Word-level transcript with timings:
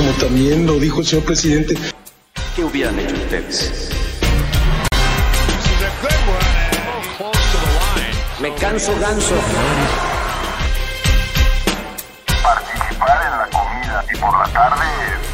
como 0.00 0.12
también 0.12 0.66
lo 0.66 0.78
dijo 0.78 1.00
el 1.00 1.06
señor 1.06 1.26
presidente. 1.26 1.74
¿Qué 2.56 2.64
hubieran 2.64 2.98
hecho 2.98 3.14
ustedes? 3.14 3.90
Me 8.40 8.54
canso 8.54 8.98
ganso. 8.98 9.34
Participar 12.42 13.20
en 13.26 13.38
la 13.38 13.48
comida 13.50 14.04
y 14.10 14.16
por 14.16 14.38
la 14.38 14.48
tarde 14.54 14.84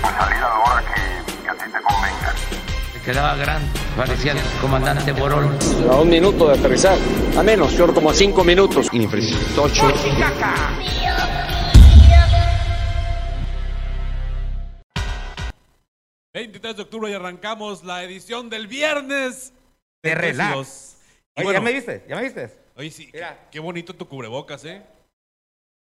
pues 0.00 0.14
salir 0.16 0.38
a 0.38 0.40
la 0.40 0.58
hora 0.58 0.82
que, 0.82 1.42
que 1.44 1.48
a 1.48 1.52
ti 1.52 1.64
te 1.72 1.82
convenga. 1.82 2.34
Quedaba 3.04 3.36
grande, 3.36 3.68
parecía 3.96 4.32
el 4.32 4.38
comandante 4.60 5.12
Borol. 5.12 5.48
A 5.88 5.94
un 5.94 6.08
minuto 6.08 6.48
de 6.48 6.58
aterrizar, 6.58 6.98
a 7.38 7.42
menos, 7.44 7.70
short 7.72 7.94
como 7.94 8.10
a 8.10 8.14
cinco 8.14 8.42
minutos. 8.42 8.88
Tocho. 9.54 9.86
23 16.66 16.76
de 16.76 16.82
octubre 16.82 17.10
y 17.10 17.14
arrancamos 17.14 17.84
la 17.84 18.02
edición 18.02 18.50
del 18.50 18.66
viernes 18.66 19.52
De 20.02 20.10
y 20.10 20.14
relax. 20.14 20.96
Oye, 21.36 21.44
bueno, 21.44 21.52
¿ya 21.52 21.60
me 21.60 21.72
viste? 21.72 22.04
¿Ya 22.08 22.16
me 22.16 22.22
viste? 22.22 22.50
Oye, 22.74 22.90
sí, 22.90 23.06
qué, 23.06 23.18
Mira. 23.18 23.48
qué 23.50 23.60
bonito 23.60 23.94
tu 23.94 24.08
cubrebocas, 24.08 24.64
¿eh? 24.64 24.82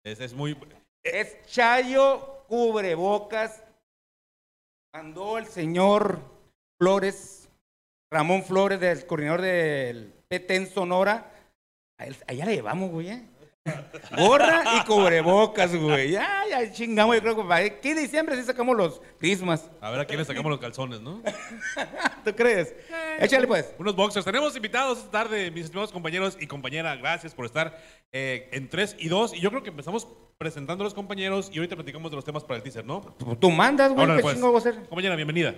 Es, 0.04 0.20
es 0.20 0.34
muy... 0.34 0.56
Es 1.02 1.42
Chayo 1.46 2.44
Cubrebocas. 2.48 3.62
Mandó 4.92 5.38
el 5.38 5.46
señor 5.46 6.20
Flores, 6.78 7.48
Ramón 8.12 8.44
Flores, 8.44 8.78
del 8.78 9.06
coordinador 9.06 9.40
del 9.40 10.12
PT 10.28 10.56
en 10.56 10.66
Sonora. 10.68 11.32
Allá 11.98 12.44
le 12.44 12.56
llevamos, 12.56 12.90
güey. 12.90 13.08
¿eh? 13.08 13.28
Gorra 14.16 14.62
y 14.76 14.84
cubrebocas, 14.84 15.74
güey. 15.74 16.10
Ya, 16.12 16.42
ya 16.48 16.70
chingamos. 16.70 17.16
Yo 17.16 17.22
creo 17.22 17.36
que 17.36 17.42
para 17.42 17.64
aquí 17.64 17.94
diciembre 17.94 18.36
sí 18.36 18.42
sacamos 18.42 18.76
los 18.76 19.00
prismas. 19.18 19.70
A 19.80 19.90
ver 19.90 20.00
a 20.00 20.04
quién 20.04 20.18
le 20.18 20.24
sacamos 20.24 20.50
los 20.50 20.60
calzones, 20.60 21.00
¿no? 21.00 21.22
¿Tú 22.24 22.34
crees? 22.34 22.74
Échale, 23.18 23.46
pues. 23.46 23.74
Unos 23.78 23.96
boxers. 23.96 24.24
Tenemos 24.24 24.54
invitados 24.54 24.98
esta 24.98 25.10
tarde, 25.10 25.50
mis 25.50 25.64
estimados 25.64 25.92
compañeros 25.92 26.36
y 26.38 26.46
compañera. 26.46 26.94
Gracias 26.96 27.34
por 27.34 27.46
estar 27.46 27.78
eh, 28.12 28.48
en 28.52 28.68
3 28.68 28.96
y 28.98 29.08
2. 29.08 29.34
Y 29.34 29.40
yo 29.40 29.50
creo 29.50 29.62
que 29.62 29.70
empezamos 29.70 30.06
presentando 30.36 30.84
a 30.84 30.86
los 30.86 30.94
compañeros 30.94 31.48
y 31.52 31.56
ahorita 31.58 31.74
platicamos 31.76 32.10
de 32.10 32.16
los 32.16 32.24
temas 32.24 32.44
para 32.44 32.56
el 32.58 32.62
teaser, 32.62 32.84
¿no? 32.84 33.00
Tú- 33.18 33.34
Tú 33.36 33.50
mandas, 33.50 33.92
güey. 33.92 34.04
Órale, 34.04 34.18
¿Qué 34.18 34.22
pues. 34.24 34.34
chingo 34.34 34.54
a 34.54 34.58
hacer? 34.58 34.74
Compañera, 34.88 35.16
bienvenida. 35.16 35.54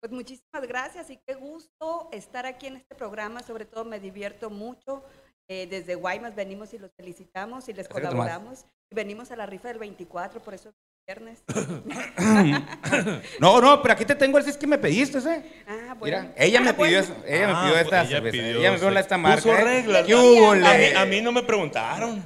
Pues 0.00 0.12
muchísimas 0.12 0.62
gracias 0.68 1.08
y 1.10 1.18
qué 1.26 1.34
gusto 1.34 2.10
estar 2.12 2.44
aquí 2.44 2.66
en 2.66 2.76
este 2.76 2.94
programa. 2.94 3.42
Sobre 3.42 3.64
todo 3.64 3.84
me 3.86 3.98
divierto 3.98 4.50
mucho. 4.50 5.02
Eh, 5.48 5.66
desde 5.70 5.94
Guaymas 5.94 6.34
venimos 6.34 6.74
y 6.74 6.78
los 6.78 6.90
felicitamos 6.96 7.68
y 7.68 7.72
les 7.72 7.88
colaboramos. 7.88 8.64
Y 8.90 8.94
venimos 8.94 9.30
a 9.30 9.36
la 9.36 9.46
rifa 9.46 9.68
del 9.68 9.78
24, 9.78 10.40
por 10.42 10.54
eso 10.54 10.70
es 10.70 10.74
viernes. 11.06 11.44
No, 13.40 13.60
no, 13.60 13.80
pero 13.82 13.94
aquí 13.94 14.04
te 14.04 14.14
tengo 14.14 14.38
el 14.38 14.44
cis 14.44 14.56
que 14.56 14.66
me 14.66 14.78
pediste, 14.78 15.18
¿eh? 15.18 15.42
Ah, 15.68 15.94
bueno. 15.98 16.20
Mira, 16.20 16.34
ella 16.36 16.60
me 16.60 16.70
Ah, 16.70 16.76
pidió 16.76 16.98
bueno. 16.98 17.00
eso, 17.00 17.16
ella 17.26 17.48
Ah, 17.48 17.62
me 17.62 17.68
pidió 17.68 17.80
esta 17.80 18.00
ella 18.02 18.08
cerveza, 18.10 18.32
pidió, 18.32 18.58
ella 18.60 18.70
me 18.72 18.76
pidió 18.78 18.90
sí. 18.92 18.98
esta 18.98 19.18
marca. 19.18 19.42
Puso 19.42 19.56
¿eh? 19.56 19.64
reglas. 19.64 20.06
¿Qué 20.06 20.14
hubo, 20.14 20.50
A 20.52 20.54
mí, 20.54 20.60
le? 20.60 20.96
a 20.96 21.04
mí 21.06 21.20
no 21.20 21.32
me 21.32 21.42
preguntaron. 21.42 22.24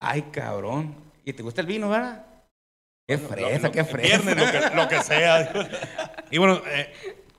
Ay, 0.00 0.22
cabrón. 0.30 0.94
¿Y 1.24 1.32
te 1.32 1.42
gusta 1.42 1.60
el 1.60 1.66
vino, 1.66 1.88
verdad? 1.88 2.24
Qué 3.06 3.18
fresa, 3.18 3.70
qué 3.72 3.84
fresa. 3.84 4.18
Viernes, 4.22 4.36
lo 4.36 4.52
que, 4.70 4.76
lo 4.76 4.88
que 4.88 5.02
sea. 5.02 5.52
Y 6.30 6.38
bueno, 6.38 6.60
eh, 6.66 6.92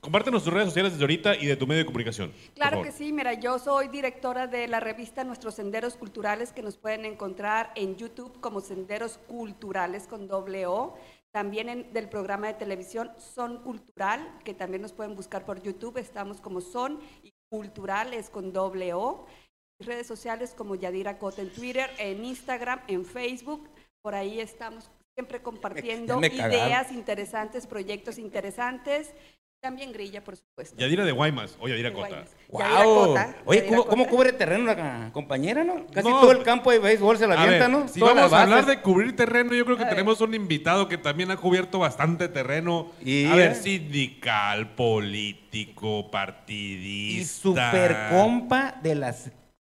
compártenos 0.06 0.44
tus 0.44 0.54
redes 0.54 0.68
sociales 0.68 0.94
desde 0.94 1.04
ahorita 1.04 1.36
y 1.36 1.48
de 1.48 1.56
tu 1.56 1.66
medio 1.66 1.80
de 1.80 1.88
comunicación. 1.88 2.32
Claro 2.54 2.84
que 2.84 2.92
sí, 2.92 3.12
mira, 3.12 3.34
yo 3.34 3.58
soy 3.58 3.88
directora 3.88 4.46
de 4.46 4.68
la 4.68 4.80
revista 4.80 5.24
Nuestros 5.24 5.56
Senderos 5.56 5.96
Culturales 5.96 6.54
que 6.54 6.62
nos 6.62 6.78
pueden 6.78 7.06
encontrar 7.06 7.72
en 7.76 7.96
YouTube 7.96 8.40
como 8.40 8.62
Senderos 8.62 9.18
Culturales 9.28 10.06
con 10.06 10.28
doble 10.28 10.68
O. 10.68 10.96
También 11.34 11.70
en, 11.70 11.92
del 11.92 12.08
programa 12.08 12.48
de 12.48 12.54
televisión 12.54 13.12
Son 13.18 13.64
Cultural, 13.64 14.40
que 14.44 14.54
también 14.54 14.84
nos 14.84 14.94
pueden 14.94 15.16
buscar 15.16 15.44
por 15.44 15.62
YouTube. 15.62 15.98
Estamos 15.98 16.40
como 16.40 16.62
Son 16.62 17.00
y 17.24 17.34
Culturales 17.50 18.30
con 18.30 18.54
doble 18.54 18.94
O. 18.94 19.26
Redes 19.80 20.06
sociales 20.06 20.54
como 20.56 20.76
Yadira 20.76 21.18
Cota 21.18 21.42
en 21.42 21.52
Twitter, 21.52 21.90
en 21.98 22.24
Instagram, 22.24 22.80
en 22.88 23.06
Facebook. 23.06 23.68
Por 24.04 24.14
ahí 24.14 24.40
estamos 24.40 24.90
siempre 25.16 25.42
compartiendo 25.42 26.20
me 26.20 26.28
ideas 26.28 26.92
interesantes, 26.92 27.66
proyectos 27.66 28.18
interesantes. 28.18 29.14
También 29.66 29.92
Grilla, 29.92 30.24
por 30.24 30.36
supuesto. 30.38 30.76
Yadira 30.78 31.04
de 31.06 31.12
Guaymas 31.12 31.58
o 31.60 31.68
Yadira 31.68 31.90
De 31.90 31.96
Cota. 31.96 32.08
Guaymas. 32.08 32.30
Yadira 32.70 32.84
Wow. 32.86 33.06
Cota, 33.08 33.36
Oye, 33.46 33.60
Yadira 33.62 33.78
¿cómo, 33.84 34.08
cubre 34.08 34.32
terreno 34.32 34.64
la 34.66 35.10
compañera, 35.12 35.64
no? 35.64 35.88
Casi 35.92 36.08
No, 36.08 36.20
todo 36.22 36.32
el 36.34 36.44
campo 36.44 36.70
de 36.70 36.78
béisbol 36.78 37.18
se 37.18 37.26
la 37.26 37.42
avienta, 37.42 37.68
¿no? 37.68 37.88
si 37.88 38.00
Todas 38.00 38.14
vamos 38.16 38.32
las 38.32 38.40
a 38.40 38.44
hablar 38.44 38.66
de 38.68 38.82
cubrir 38.82 39.16
terreno, 39.16 39.56
yo 39.56 39.66
creo 39.66 39.76
que 39.76 39.82
A 39.82 39.88
ver. 39.88 39.96
tenemos 39.96 40.22
un 40.22 40.36
invitado 40.36 40.88
que 40.88 41.00
también 41.00 41.32
ha 41.32 41.38
cubierto 41.38 41.80
bastante 41.80 42.28
terreno. 42.28 42.92
Y, 43.04 43.26
a 43.26 43.34
ver, 43.36 43.54
eh. 43.54 43.56
sindical, 43.56 44.76
político, 44.76 46.02
Y 46.08 46.12
partidista. 46.12 47.42
super 47.42 47.98
compa 48.12 48.76
de 48.84 48.94
la 48.94 49.14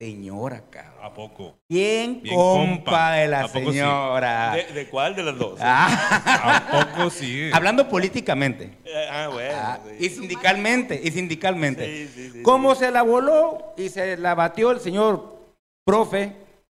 señora, 0.00 0.62
cabrón. 0.70 0.94
¿A 1.02 1.12
poco? 1.12 1.58
Bien, 1.68 2.22
Bien 2.22 2.34
compa, 2.36 2.74
compa. 2.84 3.12
de 3.14 3.28
la 3.28 3.48
señora. 3.48 4.52
¿De, 4.54 4.72
de 4.72 4.88
cuál 4.88 5.16
de 5.16 5.22
las 5.24 5.36
dos? 5.36 5.58
Ah, 5.60 6.62
¿A 6.70 6.94
poco 6.94 7.10
sí? 7.10 7.50
hablando 7.52 7.88
políticamente. 7.88 8.70
Eh, 8.84 9.08
Ah, 9.10 9.28
bueno. 9.32 9.54
Ah, 9.60 9.78
sí. 9.98 10.06
y 10.06 10.08
sindicalmente, 10.10 11.00
y 11.02 11.10
sindicalmente. 11.10 11.84
Sí, 11.84 12.08
sí, 12.14 12.30
sí, 12.34 12.42
Como 12.42 12.74
sí. 12.74 12.84
se 12.84 12.90
la 12.92 13.02
voló 13.02 13.74
y 13.76 13.88
se 13.88 14.16
la 14.16 14.34
batió 14.36 14.70
el 14.70 14.78
señor 14.80 15.36
profe, 15.84 16.36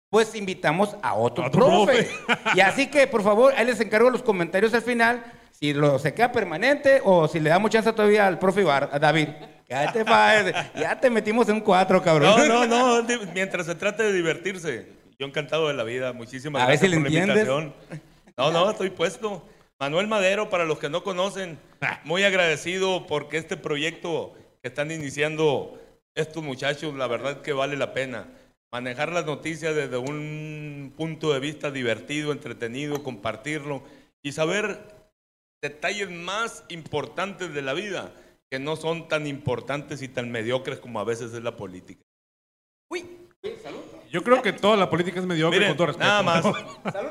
pues 0.10 0.34
invitamos 0.36 0.96
a 1.02 1.14
otro, 1.16 1.44
A 1.44 1.48
otro 1.48 1.60
profe. 1.86 2.08
y 2.56 2.62
así 2.62 2.88
que, 2.88 3.06
por 3.08 3.22
favor, 3.24 3.54
ahí 3.58 3.66
les 3.66 3.82
encargo 3.82 4.10
los 4.10 4.24
comentarios 4.24 4.74
al 4.74 4.82
final, 4.82 5.24
si 5.52 5.74
lo, 5.74 6.00
se 6.00 6.14
queda 6.14 6.32
permanente 6.32 7.02
o 7.04 7.28
si 7.28 7.42
le 7.42 7.50
damos 7.50 7.70
chance 7.72 7.92
todavía 7.92 8.28
al 8.28 8.40
profe 8.40 8.62
Ibar, 8.62 8.90
a 8.94 8.98
David. 9.00 9.28
Ya 9.70 9.92
te, 9.94 10.04
pa- 10.04 10.72
ya 10.76 11.00
te 11.00 11.10
metimos 11.12 11.48
en 11.48 11.56
un 11.56 11.62
cuatro, 11.62 12.02
cabrón. 12.02 12.48
No, 12.48 12.66
no, 12.66 13.02
no. 13.02 13.08
Mientras 13.34 13.68
se 13.68 13.76
trate 13.76 14.04
de 14.04 14.14
divertirse. 14.14 14.88
Yo 15.20 15.28
encantado 15.28 15.68
de 15.68 15.76
la 15.76 15.84
vida. 15.84 16.12
Muchísimas 16.12 16.64
A 16.64 16.66
gracias 16.66 16.90
si 16.90 16.98
por 16.98 17.12
la 17.12 17.20
invitación. 17.20 17.74
No, 18.36 18.52
no, 18.52 18.72
estoy 18.72 18.90
puesto. 18.90 19.46
Manuel 19.80 20.08
Madero, 20.08 20.50
para 20.50 20.66
los 20.66 20.80
que 20.80 20.90
no 20.90 21.04
conocen, 21.04 21.60
muy 22.04 22.24
agradecido 22.24 23.06
porque 23.08 23.38
este 23.38 23.58
proyecto 23.58 24.34
que 24.62 24.68
están 24.70 24.92
iniciando 24.92 25.80
estos 26.16 26.44
muchachos, 26.44 26.96
la 26.96 27.08
verdad 27.08 27.42
que 27.42 27.54
vale 27.54 27.78
la 27.78 27.94
pena. 27.94 28.28
Manejar 28.72 29.12
las 29.12 29.26
noticias 29.26 29.76
desde 29.76 29.98
un 29.98 30.94
punto 30.98 31.32
de 31.34 31.40
vista 31.40 31.72
divertido, 31.72 32.32
entretenido, 32.32 33.04
compartirlo 33.04 33.84
y 34.22 34.32
saber 34.32 34.80
detalles 35.62 36.10
más 36.10 36.64
importantes 36.70 37.54
de 37.54 37.62
la 37.62 37.74
vida 37.74 38.12
que 38.52 38.60
no 38.60 38.76
son 38.76 39.08
tan 39.08 39.28
importantes 39.28 40.02
y 40.02 40.08
tan 40.08 40.32
mediocres 40.32 40.80
como 40.80 41.00
a 41.00 41.04
veces 41.04 41.34
es 41.34 41.44
la 41.44 41.56
política. 41.56 42.02
Yo 44.12 44.24
creo 44.24 44.42
que 44.42 44.52
toda 44.54 44.76
la 44.76 44.90
política 44.90 45.20
es 45.20 45.26
mediocre, 45.28 45.60
Miren, 45.60 45.70
con 45.70 45.78
todo 45.78 45.88
respeto. 45.88 46.08
nada 46.10 46.24
más. 46.24 46.44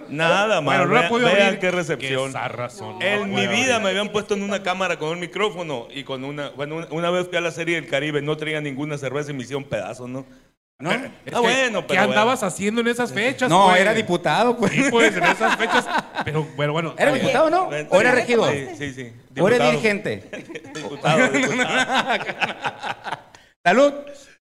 Nada 0.08 0.60
más. 0.60 0.64
Bueno, 0.64 0.86
no 0.86 0.94
la 0.94 1.00
Vean- 1.02 1.08
puedo 1.10 1.26
vean 1.26 1.42
abrir. 1.42 1.60
qué 1.60 1.70
recepción. 1.70 2.32
Qué 2.32 2.48
razón. 2.48 3.00
En 3.00 3.32
mi 3.32 3.46
vida 3.46 3.78
me 3.78 3.90
habían 3.90 4.08
puesto 4.10 4.34
en 4.34 4.42
una 4.42 4.64
cámara 4.64 4.98
con 4.98 5.10
un 5.10 5.20
micrófono 5.20 5.86
y 5.94 6.02
con 6.02 6.24
una. 6.24 6.50
Bueno, 6.50 6.74
una, 6.76 6.88
una 6.90 7.10
vez 7.10 7.28
fui 7.28 7.38
a 7.38 7.40
la 7.40 7.52
serie 7.52 7.76
del 7.76 7.86
Caribe, 7.88 8.20
no 8.20 8.36
traía 8.36 8.60
ninguna 8.60 8.98
cerveza 8.98 9.30
y 9.30 9.34
me 9.34 9.42
hicieron 9.44 9.62
pedazos, 9.64 10.08
¿no? 10.08 10.26
¿No? 10.80 10.92
Es 10.92 11.00
Ah, 11.32 11.40
bueno, 11.40 11.80
¿Qué 11.80 11.88
pero. 11.88 12.02
andabas 12.02 12.44
haciendo 12.44 12.80
en 12.80 12.86
esas 12.86 13.12
fechas? 13.12 13.50
No, 13.50 13.66
pues? 13.66 13.80
era 13.80 13.92
diputado, 13.94 14.56
pues. 14.56 14.70
Sí, 14.72 14.84
pues, 14.90 15.16
en 15.16 15.24
esas 15.24 15.56
fechas. 15.56 15.84
Pero, 16.24 16.44
bueno, 16.54 16.72
bueno. 16.72 16.94
¿Era 16.96 17.12
diputado, 17.12 17.50
no? 17.50 17.66
bueno. 17.66 17.88
¿O 17.90 18.00
era 18.00 18.12
regidor? 18.12 18.52
Sí, 18.52 18.68
sí, 18.78 18.92
sí. 18.94 19.12
¿O 19.40 19.48
era 19.48 19.56
Diputado. 19.56 19.70
dirigente? 19.72 20.28
Diputado, 20.74 21.28
diputado. 21.30 22.24
Salud. 23.64 23.92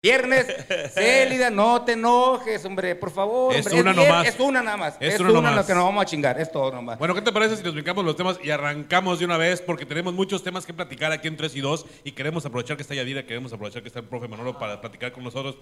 Viernes, 0.05 0.45
Célida, 0.93 1.49
no 1.49 1.83
te 1.83 1.93
enojes, 1.93 2.63
hombre, 2.63 2.95
por 2.95 3.09
favor. 3.09 3.55
Es 3.55 3.65
hombre. 3.65 3.81
una 3.81 3.93
vier- 3.93 4.07
nomás. 4.07 4.27
Es 4.27 4.39
una 4.39 4.61
nada 4.61 4.77
más. 4.77 4.97
Es 4.99 5.15
Es, 5.15 5.19
una 5.19 5.29
una, 5.31 5.41
nomás. 5.41 5.55
lo 5.55 5.65
que 5.65 5.73
nos 5.73 5.83
vamos 5.83 6.01
a 6.03 6.05
chingar. 6.05 6.39
Es 6.39 6.51
todo 6.51 6.71
nomás. 6.71 6.99
Bueno, 6.99 7.15
¿qué 7.15 7.21
te 7.23 7.31
parece 7.31 7.57
si 7.57 7.63
nos 7.63 7.73
brincamos 7.73 8.05
los 8.05 8.15
temas 8.15 8.37
y 8.43 8.51
arrancamos 8.51 9.17
de 9.17 9.25
una 9.25 9.37
vez? 9.37 9.61
Porque 9.61 9.85
tenemos 9.87 10.13
muchos 10.13 10.43
temas 10.43 10.63
que 10.65 10.73
platicar 10.75 11.11
aquí 11.11 11.27
en 11.27 11.37
3 11.37 11.55
y 11.55 11.61
2 11.61 11.85
y 12.03 12.11
queremos 12.11 12.45
aprovechar 12.45 12.77
que 12.77 12.83
está 12.83 12.93
Yadira, 12.93 13.25
queremos 13.25 13.51
aprovechar 13.51 13.81
que 13.81 13.87
está 13.87 13.99
el 13.99 14.05
profe 14.05 14.27
Manolo 14.27 14.59
para 14.59 14.79
platicar 14.79 15.11
con 15.11 15.23
nosotros. 15.23 15.57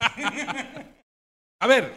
A 1.60 1.66
ver, 1.66 1.92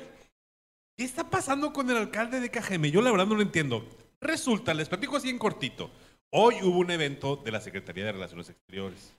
¿qué 0.98 1.04
está 1.04 1.30
pasando 1.30 1.74
con 1.74 1.90
el 1.90 1.98
alcalde 1.98 2.40
de 2.40 2.50
Cajeme? 2.50 2.90
Yo 2.92 3.02
la 3.02 3.12
verdad 3.12 3.26
no 3.28 3.36
lo 3.36 3.42
entiendo. 3.42 3.86
Resulta, 4.22 4.74
les 4.74 4.88
platico 4.88 5.18
así 5.18 5.30
en 5.30 5.38
cortito. 5.38 5.92
Hoy 6.32 6.56
hubo 6.64 6.80
un 6.80 6.92
evento 6.92 7.36
de 7.36 7.52
la 7.52 7.60
Secretaría 7.60 8.06
de 8.06 8.14
Relaciones 8.14 8.50
Exteriores 8.50 9.14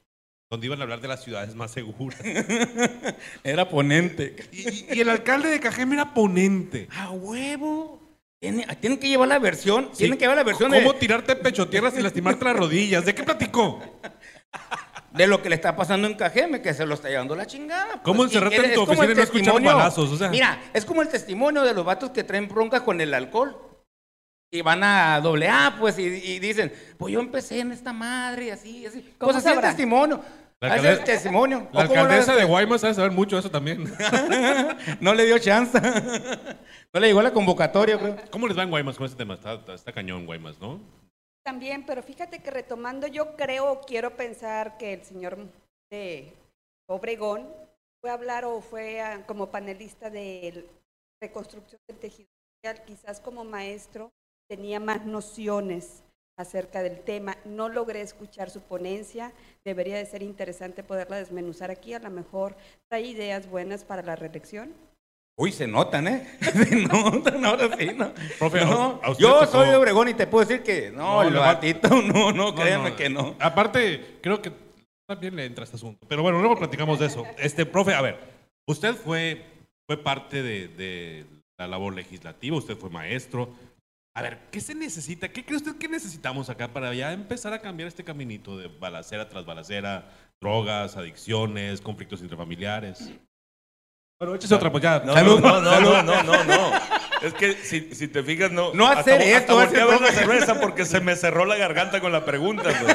donde 0.50 0.67
iban 0.67 0.81
a 0.81 0.82
hablar 0.82 1.00
de 1.00 1.06
las 1.06 1.23
ciudades 1.23 1.55
más 1.55 1.70
seguras. 1.70 2.19
Era 3.44 3.69
ponente. 3.69 4.35
Y, 4.50 4.69
y- 4.69 4.87
y 4.94 5.00
el 5.00 5.08
alcalde 5.08 5.49
de 5.49 5.61
Cajeme 5.61 5.94
era 5.94 6.12
ponente. 6.12 6.88
A 6.91 7.11
huevo. 7.11 8.00
Tiene- 8.41 8.67
Tienen 8.81 8.99
que 8.99 9.08
llevar 9.08 9.29
la 9.29 9.38
versión. 9.38 9.91
Sí. 9.93 9.99
Tienen 9.99 10.19
que 10.19 10.25
llevar 10.25 10.37
la 10.37 10.43
versión 10.43 10.73
¿Cómo 10.73 10.93
de, 10.93 10.99
tirarte 10.99 11.37
pecho 11.37 11.69
tierra 11.69 11.93
sin 11.93 12.02
lastimarte 12.02 12.44
las 12.44 12.56
rodillas? 12.56 13.05
¿De 13.05 13.14
qué 13.14 13.23
platicó? 13.23 13.81
de 15.12 15.26
lo 15.29 15.41
que 15.41 15.50
le 15.50 15.55
está 15.55 15.76
pasando 15.76 16.08
en 16.08 16.14
Cajeme, 16.14 16.61
que 16.61 16.75
se 16.75 16.85
lo 16.85 16.94
está 16.94 17.08
llevando 17.08 17.37
la 17.37 17.47
chingada. 17.47 18.02
¿Cómo 18.02 18.23
Y 18.23 18.26
encerrarte 18.26 18.56
en 18.67 18.75
tu 18.75 18.82
oficina 18.82 19.12
y 19.12 19.14
no 19.14 19.23
escuchar 19.23 19.62
balazos? 19.62 20.11
O 20.11 20.17
sea. 20.17 20.31
Mira, 20.31 20.61
es 20.75 20.85
como 20.85 21.00
el 21.02 21.08
testimonio 21.08 21.62
de 21.62 21.75
los 21.75 21.85
vatos 21.85 22.11
que 22.11 22.25
traen 22.25 22.49
broncas 22.49 22.81
con 22.82 23.00
el 23.00 23.14
alcohol. 23.14 23.56
Y 24.52 24.62
van 24.62 24.82
a 24.82 25.20
doble 25.20 25.49
A, 25.49 25.76
pues, 25.79 25.99
y, 25.99 26.02
y 26.05 26.38
dicen, 26.41 26.73
pues 26.99 27.12
yo 27.12 27.20
empecé 27.20 27.61
en 27.61 27.73
esta 27.73 27.93
madre 27.93 28.47
y 28.47 28.50
así, 28.50 28.79
y 28.79 28.87
así. 28.87 29.14
¿Cómo 29.19 29.32
Pues 29.32 29.44
así 29.44 29.55
el 29.55 29.61
testimonio. 29.61 30.20
La 30.61 30.75
Hace 30.75 30.81
el 30.81 30.87
alcaldesa- 30.99 31.05
testimonio. 31.05 31.69
La 31.73 31.85
¿O 31.85 31.87
cómo 31.87 31.94
lo 31.94 32.00
alcaldesa 32.02 32.37
de 32.37 32.44
Guaymas 32.44 32.81
sabe 32.82 32.93
saber 32.94 33.12
mucho 33.12 33.37
de 33.37 33.41
eso 33.41 33.50
también. 33.50 33.85
No 35.00 35.14
le 35.14 35.25
dio 35.25 35.38
chance. 35.38 35.79
No 36.93 36.99
le 37.00 37.06
llegó 37.06 37.23
la 37.23 37.32
convocatoria, 37.32 37.97
creo. 37.99 38.17
¿Cómo 38.32 38.49
les 38.49 38.58
va 38.58 38.64
en 38.64 38.70
Guaymas 38.70 38.97
con 38.97 39.06
este 39.06 39.17
tema? 39.17 39.35
Está, 39.35 39.55
está- 39.55 39.75
está 39.75 39.93
cañón 39.93 40.26
Guaymas, 40.26 40.58
¿no? 40.61 40.81
También, 41.44 41.87
pero 41.87 42.02
fíjate 42.02 42.41
que 42.41 42.50
retomando, 42.50 43.06
yo 43.06 43.37
creo, 43.37 43.81
quiero 43.87 44.17
pensar 44.17 44.76
que 44.76 44.94
el 44.94 45.05
señor 45.05 45.38
de 45.91 46.35
Obregón 46.88 47.49
fue 48.02 48.11
a 48.11 48.14
hablar 48.14 48.44
o 48.44 48.61
fue 48.61 49.00
a- 49.00 49.25
como 49.25 49.50
panelista 49.50 50.11
de 50.11 50.67
reconstrucción 51.23 51.81
del 51.88 51.99
tejido 51.99 52.29
social, 52.62 52.85
quizás 52.85 53.20
como 53.20 53.44
maestro 53.44 54.11
tenía 54.50 54.81
más 54.81 55.06
nociones 55.06 56.02
acerca 56.37 56.82
del 56.82 57.00
tema. 57.00 57.37
No 57.44 57.69
logré 57.69 58.00
escuchar 58.00 58.50
su 58.50 58.61
ponencia, 58.61 59.32
debería 59.64 59.97
de 59.97 60.06
ser 60.06 60.23
interesante 60.25 60.82
poderla 60.82 61.19
desmenuzar 61.19 61.70
aquí, 61.70 61.94
a 61.94 62.00
lo 62.00 62.11
mejor 62.11 62.56
trae 62.88 63.02
ideas 63.02 63.49
buenas 63.49 63.85
para 63.85 64.02
la 64.02 64.17
reelección. 64.17 64.73
Uy, 65.38 65.52
se 65.52 65.67
notan, 65.69 66.08
¿eh? 66.08 66.26
Se 66.41 66.76
notan, 66.76 67.44
ahora 67.47 67.75
sí, 67.79 67.91
¿no? 67.97 68.12
Profe, 68.38 68.61
No, 68.64 69.00
a- 69.02 69.06
a 69.06 69.11
usted 69.12 69.23
yo 69.23 69.38
tocó- 69.41 69.47
soy 69.52 69.69
de 69.70 69.76
Obregón 69.76 70.08
y 70.08 70.14
te 70.14 70.26
puedo 70.26 70.44
decir 70.44 70.62
que 70.64 70.91
no, 70.91 71.23
No, 71.23 71.29
el 71.29 71.35
batito, 71.35 71.88
no, 72.02 72.02
no, 72.02 72.32
No, 72.32 72.55
créanme 72.55 72.91
no. 72.91 72.97
que 72.97 73.08
no. 73.08 73.37
Aparte, 73.38 74.19
creo 74.20 74.43
que 74.43 74.52
también 75.08 75.37
le 75.37 75.44
entra 75.47 75.64
este 75.64 75.76
asunto. 75.76 76.05
Pero 76.08 76.23
bueno, 76.23 76.41
luego 76.41 76.58
platicamos 76.58 76.99
de 76.99 77.06
eso. 77.06 77.25
Este, 77.38 77.64
profe, 77.64 77.94
a 77.94 78.02
ver, 78.02 78.19
usted 78.67 78.94
fue, 78.97 79.43
fue 79.87 79.97
parte 79.97 80.43
de, 80.43 80.69
de 80.69 81.25
la 81.58 81.67
labor 81.69 81.94
legislativa, 81.94 82.56
usted 82.56 82.76
fue 82.76 82.91
maestro. 82.91 83.49
A 84.15 84.23
ver, 84.23 84.39
¿qué 84.51 84.61
se 84.61 84.75
necesita? 84.75 85.29
¿Qué 85.29 85.45
cree 85.45 85.57
usted 85.57 85.77
que 85.77 85.89
necesitamos 85.89 86.51
acá 86.51 86.69
para 86.73 86.93
ya 86.95 87.12
empezar 87.12 87.53
a 87.53 87.61
cambiar 87.61 87.87
este 87.89 88.03
caminito 88.05 88.59
de 88.59 88.67
balacera 88.67 89.29
tras 89.29 89.47
balacera, 89.47 90.11
drogas, 90.41 90.97
adicciones, 90.97 91.81
conflictos 91.81 92.21
intrafamiliares? 92.21 93.12
Bueno, 94.19 94.35
échese 94.35 94.55
otra, 94.55 94.71
pues 94.71 94.83
ya. 94.83 95.01
No, 95.01 95.15
Salud. 95.15 95.41
no, 95.41 95.61
no, 95.61 95.81
no, 95.81 96.03
no, 96.03 96.23
no, 96.25 96.45
no. 96.45 96.73
Es 97.23 97.35
que 97.35 97.53
si, 97.55 97.95
si 97.95 98.09
te 98.09 98.23
fijas, 98.23 98.51
no. 98.51 98.75
No 98.75 98.87
hacer 98.89 99.21
hasta, 99.21 99.37
esto, 99.39 99.59
hasta 99.59 99.77
hacer 99.77 99.79
volteé 99.79 99.83
a 99.83 99.87
ver 99.87 100.01
la 100.01 100.07
todo. 100.09 100.19
cerveza 100.19 100.61
porque 100.61 100.85
se 100.85 101.01
me 101.01 101.15
cerró 101.17 101.45
la 101.45 101.57
garganta 101.57 102.01
con 102.01 102.12
la 102.12 102.25
pregunta, 102.25 102.65
güey. 102.83 102.95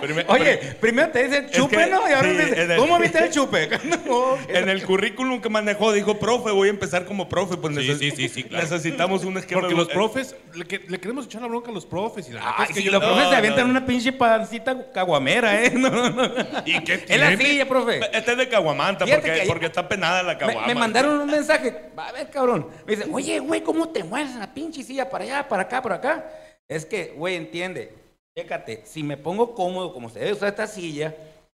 Primer- 0.00 0.26
Oye, 0.28 0.56
primero 0.80 1.10
te 1.10 1.24
dicen 1.24 1.44
Es 1.46 1.50
chupe, 1.52 1.76
que, 1.76 1.86
¿no? 1.86 2.08
Y 2.08 2.12
ahora 2.12 2.30
sí, 2.30 2.36
te 2.36 2.44
dicen, 2.46 2.70
el- 2.70 2.78
¿cómo 2.78 2.98
viste 2.98 3.18
el 3.24 3.30
chupe? 3.30 3.68
No, 4.06 4.36
En 4.48 4.68
el 4.68 4.84
currículum 4.84 5.40
que 5.40 5.48
manejó 5.48 5.92
dijo, 5.92 6.18
profe, 6.18 6.50
voy 6.50 6.68
a 6.68 6.70
empezar 6.70 7.04
como 7.04 7.28
profe. 7.28 7.56
Pues 7.56 7.74
Sí, 7.76 7.80
neces- 7.82 7.98
sí, 7.98 8.10
sí, 8.10 8.28
sí, 8.28 8.44
claro. 8.44 8.64
necesitamos 8.64 9.24
un 9.24 9.36
esquema. 9.38 9.60
Porque 9.62 9.74
los 9.74 9.88
profes, 9.88 10.34
le, 10.54 10.64
que- 10.64 10.80
le 10.88 10.98
queremos 10.98 11.26
echar 11.26 11.42
la 11.42 11.48
bronca 11.48 11.70
a 11.70 11.74
los 11.74 11.86
profes. 11.86 12.28
Y 12.28 12.32
la 12.32 12.40
neta 12.40 12.54
Ay, 12.58 12.64
es 12.64 12.68
que 12.68 12.80
si 12.80 12.82
yo- 12.86 12.92
los 12.92 13.02
profes 13.04 13.28
se 13.28 13.36
avientan 13.36 13.64
no. 13.64 13.70
una 13.70 13.86
pinche 13.86 14.12
pancita 14.12 14.90
caguamera, 14.92 15.62
¿eh? 15.64 15.70
No, 15.74 15.90
no. 16.10 16.24
¿Y 16.64 16.82
qué 16.84 16.94
Es 17.08 17.18
la 17.20 17.28
tiene? 17.28 17.44
silla, 17.44 17.68
profe. 17.68 18.00
Este 18.12 18.32
es 18.32 18.38
de 18.38 18.48
Caguamanta, 18.48 19.04
porque, 19.06 19.32
que 19.32 19.46
porque 19.46 19.66
está 19.66 19.88
penada 19.88 20.22
la 20.22 20.32
Me, 20.34 20.38
Caguama. 20.38 20.66
me 20.66 20.74
mandaron 20.74 21.20
un 21.20 21.30
mensaje. 21.30 21.90
Va 21.98 22.08
a 22.08 22.12
ver, 22.12 22.30
cabrón. 22.30 22.68
Me 22.86 22.96
dice, 22.96 23.08
oye, 23.12 23.38
güey, 23.40 23.62
¿cómo 23.62 23.88
te 23.90 24.04
mueves 24.04 24.30
en 24.32 24.40
la 24.40 24.52
pinche 24.52 24.82
silla 24.82 25.08
para 25.08 25.24
allá, 25.24 25.48
para 25.48 25.62
acá, 25.62 25.82
para 25.82 25.94
acá? 25.96 26.24
Es 26.68 26.86
que, 26.86 27.12
güey, 27.16 27.36
entiende. 27.36 28.01
Chécate, 28.36 28.82
si 28.86 29.02
me 29.02 29.16
pongo 29.16 29.54
cómodo 29.54 29.92
como 29.92 30.08
se 30.08 30.18
debe 30.20 30.32
usar 30.32 30.48
esta 30.48 30.66
silla, 30.66 31.14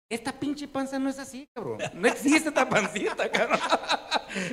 esta 0.09 0.31
pinche 0.31 0.67
panza 0.67 0.99
no 0.99 1.09
es 1.09 1.17
así, 1.19 1.47
cabrón. 1.53 1.79
No 1.93 2.07
existe 2.07 2.49
esta 2.49 2.67
pancita, 2.69 3.29
cabrón. 3.29 3.59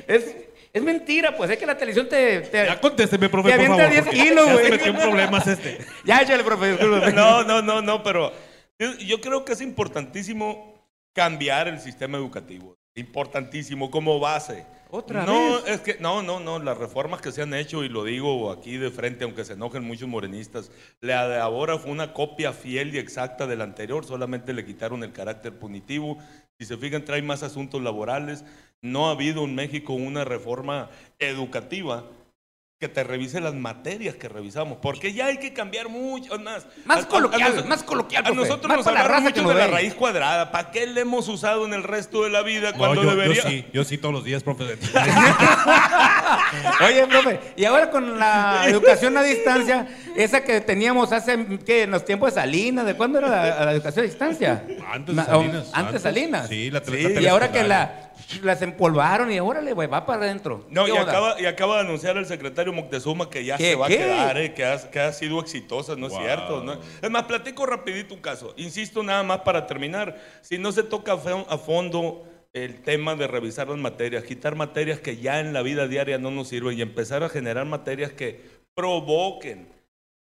Es, 0.07 0.33
es 0.73 0.81
mentira, 0.81 1.35
pues 1.35 1.51
es 1.51 1.57
que 1.57 1.65
la 1.65 1.77
televisión 1.77 2.07
te. 2.09 2.39
te 2.41 2.65
Ya 2.65 2.79
contésteme, 2.79 3.29
profe, 3.29 3.51
Te 3.51 3.57
por 3.57 3.67
favor. 3.67 3.89
10 3.89 4.03
porque 4.05 4.17
kilos, 4.19 4.51
güey. 4.51 4.65
se 4.65 4.71
metió 4.71 4.87
en 4.87 4.95
problemas 4.97 5.47
este. 5.47 5.77
Ya, 6.05 6.21
échale, 6.21 6.43
profe, 6.43 6.71
discúlpame. 6.71 7.11
No, 7.11 7.43
no, 7.43 7.61
no, 7.61 7.81
no, 7.81 8.01
pero 8.01 8.31
yo 8.79 9.21
creo 9.21 9.45
que 9.45 9.53
es 9.53 9.61
importantísimo 9.61 10.73
cambiar 11.13 11.67
el 11.67 11.79
sistema 11.79 12.17
educativo. 12.17 12.75
Importantísimo 12.95 13.91
como 13.91 14.19
base. 14.19 14.65
Otra 14.95 15.25
no, 15.25 15.61
vez. 15.61 15.63
es 15.67 15.81
que 15.81 15.97
no, 15.99 16.23
no, 16.23 16.39
no, 16.39 16.57
las 16.57 16.77
reformas 16.77 17.19
que 17.19 17.33
se 17.33 17.41
han 17.41 17.53
hecho 17.53 17.83
y 17.83 17.89
lo 17.89 18.05
digo 18.05 18.49
aquí 18.49 18.77
de 18.77 18.91
frente, 18.91 19.25
aunque 19.25 19.43
se 19.43 19.53
enojen 19.53 19.83
muchos 19.83 20.07
morenistas, 20.07 20.71
la 21.01 21.27
de 21.27 21.37
ahora 21.37 21.77
fue 21.77 21.91
una 21.91 22.13
copia 22.13 22.53
fiel 22.53 22.95
y 22.95 22.97
exacta 22.97 23.45
de 23.45 23.57
la 23.57 23.65
anterior, 23.65 24.05
solamente 24.05 24.53
le 24.53 24.63
quitaron 24.63 25.03
el 25.03 25.11
carácter 25.11 25.59
punitivo. 25.59 26.17
Si 26.57 26.65
se 26.65 26.77
fijan, 26.77 27.03
trae 27.03 27.21
más 27.21 27.43
asuntos 27.43 27.81
laborales. 27.81 28.45
No 28.81 29.09
ha 29.09 29.11
habido 29.11 29.43
en 29.43 29.55
México 29.55 29.91
una 29.91 30.23
reforma 30.23 30.89
educativa 31.19 32.05
que 32.77 32.89
te 32.89 33.05
revise 33.05 33.39
las 33.39 33.53
materias 33.53 34.15
que 34.15 34.27
revisamos, 34.27 34.79
porque 34.81 35.13
ya 35.13 35.27
hay 35.27 35.37
que 35.37 35.53
cambiar 35.53 35.87
mucho 35.87 36.37
más. 36.39 36.65
Más 36.83 36.97
A- 36.97 36.99
a- 36.99 37.03
a 37.03 37.07
coloquial, 37.07 37.55
nos- 37.55 37.65
más 37.67 37.83
coloquial, 37.83 38.25
A 38.25 38.31
nosotros 38.31 38.67
Más 38.67 38.77
nos 38.79 38.87
hablaron 38.87 39.23
que 39.23 39.29
mucho 39.29 39.41
nos 39.43 39.53
de 39.53 39.59
la 39.61 39.67
raíz 39.67 39.93
cuadrada. 39.93 40.51
¿Para 40.51 40.71
qué 40.71 40.85
le 40.85 40.99
hemos 40.99 41.29
usado 41.29 41.65
en 41.65 41.73
el 41.73 41.83
resto 41.83 42.25
de 42.25 42.31
la 42.31 42.41
vida 42.41 42.73
No, 42.73 42.77
cuando 42.77 43.01
yo, 43.01 43.11
yo 43.11 43.15
debería? 43.15 43.43
sí, 43.43 43.65
yo 43.71 43.85
sí 43.85 43.97
todos 43.97 44.13
los 44.15 44.25
días, 44.25 44.43
profe. 44.43 44.65
Oye, 46.85 47.07
profe, 47.07 47.39
y 47.55 47.63
ahora 47.63 47.89
con 47.89 48.19
la 48.19 48.63
educación 48.67 49.15
a 49.17 49.23
distancia, 49.23 49.87
esa 50.17 50.43
que 50.43 50.59
teníamos 50.59 51.13
hace, 51.13 51.45
¿qué? 51.65 51.83
En 51.83 51.91
los 51.91 52.03
tiempos 52.03 52.35
de 52.35 52.41
Salinas, 52.41 52.85
¿de 52.85 52.95
cuándo 52.95 53.19
era 53.19 53.29
la, 53.29 53.65
la 53.65 53.71
educación 53.71 54.03
a 54.03 54.07
distancia? 54.09 54.65
Antes 54.91 55.15
de 55.15 55.21
Ma- 55.21 55.25
Salinas. 55.25 55.69
Antes 55.71 56.01
Salinas. 56.01 56.49
Sí, 56.49 56.69
la, 56.69 56.83
Sí, 56.83 57.03
la 57.03 57.21
Y 57.21 57.27
ahora 57.27 57.53
que 57.53 57.63
la, 57.63 58.04
las 58.41 58.61
empolvaron 58.61 59.31
y 59.31 59.39
órale, 59.39 59.73
güey, 59.73 59.87
va 59.87 60.05
para 60.05 60.23
adentro. 60.23 60.65
No, 60.69 60.85
¿Qué 60.85 60.93
y 60.93 60.97
acaba, 60.97 61.39
y 61.39 61.45
acaba 61.45 61.75
de 61.75 61.81
anunciar 61.81 62.17
el 62.17 62.25
secretario 62.25 62.73
Moctezuma 62.73 63.29
que 63.29 63.45
ya 63.45 63.57
¿Qué, 63.57 63.71
se 63.71 63.75
va 63.75 63.87
qué? 63.87 63.95
a 63.95 63.97
quedar, 63.97 64.37
eh, 64.37 64.53
que, 64.53 64.65
ha, 64.65 64.91
que 64.91 64.99
ha 64.99 65.13
sido 65.13 65.39
exitosa, 65.39 65.95
¿no 65.95 66.07
es 66.07 66.13
cierto? 66.13 66.63
¿no? 66.63 66.79
Es 67.01 67.09
más, 67.09 67.23
platico 67.23 67.65
rapidito 67.65 68.13
un 68.13 68.21
caso. 68.21 68.53
Insisto 68.57 69.03
nada 69.03 69.23
más 69.23 69.39
para 69.39 69.67
terminar. 69.67 70.17
Si 70.41 70.57
no 70.57 70.71
se 70.71 70.83
toca 70.83 71.13
a 71.13 71.57
fondo 71.57 72.23
el 72.53 72.81
tema 72.81 73.15
de 73.15 73.27
revisar 73.27 73.67
las 73.67 73.77
materias, 73.77 74.23
quitar 74.23 74.55
materias 74.55 74.99
que 74.99 75.17
ya 75.17 75.39
en 75.39 75.51
la 75.53 75.61
vida 75.61 75.87
diaria 75.87 76.17
no 76.17 76.31
nos 76.31 76.47
sirven 76.47 76.77
y 76.77 76.81
empezar 76.81 77.23
a 77.23 77.29
generar 77.29 77.65
materias 77.65 78.13
que 78.13 78.41
provoquen 78.73 79.67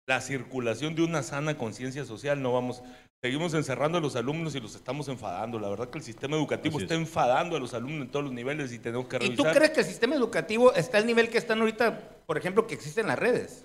la 0.05 0.21
circulación 0.21 0.95
de 0.95 1.03
una 1.03 1.23
sana 1.23 1.57
conciencia 1.57 2.05
social, 2.05 2.41
no 2.41 2.51
vamos, 2.53 2.83
seguimos 3.23 3.53
encerrando 3.53 3.99
a 3.99 4.01
los 4.01 4.17
alumnos 4.17 4.53
y 4.53 4.59
los 4.59 4.75
estamos 4.75 5.07
enfadando. 5.07 5.57
La 5.57 5.69
verdad 5.69 5.89
que 5.89 5.97
el 5.97 6.03
sistema 6.03 6.35
educativo 6.35 6.75
Así 6.75 6.83
es. 6.85 6.91
está 6.91 6.95
enfadando 6.95 7.55
a 7.55 7.59
los 7.61 7.73
alumnos 7.73 8.01
en 8.01 8.11
todos 8.11 8.25
los 8.25 8.33
niveles 8.33 8.73
y 8.73 8.79
tenemos 8.79 9.07
que 9.07 9.15
¿Y 9.15 9.19
revisar. 9.19 9.37
tú 9.37 9.57
crees 9.57 9.71
que 9.71 9.79
el 9.79 9.85
sistema 9.85 10.15
educativo 10.15 10.73
está 10.73 10.97
al 10.97 11.05
nivel 11.05 11.29
que 11.29 11.37
están 11.37 11.61
ahorita, 11.61 12.01
por 12.25 12.37
ejemplo, 12.37 12.67
que 12.67 12.73
existen 12.75 13.07
las 13.07 13.17
redes? 13.17 13.63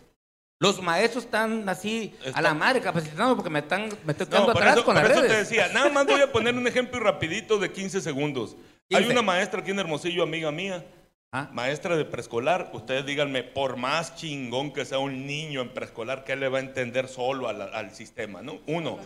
Los 0.61 0.81
maestros 0.81 1.25
están 1.25 1.69
así 1.69 2.15
a 2.35 2.41
la 2.41 2.55
madre 2.55 2.81
capacitando 2.81 3.35
porque 3.35 3.51
me 3.51 3.59
están 3.59 3.89
me 4.05 4.13
estoy 4.13 4.27
No, 4.27 4.31
quedando 4.31 4.53
por 4.53 4.63
atrás 4.63 4.77
eso, 4.77 4.85
con 4.85 4.95
por 4.95 5.03
las 5.03 5.13
eso 5.13 5.23
te 5.23 5.29
redes. 5.29 5.49
decía, 5.49 5.69
nada 5.75 5.89
más 5.91 6.07
voy 6.07 6.21
a 6.21 6.31
poner 6.33 6.55
un 6.55 6.67
ejemplo 6.69 7.01
rapidito 7.01 7.59
de 7.59 7.73
15 7.73 8.01
segundos. 8.01 8.57
Hay 8.91 8.99
15. 8.99 9.11
una 9.13 9.23
maestra 9.23 9.61
aquí 9.61 9.73
en 9.73 9.81
Hermosillo, 9.81 10.23
amiga 10.23 10.53
mía, 10.53 10.85
Ah. 11.33 11.51
maestra 11.53 11.97
de 11.97 12.05
preescolar. 12.05 12.71
Ustedes 12.75 13.05
díganme, 13.05 13.43
por 13.43 13.77
más 13.77 14.15
chingón 14.15 14.73
que 14.73 14.85
sea 14.87 14.99
un 14.99 15.27
niño 15.27 15.61
en 15.61 15.69
preescolar, 15.75 16.23
¿qué 16.25 16.37
le 16.37 16.49
va 16.49 16.59
a 16.59 16.61
entender 16.63 17.07
solo 17.09 17.49
al, 17.49 17.61
al 17.61 17.91
sistema? 17.95 18.41
¿no? 18.41 18.61
Uno, 18.67 18.99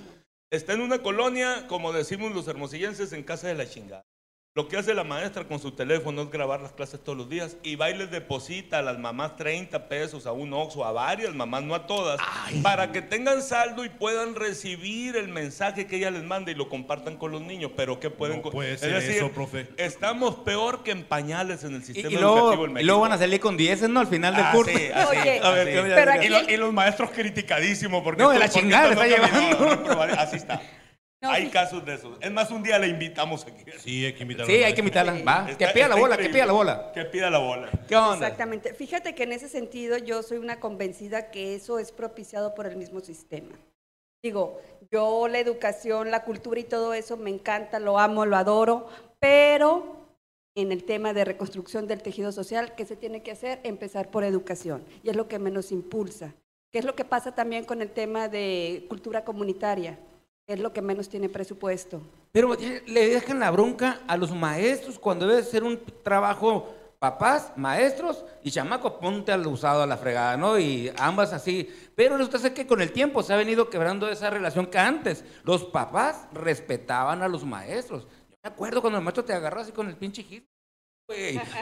está 0.52 0.75
en 0.75 0.82
una 0.82 1.02
colonia, 1.02 1.66
como 1.66 1.92
decimos 1.92 2.32
los 2.32 2.47
hermosillenses, 2.47 3.12
en 3.14 3.25
casa 3.25 3.49
de 3.49 3.54
la 3.54 3.68
chingada. 3.68 4.04
Lo 4.54 4.68
que 4.68 4.76
hace 4.76 4.92
la 4.92 5.02
maestra 5.02 5.44
con 5.44 5.59
su 5.59 5.71
teléfono 5.73 6.21
es 6.21 6.30
grabar 6.30 6.61
las 6.61 6.73
clases 6.73 7.02
todos 7.02 7.16
los 7.16 7.26
días 7.30 7.56
y 7.62 7.76
va 7.76 7.88
y 7.88 7.97
les 7.97 8.11
deposita 8.11 8.80
a 8.80 8.82
las 8.82 8.99
mamás 8.99 9.35
30 9.37 9.88
pesos, 9.88 10.26
a 10.26 10.32
un 10.32 10.52
Oxxo, 10.52 10.85
a 10.85 10.92
varias 10.92 11.35
mamás, 11.35 11.62
no 11.62 11.75
a 11.75 11.87
todas, 11.87 12.21
para 12.62 12.92
que 12.92 13.00
tengan 13.00 13.40
saldo 13.40 13.82
y 13.82 13.88
puedan 13.88 14.35
recibir 14.35 15.16
el 15.16 15.28
mensaje 15.28 15.87
que 15.87 15.97
ella 15.97 16.11
les 16.11 16.23
manda 16.23 16.50
y 16.52 16.54
lo 16.54 16.68
compartan 16.68 17.16
con 17.16 17.32
los 17.32 17.40
niños. 17.40 17.71
Pero 17.75 17.99
¿qué 17.99 18.11
pueden 18.11 18.42
No 18.42 18.50
puede 18.50 18.75
es 18.75 18.80
ser 18.80 18.92
decir, 18.92 19.12
eso, 19.23 19.30
profe. 19.30 19.68
Estamos 19.78 20.35
peor 20.40 20.82
que 20.82 20.90
en 20.90 21.04
pañales 21.04 21.64
en 21.64 21.75
el 21.76 21.80
Y, 21.80 21.85
sistema 21.87 22.11
y 22.11 22.14
educativo 22.16 22.44
luego, 22.50 22.64
en 22.66 22.71
y 22.71 22.75
México. 22.75 22.87
luego 22.88 23.00
van 23.00 23.12
a 23.12 23.18
salir 23.18 23.40
con 23.40 23.56
10, 23.56 23.88
¿no? 23.88 24.00
Al 24.00 24.06
final 24.09 24.37
del 24.37 24.44
Ah, 24.44 24.52
curso. 24.52 24.76
sí, 24.76 24.85
así, 24.94 25.16
Oye, 25.18 25.40
a 25.42 25.50
ver, 25.50 25.61
así. 25.66 25.76
¿qué 25.78 25.82
me- 25.82 25.94
pero 25.94 26.23
y, 26.25 26.28
lo- 26.28 26.50
y 26.50 26.56
los 26.59 26.73
maestros 26.75 27.09
criticadísimos 27.12 28.02
porque 28.02 28.23
No, 28.23 28.28
de 28.28 28.38
la 28.38 28.50
chingada 28.50 28.90
está 28.90 29.06
llevando. 29.06 30.02
así 30.18 30.37
está. 30.37 30.61
No, 31.23 31.31
Hay 31.31 31.45
sí. 31.45 31.50
casos 31.52 31.85
de 31.87 31.95
esos. 31.95 32.19
Es 32.21 32.33
más, 32.33 32.50
un 32.50 32.64
día 32.64 32.81
la 32.81 32.87
invitamos 32.88 33.47
aquí. 33.47 33.62
Sí, 33.79 34.05
hay 34.05 34.12
que 34.12 34.23
invitar 34.23 34.43
a 34.45 34.47
Sí, 34.49 34.55
hay 34.64 34.75
que 34.75 34.81
invitarla. 34.81 35.12
Va, 35.23 35.47
que 35.47 35.52
Está- 35.52 35.73
pida 35.73 35.87
la 35.87 35.95
bola, 35.95 36.17
que 36.17 36.23
increíble. 36.25 36.33
pida 36.38 36.47
la 36.47 36.52
bola. 36.52 36.93
Que 36.93 37.05
pida 37.05 37.31
la 37.31 37.38
bola. 37.38 37.71
¿Qué 37.87 37.95
onda? 37.95 38.26
Exactamente. 38.26 38.75
Fíjate 38.75 39.14
que 39.14 39.23
en 39.23 39.33
ese 39.33 39.49
sentido 39.49 39.99
yo 39.99 40.25
soy 40.25 40.38
una 40.38 40.59
convencida 40.59 41.31
que 41.31 41.55
eso 41.55 41.79
es 41.79 41.93
propiciado 41.93 42.57
por 42.57 42.67
el 42.67 42.76
mismo 42.76 42.99
sistema. 42.99 43.55
Digo, 44.21 44.61
yo 44.91 45.29
la 45.29 45.38
educación, 45.38 46.11
la 46.11 46.25
cultura 46.25 46.59
y 46.59 46.64
todo 46.64 46.93
eso 46.93 47.17
me 47.17 47.31
encanta, 47.31 47.79
lo 47.79 48.00
amo, 48.00 48.26
lo 48.26 48.37
adoro, 48.37 48.88
pero 49.21 49.97
en 50.57 50.73
el 50.73 50.83
tema 50.83 51.12
de 51.12 51.25
reconstrucción 51.25 51.87
del 51.87 52.02
tejido 52.02 52.33
social, 52.33 52.75
¿qué 52.75 52.85
se 52.85 52.97
tiene 52.97 53.23
que 53.23 53.31
hacer? 53.31 53.61
Empezar 53.62 54.11
por 54.11 54.25
educación. 54.25 54.85
Y 55.05 55.11
es 55.11 55.14
lo 55.17 55.29
que 55.29 55.38
menos 55.38 55.71
impulsa. 55.71 56.35
¿Qué 56.73 56.81
es 56.81 56.85
lo 56.85 56.97
que 56.97 57.05
pasa 57.05 57.33
también 57.35 57.64
con 57.64 57.81
el 57.81 57.91
tema 57.91 58.26
de 58.29 58.87
cultura 58.88 59.25
comunitaria? 59.25 59.99
Es 60.46 60.58
lo 60.58 60.72
que 60.72 60.82
menos 60.82 61.08
tiene 61.08 61.28
presupuesto. 61.28 62.00
Pero 62.32 62.54
eh, 62.54 62.82
le 62.87 63.08
dejan 63.08 63.40
la 63.40 63.50
bronca 63.50 64.00
a 64.06 64.16
los 64.16 64.32
maestros 64.32 64.99
cuando 64.99 65.26
debe 65.26 65.42
ser 65.42 65.62
un 65.62 65.80
trabajo 66.02 66.75
papás, 67.02 67.52
maestros 67.56 68.25
y 68.44 68.52
chamacos, 68.52 68.92
ponte 68.92 69.32
al 69.32 69.44
usado 69.49 69.82
a 69.82 69.87
la 69.88 69.96
fregada, 69.96 70.37
¿no? 70.37 70.56
Y 70.56 70.88
ambas 70.99 71.32
así. 71.32 71.68
Pero 71.96 72.16
resulta 72.16 72.38
ser 72.38 72.54
que 72.54 72.64
con 72.64 72.80
el 72.80 72.92
tiempo 72.92 73.25
se 73.25 73.32
ha 73.32 73.37
venido 73.37 73.68
quebrando 73.68 74.08
esa 74.08 74.30
relación 74.30 74.66
que 74.66 74.78
antes 74.78 75.25
los 75.42 75.64
papás 75.64 76.28
respetaban 76.32 77.22
a 77.22 77.28
los 77.28 77.44
maestros. 77.44 78.06
Yo 78.30 78.37
me 78.44 78.50
acuerdo 78.50 78.80
cuando 78.80 79.00
el 79.00 79.04
maestro 79.04 79.25
te 79.25 79.32
agarró 79.32 79.62
así 79.62 79.72
con 79.72 79.88
el 79.88 79.96
pinche 79.96 80.22
hit. 80.22 80.46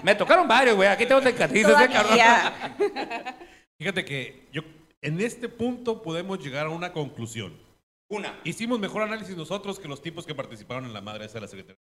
Me 0.03 0.15
tocaron 0.15 0.47
varios, 0.47 0.77
güey. 0.77 0.91
Aquí 0.91 1.07
tengo 1.07 1.23
cicatrices, 1.23 1.75
¿eh, 1.81 1.89
cabrón? 1.91 2.19
Fíjate 3.79 4.05
que 4.05 4.47
yo, 4.53 4.61
en 5.01 5.21
este 5.23 5.49
punto 5.49 6.03
podemos 6.03 6.39
llegar 6.39 6.67
a 6.67 6.71
una 6.71 6.93
conclusión. 6.93 7.70
Una. 8.11 8.41
Hicimos 8.45 8.79
mejor 8.81 9.03
análisis 9.03 9.37
nosotros 9.37 9.79
que 9.79 9.89
los 9.89 10.03
tipos 10.03 10.27
que 10.27 10.35
participaron 10.35 10.85
en 10.85 10.93
la 10.93 11.01
madre 11.01 11.27
esa 11.27 11.35
de 11.35 11.41
la 11.43 11.49
secretaría. 11.49 11.81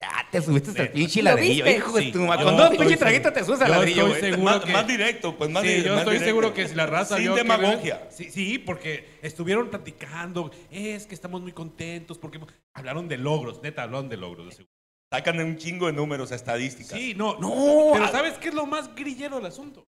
Ya 0.00 0.28
te 0.30 0.42
subiste 0.42 0.70
hasta 0.70 0.82
el 0.84 0.92
pinche 0.92 1.22
¿Lo 1.22 1.30
ladrillo, 1.30 1.66
hijo 1.68 1.92
de 1.92 2.02
Sí. 2.02 2.12
tu 2.12 2.18
madre. 2.20 2.40
Yo 2.44 2.48
Con 2.50 2.56
dos 2.58 2.70
pinches 2.76 2.98
traguitos 2.98 3.32
te 3.32 3.44
subes 3.44 3.60
al 3.62 3.70
ladrillo, 3.70 4.06
estoy 4.08 4.20
güey. 4.20 4.30
seguro 4.32 4.50
más, 4.52 4.64
que- 4.64 4.72
más 4.72 4.86
directo, 4.86 5.36
pues 5.38 5.50
más 5.50 5.62
sí, 5.62 5.68
di- 5.68 5.82
yo 5.82 5.90
más 5.92 5.98
estoy 6.00 6.14
directo. 6.14 6.28
seguro 6.28 6.54
que 6.54 6.68
si 6.68 6.74
la 6.74 6.86
raza 6.86 7.16
Sin 7.16 7.24
vio 7.24 7.34
que- 7.34 7.42
demagogia. 7.42 8.08
sí, 8.10 8.30
sí, 8.30 8.58
porque 8.58 9.18
estuvieron 9.22 9.68
platicando. 9.70 10.50
Es 10.70 11.06
que 11.06 11.14
estamos 11.14 11.40
muy 11.40 11.52
contentos 11.52 12.18
porque 12.18 12.38
hablaron 12.74 13.08
de 13.08 13.16
logros, 13.16 13.62
neta, 13.62 13.82
hablaron 13.84 14.08
de 14.08 14.16
logros. 14.18 14.46
de 14.46 14.52
seguro. 14.52 14.70
Sacan 15.12 15.40
un 15.40 15.56
chingo 15.56 15.86
de 15.86 15.92
números, 15.94 16.30
estadísticas. 16.30 16.98
Sí, 16.98 17.14
no, 17.14 17.38
No, 17.38 17.90
Pero 17.94 18.04
ah. 18.04 18.08
¿sabes 18.12 18.34
qué 18.38 18.48
es 18.48 18.54
lo 18.54 18.66
más 18.66 18.94
grillero 18.94 19.36
del 19.36 19.46
asunto? 19.46 19.84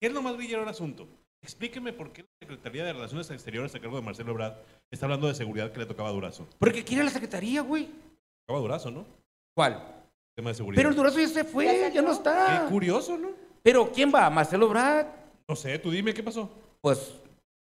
¿Qué 0.00 0.08
es 0.08 0.12
lo 0.12 0.20
más 0.20 0.36
grillero 0.36 0.60
del 0.60 0.68
asunto? 0.70 1.08
Explíqueme 1.46 1.92
por 1.92 2.12
qué 2.12 2.22
la 2.22 2.28
Secretaría 2.40 2.84
de 2.84 2.92
Relaciones 2.92 3.30
Exteriores 3.30 3.72
a 3.72 3.78
cargo 3.78 3.94
de 3.94 4.02
Marcelo 4.02 4.32
Ebrard 4.32 4.54
está 4.90 5.06
hablando 5.06 5.28
de 5.28 5.34
seguridad 5.36 5.70
que 5.70 5.78
le 5.78 5.86
tocaba 5.86 6.08
a 6.08 6.12
Durazo. 6.12 6.44
Porque 6.58 6.82
quiere 6.82 7.04
la 7.04 7.10
secretaría, 7.10 7.60
güey. 7.60 7.88
Tocaba 8.44 8.58
a 8.58 8.62
Durazo, 8.62 8.90
¿no? 8.90 9.06
¿Cuál? 9.54 9.80
Tema 10.34 10.50
de 10.50 10.56
seguridad. 10.56 10.80
Pero 10.80 10.88
el 10.88 10.96
Durazo 10.96 11.20
ya 11.20 11.28
se 11.28 11.44
fue, 11.44 11.92
ya 11.94 12.02
no 12.02 12.10
está. 12.10 12.64
Qué 12.64 12.72
curioso, 12.72 13.16
¿no? 13.16 13.28
Pero 13.62 13.92
¿quién 13.92 14.12
va? 14.12 14.28
¿Marcelo 14.28 14.68
Brad? 14.68 15.06
No 15.48 15.54
sé, 15.54 15.78
tú 15.78 15.92
dime 15.92 16.12
qué 16.12 16.24
pasó. 16.24 16.50
Pues 16.80 17.14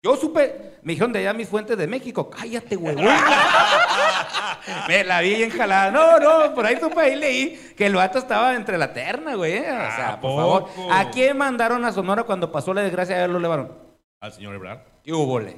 yo 0.04 0.16
supe, 0.16 0.76
me 0.82 0.92
dijeron 0.92 1.14
de 1.14 1.20
allá 1.20 1.32
mis 1.32 1.48
fuentes 1.48 1.78
de 1.78 1.86
México. 1.86 2.28
Cállate, 2.28 2.76
huevón. 2.76 3.06
me 4.88 5.02
la 5.02 5.22
vi 5.22 5.34
bien 5.34 5.48
jalada. 5.50 5.90
No, 5.90 6.18
no, 6.20 6.54
por 6.54 6.66
ahí 6.66 6.76
supe, 6.78 7.00
ahí 7.00 7.16
leí 7.16 7.72
que 7.74 7.86
el 7.86 7.94
vato 7.94 8.18
estaba 8.18 8.54
entre 8.54 8.76
la 8.76 8.92
terna, 8.92 9.34
güey. 9.34 9.60
O 9.60 9.62
sea, 9.62 10.12
¿A 10.12 10.20
por 10.20 10.36
favor. 10.36 10.66
poco? 10.66 10.92
¿A 10.92 11.10
quién 11.10 11.38
mandaron 11.38 11.82
a 11.86 11.92
Sonora 11.92 12.24
cuando 12.24 12.52
pasó 12.52 12.74
la 12.74 12.82
desgracia? 12.82 13.16
A 13.16 13.20
ver, 13.20 13.30
lo 13.30 13.40
levaron. 13.40 13.72
Al 14.20 14.30
señor 14.32 14.54
Ebrard. 14.54 14.80
¿Qué 15.02 15.12
hubo, 15.14 15.40
le? 15.40 15.52
¿De 15.52 15.56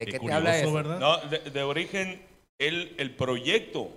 Qué 0.00 0.04
qué 0.04 0.12
te 0.12 0.18
curioso, 0.18 0.36
habla 0.38 0.58
eso? 0.58 0.72
¿verdad? 0.74 0.98
No, 0.98 1.16
de, 1.28 1.38
de 1.38 1.62
origen, 1.62 2.22
el, 2.58 2.94
el 2.98 3.16
proyecto 3.16 3.88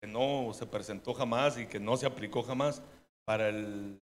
que 0.00 0.08
no 0.08 0.52
se 0.54 0.64
presentó 0.64 1.12
jamás 1.12 1.58
y 1.58 1.66
que 1.66 1.78
no 1.78 1.98
se 1.98 2.06
aplicó 2.06 2.42
jamás 2.42 2.80
para 3.26 3.50
el 3.50 3.98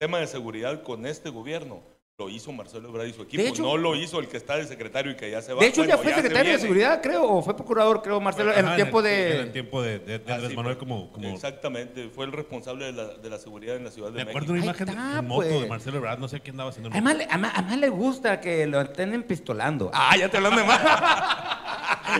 tema 0.00 0.18
de 0.18 0.26
seguridad 0.26 0.82
con 0.82 1.06
este 1.06 1.30
gobierno, 1.30 1.80
lo 2.16 2.28
hizo 2.28 2.52
Marcelo 2.52 2.88
Ebrard 2.90 3.08
y 3.08 3.12
su 3.12 3.22
equipo. 3.22 3.42
De 3.42 3.48
hecho- 3.48 3.62
no 3.64 3.76
lo 3.76 3.96
hizo 3.96 4.20
el 4.20 4.28
que 4.28 4.36
está 4.36 4.54
de 4.56 4.64
secretario 4.68 5.10
y 5.10 5.16
que 5.16 5.28
ya 5.32 5.42
se 5.42 5.52
va. 5.52 5.60
De 5.60 5.66
hecho, 5.66 5.82
ya 5.84 5.96
Bueno, 5.96 6.02
fue 6.04 6.10
se 6.12 6.16
secretario 6.22 6.42
de 6.44 6.56
viene. 6.58 6.60
seguridad, 6.60 7.02
creo, 7.02 7.24
o 7.28 7.42
fue 7.42 7.56
procurador, 7.56 8.02
creo, 8.02 8.20
Marcelo, 8.20 8.52
en 8.52 8.58
el 8.60 8.66
Ajá, 8.66 8.76
tiempo 8.76 8.98
En 9.00 9.04
de... 9.04 9.40
el 9.40 9.50
tiempo 9.52 9.82
de, 9.82 9.98
de- 9.98 10.18
de 10.20 10.32
Andrés 10.32 10.54
Manuel 10.54 10.78
como... 10.78 11.10
como 11.10 11.28
Exactamente, 11.28 12.08
fue 12.14 12.24
el 12.26 12.30
responsable 12.30 12.84
de 12.84 12.92
la, 12.92 13.04
de 13.14 13.28
la 13.30 13.38
seguridad 13.38 13.74
en 13.74 13.82
la 13.82 13.90
Ciudad 13.90 14.12
de 14.12 14.24
me 14.24 14.30
acuerdo 14.30 14.52
México. 14.52 14.52
de 14.52 14.58
una 14.60 14.64
imagen 14.64 14.88
está, 14.90 15.18
en 15.18 15.26
moto 15.26 15.48
pues. 15.48 15.60
de 15.62 15.68
Marcelo 15.68 15.96
Ebrard, 15.98 16.18
no 16.20 16.28
sé 16.28 16.38
qué 16.40 16.50
andaba 16.52 16.70
haciendo. 16.70 16.86
en 16.90 16.92
Además, 16.92 17.16
le- 17.16 17.24
además, 17.24 17.52
además 17.56 17.78
le 17.78 17.88
gusta 17.88 18.40
que 18.40 18.64
lo 18.68 18.80
estén 18.80 19.12
empistolando. 19.12 19.90
Ah, 19.92 20.16
ya 20.16 20.28
te 20.28 20.36
hablando 20.36 20.60
de 20.60 20.66
más. 20.68 20.80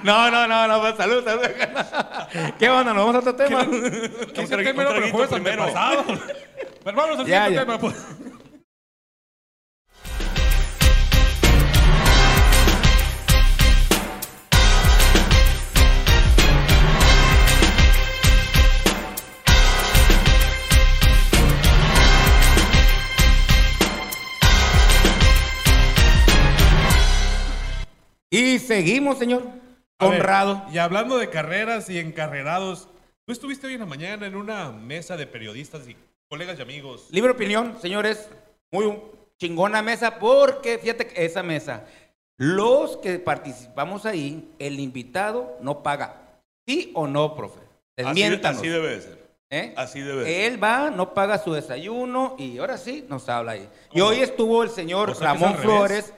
No, 0.02 0.28
no, 0.30 0.48
no, 0.48 0.66
no, 0.66 0.80
pues, 0.80 0.96
salud, 0.96 1.22
salud. 1.24 1.42
¿Qué 2.58 2.68
onda? 2.68 2.92
¿Nos 2.94 3.04
vamos 3.04 3.14
a 3.14 3.18
otro 3.20 3.36
tema? 3.36 3.60
Tema 3.60 3.70
un 3.70 3.84
era 3.84 4.74
para 4.74 4.88
el 4.88 4.94
traguito 4.96 5.10
jueves 5.12 5.28
primero. 5.30 5.62
antepasado. 5.64 6.04
Pero 6.82 6.96
vamos 6.96 7.18
al 7.20 7.26
Ya, 7.26 7.44
siguiente 7.46 7.54
ya. 7.54 7.60
tema. 7.60 7.78
pues. 7.78 7.94
Y 28.34 28.58
seguimos, 28.58 29.18
señor. 29.18 29.44
A 30.00 30.08
ver, 30.08 30.20
Honrado. 30.20 30.66
y 30.72 30.78
hablando 30.78 31.18
de 31.18 31.30
carreras 31.30 31.88
y 31.88 32.00
encarrerados, 32.00 32.88
tú 33.24 33.32
estuviste 33.32 33.68
hoy 33.68 33.74
en 33.74 33.80
la 33.80 33.86
mañana 33.86 34.26
en 34.26 34.34
una 34.34 34.72
mesa 34.72 35.16
de 35.16 35.28
periodistas 35.28 35.88
y 35.88 35.96
colegas 36.28 36.58
y 36.58 36.62
amigos. 36.62 37.06
Libre 37.12 37.30
opinión, 37.30 37.78
señores. 37.80 38.28
Muy 38.72 38.92
chingona 39.38 39.82
mesa, 39.82 40.18
porque 40.18 40.78
fíjate 40.78 41.06
que 41.06 41.24
esa 41.24 41.44
mesa, 41.44 41.84
los 42.36 42.96
que 42.96 43.20
participamos 43.20 44.04
ahí, 44.04 44.50
el 44.58 44.80
invitado 44.80 45.56
no 45.60 45.84
paga. 45.84 46.40
¿Sí 46.66 46.90
o 46.94 47.06
no, 47.06 47.36
profe? 47.36 47.60
Así, 47.96 48.06
Desmiéntanos. 48.06 48.58
así 48.58 48.68
debe 48.68 48.88
de 48.88 49.00
ser. 49.00 49.24
¿eh? 49.50 49.74
Así 49.76 50.00
debe 50.00 50.24
de 50.24 50.26
ser. 50.26 50.52
Él 50.52 50.62
va, 50.62 50.90
no 50.90 51.14
paga 51.14 51.38
su 51.38 51.52
desayuno 51.52 52.34
y 52.36 52.58
ahora 52.58 52.78
sí 52.78 53.06
nos 53.08 53.28
habla 53.28 53.52
ahí. 53.52 53.68
Y 53.92 54.00
hoy 54.00 54.22
estuvo 54.22 54.64
el 54.64 54.70
señor 54.70 55.10
O 55.10 55.14
sea, 55.14 55.34
Ramón. 55.34 55.54
Flores, 55.54 56.12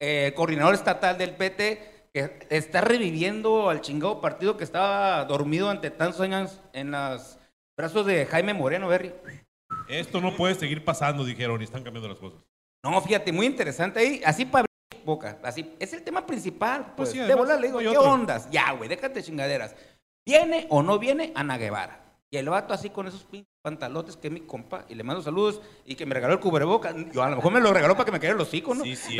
eh, 0.00 0.32
coordinador 0.34 0.74
estatal 0.74 1.16
del 1.18 1.36
PT, 1.36 2.08
que 2.12 2.46
está 2.50 2.80
reviviendo 2.80 3.70
al 3.70 3.80
chingado 3.82 4.20
partido 4.20 4.56
que 4.56 4.64
estaba 4.64 5.24
dormido 5.26 5.70
ante 5.70 5.90
tantos 5.90 6.20
años 6.20 6.60
en 6.72 6.90
los 6.90 7.38
brazos 7.76 8.04
de 8.06 8.26
Jaime 8.26 8.54
Moreno, 8.54 8.88
Berry. 8.88 9.12
Esto 9.88 10.20
no 10.20 10.34
puede 10.36 10.54
seguir 10.54 10.84
pasando, 10.84 11.24
dijeron, 11.24 11.60
y 11.60 11.64
están 11.64 11.84
cambiando 11.84 12.08
las 12.08 12.18
cosas. 12.18 12.40
No, 12.82 13.00
fíjate, 13.00 13.30
muy 13.32 13.46
interesante 13.46 14.00
ahí, 14.00 14.22
así 14.24 14.44
para 14.44 14.64
abrir 14.92 15.04
boca, 15.04 15.38
así, 15.42 15.74
es 15.78 15.92
el 15.92 16.02
tema 16.02 16.26
principal, 16.26 16.94
pues, 16.96 17.10
Pues 17.10 17.10
sí, 17.10 17.18
de 17.18 17.34
volar 17.34 17.60
le 17.60 17.66
digo, 17.68 17.78
¿qué 17.78 17.88
otro. 17.88 18.10
ondas? 18.12 18.48
Ya, 18.50 18.72
güey, 18.72 18.88
déjate 18.88 19.22
chingaderas. 19.22 19.74
¿Viene 20.26 20.66
o 20.70 20.82
no 20.82 20.98
viene 20.98 21.32
Ana 21.34 21.58
Guevara? 21.58 22.09
Y 22.32 22.36
el 22.36 22.48
vato 22.48 22.72
así 22.72 22.90
con 22.90 23.08
esos 23.08 23.24
pinches 23.24 23.50
pantalotes 23.60 24.16
que 24.16 24.28
es 24.28 24.32
mi 24.32 24.40
compa, 24.40 24.84
y 24.88 24.94
le 24.94 25.02
mando 25.02 25.20
saludos, 25.20 25.60
y 25.84 25.96
que 25.96 26.06
me 26.06 26.14
regaló 26.14 26.34
el 26.34 26.40
cubreboca, 26.40 26.94
yo 27.12 27.22
a 27.24 27.30
lo 27.30 27.36
mejor 27.36 27.52
me 27.52 27.60
lo 27.60 27.72
regaló 27.72 27.94
para 27.94 28.04
que 28.04 28.12
me 28.12 28.20
caiga 28.20 28.34
el 28.34 28.40
hocico, 28.40 28.72
¿no? 28.72 28.84
Sí, 28.84 28.94
sí. 28.96 29.18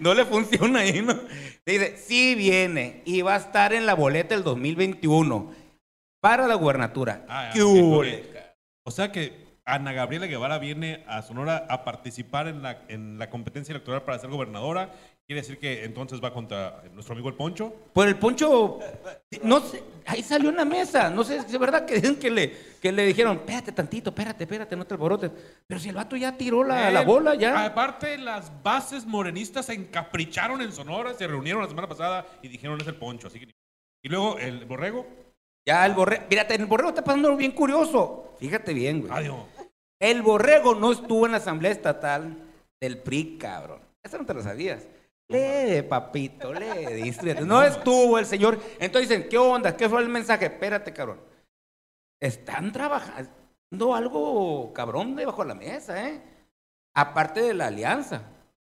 no 0.00 0.12
le 0.12 0.24
funciona 0.26 0.80
ahí, 0.80 1.00
¿no? 1.00 1.18
Dice, 1.64 1.96
sí 1.96 2.34
viene, 2.34 3.02
y 3.06 3.22
va 3.22 3.34
a 3.34 3.38
estar 3.38 3.72
en 3.72 3.86
la 3.86 3.94
boleta 3.94 4.34
el 4.34 4.44
2021, 4.44 5.50
para 6.20 6.46
la 6.46 6.54
gubernatura. 6.54 7.24
Ah, 7.28 7.50
¿Qué 7.52 7.62
ok. 7.62 8.04
le? 8.04 8.34
O 8.84 8.90
sea 8.90 9.10
que 9.10 9.44
Ana 9.64 9.92
Gabriela 9.92 10.26
Guevara 10.26 10.58
viene 10.58 11.04
a 11.08 11.22
Sonora 11.22 11.66
a 11.70 11.84
participar 11.84 12.48
en 12.48 12.62
la, 12.62 12.82
en 12.88 13.18
la 13.18 13.30
competencia 13.30 13.72
electoral 13.72 14.02
para 14.02 14.18
ser 14.18 14.28
gobernadora. 14.28 14.92
Quiere 15.26 15.40
decir 15.40 15.58
que 15.58 15.84
entonces 15.84 16.22
va 16.22 16.34
contra 16.34 16.82
nuestro 16.92 17.14
amigo 17.14 17.30
el 17.30 17.34
Poncho. 17.34 17.74
Por 17.94 18.06
el 18.06 18.18
poncho, 18.18 18.78
no 19.42 19.60
sé, 19.60 19.82
ahí 20.04 20.22
salió 20.22 20.50
una 20.50 20.66
mesa, 20.66 21.08
no 21.08 21.24
sé 21.24 21.40
si 21.40 21.54
es 21.54 21.58
verdad 21.58 21.86
que 21.86 21.94
dicen 21.94 22.16
que 22.20 22.30
le, 22.30 22.52
que 22.82 22.92
le 22.92 23.06
dijeron, 23.06 23.38
espérate 23.38 23.72
tantito, 23.72 24.10
espérate, 24.10 24.44
espérate, 24.44 24.76
no 24.76 24.86
te 24.86 24.92
alborotes. 24.92 25.30
Pero 25.66 25.80
si 25.80 25.88
el 25.88 25.94
vato 25.94 26.14
ya 26.14 26.36
tiró 26.36 26.62
la, 26.62 26.90
la 26.90 27.00
bola, 27.00 27.34
ya. 27.36 27.64
Aparte, 27.64 28.18
las 28.18 28.62
bases 28.62 29.06
morenistas 29.06 29.64
se 29.64 29.72
encapricharon 29.72 30.60
en 30.60 30.72
Sonora, 30.72 31.14
se 31.14 31.26
reunieron 31.26 31.62
la 31.62 31.68
semana 31.68 31.88
pasada 31.88 32.26
y 32.42 32.48
dijeron 32.48 32.78
es 32.82 32.86
el 32.86 32.96
Poncho. 32.96 33.28
Así 33.28 33.40
que... 33.40 33.48
Y 34.02 34.08
luego 34.10 34.38
el 34.38 34.66
Borrego. 34.66 35.06
Ya 35.66 35.86
el 35.86 35.94
borrego, 35.94 36.24
mírate, 36.28 36.54
el 36.54 36.66
borrego 36.66 36.90
está 36.90 37.02
pasando 37.02 37.28
algo 37.28 37.38
bien 37.38 37.52
curioso. 37.52 38.36
Fíjate 38.38 38.74
bien, 38.74 39.00
güey. 39.00 39.10
Adiós. 39.10 39.40
El 39.98 40.20
borrego 40.20 40.74
no 40.74 40.92
estuvo 40.92 41.24
en 41.24 41.32
la 41.32 41.38
asamblea 41.38 41.72
estatal 41.72 42.36
del 42.78 42.98
PRI, 42.98 43.38
cabrón. 43.38 43.80
Esa 44.02 44.18
no 44.18 44.26
te 44.26 44.34
lo 44.34 44.42
sabías. 44.42 44.86
Lee, 45.28 45.82
papito, 45.82 46.52
lee, 46.52 47.02
distríete. 47.02 47.42
No 47.42 47.62
estuvo 47.62 48.18
el 48.18 48.26
señor. 48.26 48.58
Entonces 48.78 49.08
dicen, 49.08 49.28
¿qué 49.28 49.38
onda? 49.38 49.76
¿Qué 49.76 49.88
fue 49.88 50.02
el 50.02 50.08
mensaje? 50.08 50.46
Espérate, 50.46 50.92
cabrón. 50.92 51.20
Están 52.20 52.72
trabajando 52.72 53.94
algo 53.94 54.72
cabrón 54.72 55.16
debajo 55.16 55.42
de 55.42 55.48
la 55.48 55.54
mesa, 55.54 56.08
¿eh? 56.08 56.20
Aparte 56.94 57.40
de 57.42 57.54
la 57.54 57.66
alianza 57.68 58.22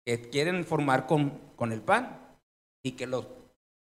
que 0.05 0.29
quieren 0.29 0.63
formar 0.65 1.07
con, 1.07 1.39
con 1.55 1.71
el 1.71 1.81
PAN 1.81 2.19
y 2.83 2.91
que 2.91 3.07
los 3.07 3.27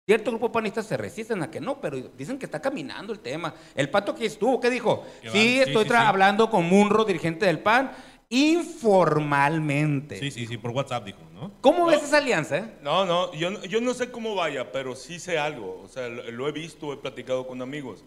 ciertos 0.09 0.33
grupos 0.35 0.51
panistas 0.51 0.87
se 0.87 0.97
resisten 0.97 1.43
a 1.43 1.51
que 1.51 1.61
no, 1.61 1.81
pero 1.81 1.97
dicen 1.97 2.39
que 2.39 2.45
está 2.47 2.61
caminando 2.61 3.13
el 3.13 3.21
tema. 3.21 3.55
El 3.75 3.91
pato 3.91 4.15
que 4.15 4.27
estuvo, 4.27 4.61
¿qué 4.61 4.71
dijo? 4.71 5.05
Que 5.23 5.31
Sí, 5.31 5.59
van, 5.61 5.69
estoy 5.69 5.85
sí, 5.85 5.91
tra- 5.91 6.01
sí. 6.03 6.07
hablando 6.07 6.51
con 6.51 6.65
Munro, 6.69 7.05
dirigente 7.05 7.47
del 7.47 7.61
PAN, 7.61 7.93
informalmente. 8.29 10.19
Sí, 10.19 10.31
sí, 10.31 10.47
sí, 10.47 10.57
por 10.59 10.71
WhatsApp 10.73 11.05
dijo, 11.05 11.21
¿no? 11.35 11.53
¿Cómo 11.61 11.87
ves 11.87 12.03
esa 12.03 12.19
alianza? 12.19 12.59
eh? 12.59 12.79
No, 12.83 13.05
no 13.05 13.33
yo, 13.35 13.51
no- 13.51 13.65
yo 13.65 13.81
no 13.81 13.95
sé 13.95 14.11
cómo 14.11 14.35
vaya, 14.35 14.73
pero 14.73 14.95
sí 14.95 15.19
sé 15.19 15.39
algo. 15.39 15.81
O 15.83 15.89
sea, 15.89 16.09
lo, 16.09 16.31
lo 16.31 16.49
he 16.49 16.53
visto, 16.53 16.93
he 16.93 16.97
platicado 16.97 17.47
con 17.47 17.63
amigos. 17.63 18.05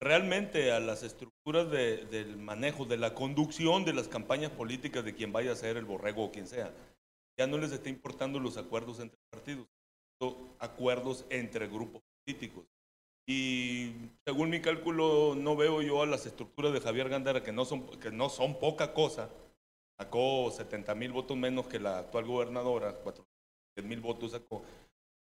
Realmente 0.00 0.72
a 0.72 0.80
las 0.80 1.02
estructuras 1.02 1.70
de- 1.70 2.04
del 2.06 2.36
manejo, 2.36 2.84
de 2.84 2.96
la 2.96 3.14
conducción 3.14 3.84
de 3.84 3.92
las 3.94 4.08
campañas 4.08 4.50
políticas 4.50 5.04
de 5.04 5.14
quien 5.14 5.32
vaya 5.32 5.52
a 5.52 5.56
ser 5.56 5.76
el 5.76 5.84
borrego 5.84 6.24
o 6.24 6.32
quien 6.32 6.46
sea, 6.46 6.72
ya 7.38 7.46
no 7.46 7.56
les 7.58 7.72
está 7.72 7.88
importando 7.88 8.38
los 8.40 8.56
acuerdos 8.56 8.98
entre 9.00 9.18
partidos, 9.30 9.66
acuerdos 10.58 11.24
entre 11.30 11.66
grupos 11.68 12.02
políticos. 12.24 12.64
Y 13.28 13.92
según 14.26 14.50
mi 14.50 14.60
cálculo, 14.60 15.34
no 15.36 15.54
veo 15.56 15.80
yo 15.80 16.02
a 16.02 16.06
las 16.06 16.26
estructuras 16.26 16.72
de 16.72 16.80
Javier 16.80 17.08
Gándara, 17.08 17.42
que 17.42 17.52
no 17.52 17.64
son, 17.64 17.86
que 18.00 18.10
no 18.10 18.28
son 18.28 18.58
poca 18.58 18.92
cosa. 18.94 19.30
Sacó 20.02 20.50
70 20.50 20.96
mil 20.96 21.12
votos 21.12 21.36
menos 21.36 21.68
que 21.68 21.78
la 21.78 22.00
actual 22.00 22.24
gobernadora, 22.24 22.92
400 22.92 23.24
mil 23.88 24.00
votos 24.00 24.32
sacó. 24.32 24.64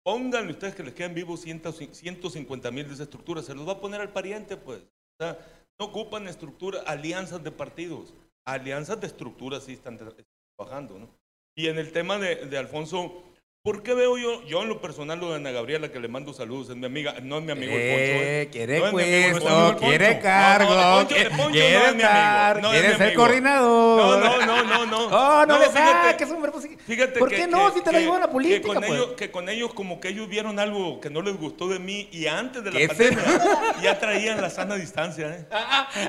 Pónganle 0.04 0.52
ustedes 0.52 0.74
que 0.74 0.82
les 0.82 0.92
quedan 0.92 1.14
vivos 1.14 1.40
100 1.40 1.62
150 1.92 2.70
mil 2.70 2.86
de 2.86 2.92
esa 2.92 3.04
estructura, 3.04 3.40
se 3.42 3.54
los 3.54 3.66
va 3.66 3.72
a 3.72 3.80
poner 3.80 4.02
al 4.02 4.12
pariente, 4.12 4.58
pues. 4.58 4.80
O 4.80 5.24
sea, 5.24 5.38
no 5.80 5.86
ocupan 5.86 6.28
estructura, 6.28 6.82
alianzas 6.82 7.42
de 7.42 7.50
partidos. 7.50 8.12
Alianzas 8.46 9.00
de 9.00 9.06
estructuras 9.06 9.64
sí 9.64 9.72
están 9.72 9.98
tra- 9.98 10.14
trabajando, 10.58 10.98
¿no? 10.98 11.08
Y 11.56 11.68
en 11.68 11.78
el 11.78 11.90
tema 11.90 12.18
de, 12.18 12.36
de 12.46 12.58
Alfonso, 12.58 13.22
¿por 13.62 13.82
qué 13.82 13.92
veo 13.92 14.16
yo, 14.16 14.42
yo 14.46 14.62
en 14.62 14.68
lo 14.68 14.80
personal 14.80 15.18
lo 15.20 15.28
de 15.30 15.36
Ana 15.36 15.50
Gabriela, 15.50 15.90
que 15.92 16.00
le 16.00 16.08
mando 16.08 16.32
saludos, 16.32 16.70
es 16.70 16.76
mi 16.76 16.86
amiga, 16.86 17.16
no 17.22 17.38
es 17.38 17.44
mi 17.44 17.52
amigo 17.52 17.72
Eh, 17.74 17.92
Alfonso. 17.92 18.24
¿eh? 18.24 18.48
quiere 18.50 18.78
No 18.78 18.92
mi 18.92 19.02
amigo 19.02 19.40
puesto, 19.40 19.76
quiere 19.86 20.18
cargo, 20.20 20.74
no, 20.74 20.96
Poncho- 20.98 21.14
quiere- 21.14 21.30
Poncho 21.30 21.50
quiere 21.50 21.72
no 21.78 21.84
es 21.86 21.94
mi 21.96 22.02
amigo, 22.02 22.18
estar, 22.18 22.62
no 22.62 22.68
es 22.68 22.72
quiere 22.72 22.88
mi 22.88 22.94
ser 22.98 23.06
amigo. 23.08 23.22
coordinador. 23.22 24.18
No, 24.18 24.46
no, 24.46 24.46
no, 24.46 24.64
no, 24.64 24.86
no. 24.86 25.06
Oh, 25.08 25.46
no, 25.46 25.58
le 25.58 25.66
fíjate- 25.66 26.08
saques, 26.10 26.30
hombre. 26.30 26.50
Pues, 26.52 26.68
Fíjate 26.86 27.18
¿Por 27.18 27.28
que- 27.28 27.36
qué 27.36 27.46
no? 27.46 27.66
que- 27.72 27.78
si 27.78 27.84
te 27.84 27.92
la 27.92 27.98
que- 27.98 28.04
llevo 28.04 28.16
a 28.16 28.20
la 28.20 28.26
que 28.26 28.32
política, 28.32 28.66
con, 28.68 28.76
pues. 28.78 28.90
ellos, 28.90 29.08
que 29.16 29.30
con 29.30 29.48
ellos 29.50 29.74
como 29.74 30.00
que 30.00 30.08
ellos 30.08 30.28
vieron 30.28 30.58
algo 30.58 31.00
que 31.00 31.10
no 31.10 31.20
les 31.20 31.36
gustó 31.36 31.68
de 31.68 31.78
mí 31.78 32.08
y 32.10 32.26
antes 32.26 32.64
de 32.64 32.70
la 32.70 32.78
¿Qué 32.78 32.88
pandemia 32.88 33.74
ya 33.82 33.98
traían 33.98 34.40
la 34.40 34.48
sana 34.48 34.76
distancia. 34.76 35.28
¿eh? 35.28 35.46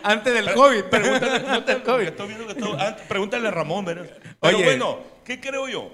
Antes 0.03 0.34
del 0.34 0.53
COVID. 0.53 0.84
Pregúntale, 0.84 1.32
Antes 1.36 1.41
del 1.41 1.41
pregúntale, 1.44 1.79
COVID. 1.84 1.91
porque 1.91 2.06
estoy 2.06 2.27
viendo 2.29 2.48
que 2.48 2.56
todo- 2.56 2.77
ah, 2.79 2.96
pregúntale 3.10 3.48
a 3.50 3.51
Ramón, 3.51 3.84
¿verdad? 3.84 4.06
Pero 4.39 4.56
Oye. 4.58 4.63
bueno, 4.65 5.00
¿qué 5.25 5.41
creo 5.41 5.68
yo? 5.68 5.91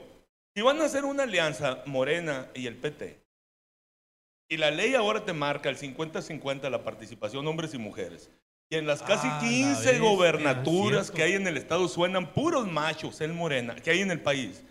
Si 0.55 0.61
van 0.61 0.79
a 0.79 0.85
hacer 0.85 1.03
una 1.03 1.23
alianza 1.23 1.83
Morena 1.85 2.47
y 2.53 2.67
el 2.67 2.77
PT, 2.77 3.19
y 4.47 4.55
la 4.55 4.71
ley 4.71 4.95
ahora 4.95 5.25
te 5.25 5.33
marca 5.33 5.67
el 5.67 5.77
50-50 5.77 6.69
la 6.69 6.81
participación 6.81 7.45
hombres 7.45 7.73
y 7.73 7.77
mujeres, 7.77 8.29
y 8.69 8.77
en 8.77 8.87
las 8.87 9.03
casi 9.03 9.27
Ah, 9.27 9.39
la 9.41 9.49
15 9.49 9.81
bestia, 9.81 9.99
gobernaturas 9.99 11.11
que 11.11 11.23
hay 11.23 11.33
en 11.33 11.45
el 11.45 11.57
estado 11.57 11.89
suenan 11.89 12.31
puros 12.31 12.71
machos, 12.71 13.19
el 13.19 13.33
Morena, 13.33 13.75
que 13.75 13.91
hay 13.91 13.99
en 13.99 14.11
el 14.11 14.21
país, 14.21 14.63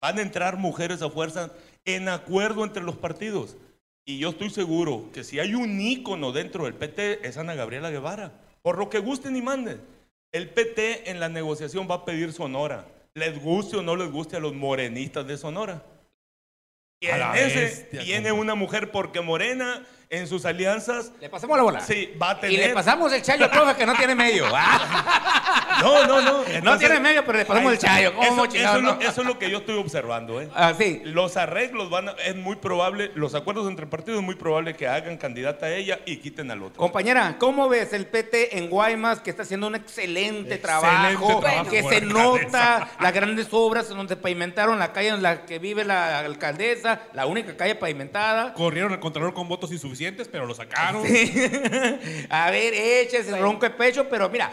van 0.00 0.20
a 0.20 0.22
entrar 0.22 0.58
mujeres 0.58 1.02
a 1.02 1.10
fuerza 1.10 1.50
en 1.84 2.08
acuerdo 2.08 2.62
entre 2.62 2.84
los 2.84 2.96
partidos. 2.96 3.56
Y 4.04 4.18
yo 4.18 4.28
estoy 4.28 4.50
seguro 4.50 5.10
que 5.12 5.24
si 5.24 5.40
hay 5.40 5.56
un 5.56 5.80
ícono 5.80 6.30
dentro 6.30 6.66
del 6.66 6.74
PT 6.74 7.26
es 7.26 7.36
Ana 7.36 7.56
Gabriela 7.56 7.90
Guevara. 7.90 8.32
Por 8.62 8.78
lo 8.78 8.88
que 8.88 9.00
gusten 9.00 9.34
y 9.34 9.42
manden. 9.42 9.80
El 10.30 10.50
PT 10.50 11.10
en 11.10 11.18
la 11.18 11.28
negociación 11.28 11.88
va 11.90 11.96
a 11.96 12.04
pedir 12.04 12.32
Sonora. 12.32 12.86
Les 13.16 13.42
guste 13.42 13.78
o 13.78 13.82
no 13.82 13.96
les 13.96 14.10
guste 14.10 14.36
a 14.36 14.40
los 14.40 14.54
morenistas 14.54 15.26
de 15.26 15.38
Sonora. 15.38 15.82
Y 17.00 17.06
A 17.06 17.38
en 17.38 17.46
ese 17.46 17.60
bestia, 17.62 18.02
viene 18.02 18.30
una 18.30 18.54
mujer 18.54 18.90
porque 18.90 19.22
Morena 19.22 19.86
en 20.08 20.26
sus 20.28 20.44
alianzas 20.44 21.10
Le 21.20 21.28
pasamos 21.28 21.56
la 21.56 21.62
bola. 21.64 21.80
sí, 21.80 22.12
va 22.20 22.30
a 22.32 22.46
Y 22.46 22.52
le 22.52 22.58
tener... 22.58 22.74
pasamos 22.74 23.12
el 23.12 23.22
chayo 23.22 23.50
profe 23.50 23.74
que 23.74 23.86
no 23.86 23.94
tiene 23.94 24.14
medio. 24.14 24.44
Ah, 24.54 25.32
No, 25.82 26.06
no, 26.06 26.22
no. 26.22 26.42
no 26.62 26.78
tiene 26.78 26.98
medio, 27.00 27.22
pero 27.26 27.36
le 27.38 27.44
pasamos 27.44 27.72
el 27.74 27.78
chayo. 27.78 28.14
¿Cómo 28.14 28.44
Eso, 28.44 28.46
chingado, 28.46 28.78
eso 28.78 28.78
es 28.78 28.84
lo- 28.84 28.94
no? 28.94 29.00
eso 29.10 29.20
es 29.20 29.26
lo 29.26 29.38
que 29.38 29.50
yo 29.50 29.58
estoy 29.58 29.76
observando. 29.78 30.40
¿eh? 30.40 30.48
Ah, 30.54 30.72
sí. 30.76 31.02
Los 31.04 31.36
arreglos 31.36 31.90
van 31.90 32.08
a- 32.08 32.12
es 32.12 32.34
muy 32.34 32.56
probable, 32.56 33.10
los 33.14 33.34
acuerdos 33.34 33.68
entre 33.68 33.86
partidos 33.86 34.20
es 34.20 34.24
muy 34.24 34.36
probable 34.36 34.74
que 34.74 34.88
hagan 34.88 35.18
candidata 35.18 35.66
a 35.66 35.74
ella 35.74 36.00
y 36.06 36.16
quiten 36.16 36.50
al 36.50 36.62
otro. 36.62 36.76
Compañera, 36.80 37.36
¿cómo 37.38 37.68
ves 37.68 37.92
el 37.92 38.06
PT 38.06 38.56
en 38.56 38.70
Guaymas 38.70 39.20
que 39.20 39.28
está 39.28 39.42
haciendo 39.42 39.66
un 39.66 39.74
excelente, 39.74 40.54
Excelente 40.54 40.58
trabajo? 40.58 41.40
trabajo, 41.40 41.70
que 41.70 41.82
se 41.82 42.00
nota 42.00 42.88
las 42.98 43.12
grandes 43.12 43.48
obras 43.50 43.90
en 43.90 43.98
donde 43.98 44.16
pavimentaron 44.16 44.78
la 44.78 44.92
calle 44.94 45.08
en 45.10 45.22
la 45.22 45.44
que 45.44 45.58
vive 45.58 45.84
la 45.84 46.20
alcaldesa, 46.20 47.02
la 47.12 47.26
única 47.26 47.54
calle 47.54 47.74
pavimentada. 47.74 48.54
Corrieron 48.54 48.92
al 48.92 49.00
contralor 49.00 49.34
con 49.34 49.46
votos 49.46 49.70
insuficientes, 49.72 49.95
pero 50.30 50.46
lo 50.46 50.54
sacaron. 50.54 51.02
A 52.30 52.50
ver, 52.50 52.74
échese 52.74 53.30
el 53.30 53.40
ronco 53.40 53.66
de 53.66 53.70
pecho, 53.70 54.08
pero 54.08 54.28
mira, 54.28 54.52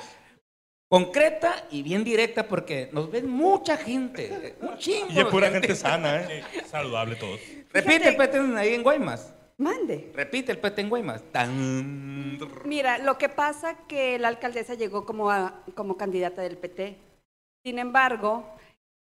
concreta 0.89 1.65
y 1.71 1.81
bien 1.83 2.03
directa 2.03 2.47
porque 2.47 2.89
nos 2.91 3.09
ven 3.11 3.27
mucha 3.29 3.77
gente, 3.77 4.55
un 4.61 4.77
chingo. 4.77 5.07
Y 5.11 5.19
es 5.19 5.25
pura 5.25 5.49
gente 5.49 5.75
sana, 5.75 6.21
¿eh? 6.21 6.43
Sí, 6.53 6.59
saludable 6.69 7.15
todos. 7.15 7.39
Repite 7.71 8.09
el 8.09 8.15
PT 8.15 8.37
en- 8.37 8.57
ahí 8.57 8.73
en 8.75 8.83
Guaymas. 8.83 9.33
Mande. 9.57 10.11
Repite 10.13 10.51
el 10.51 10.57
PT 10.59 10.81
en 10.81 10.89
Guaymas. 10.89 11.21
Tan. 11.31 12.37
Mira, 12.65 12.97
lo 12.97 13.17
que 13.17 13.29
pasa 13.29 13.77
que 13.87 14.17
la 14.19 14.27
alcaldesa 14.27 14.73
llegó 14.75 15.05
como, 15.05 15.29
a- 15.31 15.63
como 15.75 15.95
candidata 15.97 16.41
del 16.41 16.57
PT. 16.57 16.97
Sin 17.65 17.79
embargo, 17.79 18.45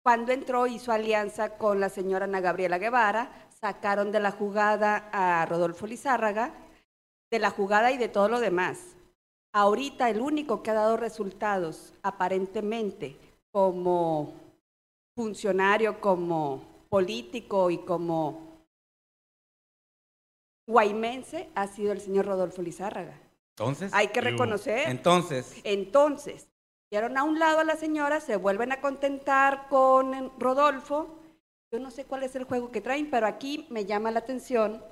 cuando 0.03 0.31
entró 0.31 0.65
hizo 0.65 0.91
alianza 0.91 1.57
con 1.57 1.79
la 1.79 1.89
señora 1.89 2.25
Ana 2.25 2.39
Gabriela 2.41 2.77
Guevara, 2.77 3.47
sacaron 3.61 4.11
de 4.11 4.19
la 4.19 4.31
jugada 4.31 5.09
a 5.11 5.45
Rodolfo 5.45 5.85
Lizárraga, 5.87 6.53
de 7.31 7.39
la 7.39 7.51
jugada 7.51 7.91
y 7.91 7.97
de 7.97 8.09
todo 8.09 8.29
lo 8.29 8.39
demás. 8.39 8.95
Ahorita 9.53 10.09
el 10.09 10.21
único 10.21 10.63
que 10.63 10.71
ha 10.71 10.75
dado 10.75 10.97
resultados 10.97 11.93
aparentemente 12.03 13.17
como 13.51 14.33
funcionario, 15.15 15.99
como 15.99 16.63
político 16.89 17.69
y 17.69 17.79
como 17.79 18.49
guaymense 20.67 21.49
ha 21.55 21.67
sido 21.67 21.91
el 21.91 21.99
señor 21.99 22.27
Rodolfo 22.27 22.61
Lizárraga. 22.61 23.19
Entonces, 23.57 23.91
Hay 23.93 24.09
que 24.09 24.21
reconocer. 24.21 24.87
entonces, 24.87 25.59
Entonces, 25.63 26.47
dieron 26.89 27.17
a 27.17 27.23
un 27.23 27.39
lado 27.39 27.59
a 27.59 27.63
la 27.63 27.75
señora, 27.75 28.21
se 28.21 28.37
vuelven 28.37 28.71
a 28.71 28.79
contentar 28.79 29.67
con 29.67 30.31
Rodolfo. 30.39 31.18
Yo 31.71 31.79
no 31.79 31.91
sé 31.91 32.05
cuál 32.05 32.23
es 32.23 32.35
el 32.35 32.45
juego 32.45 32.71
que 32.71 32.81
traen, 32.81 33.11
pero 33.11 33.27
aquí 33.27 33.67
me 33.69 33.85
llama 33.85 34.09
la 34.09 34.19
atención 34.19 34.83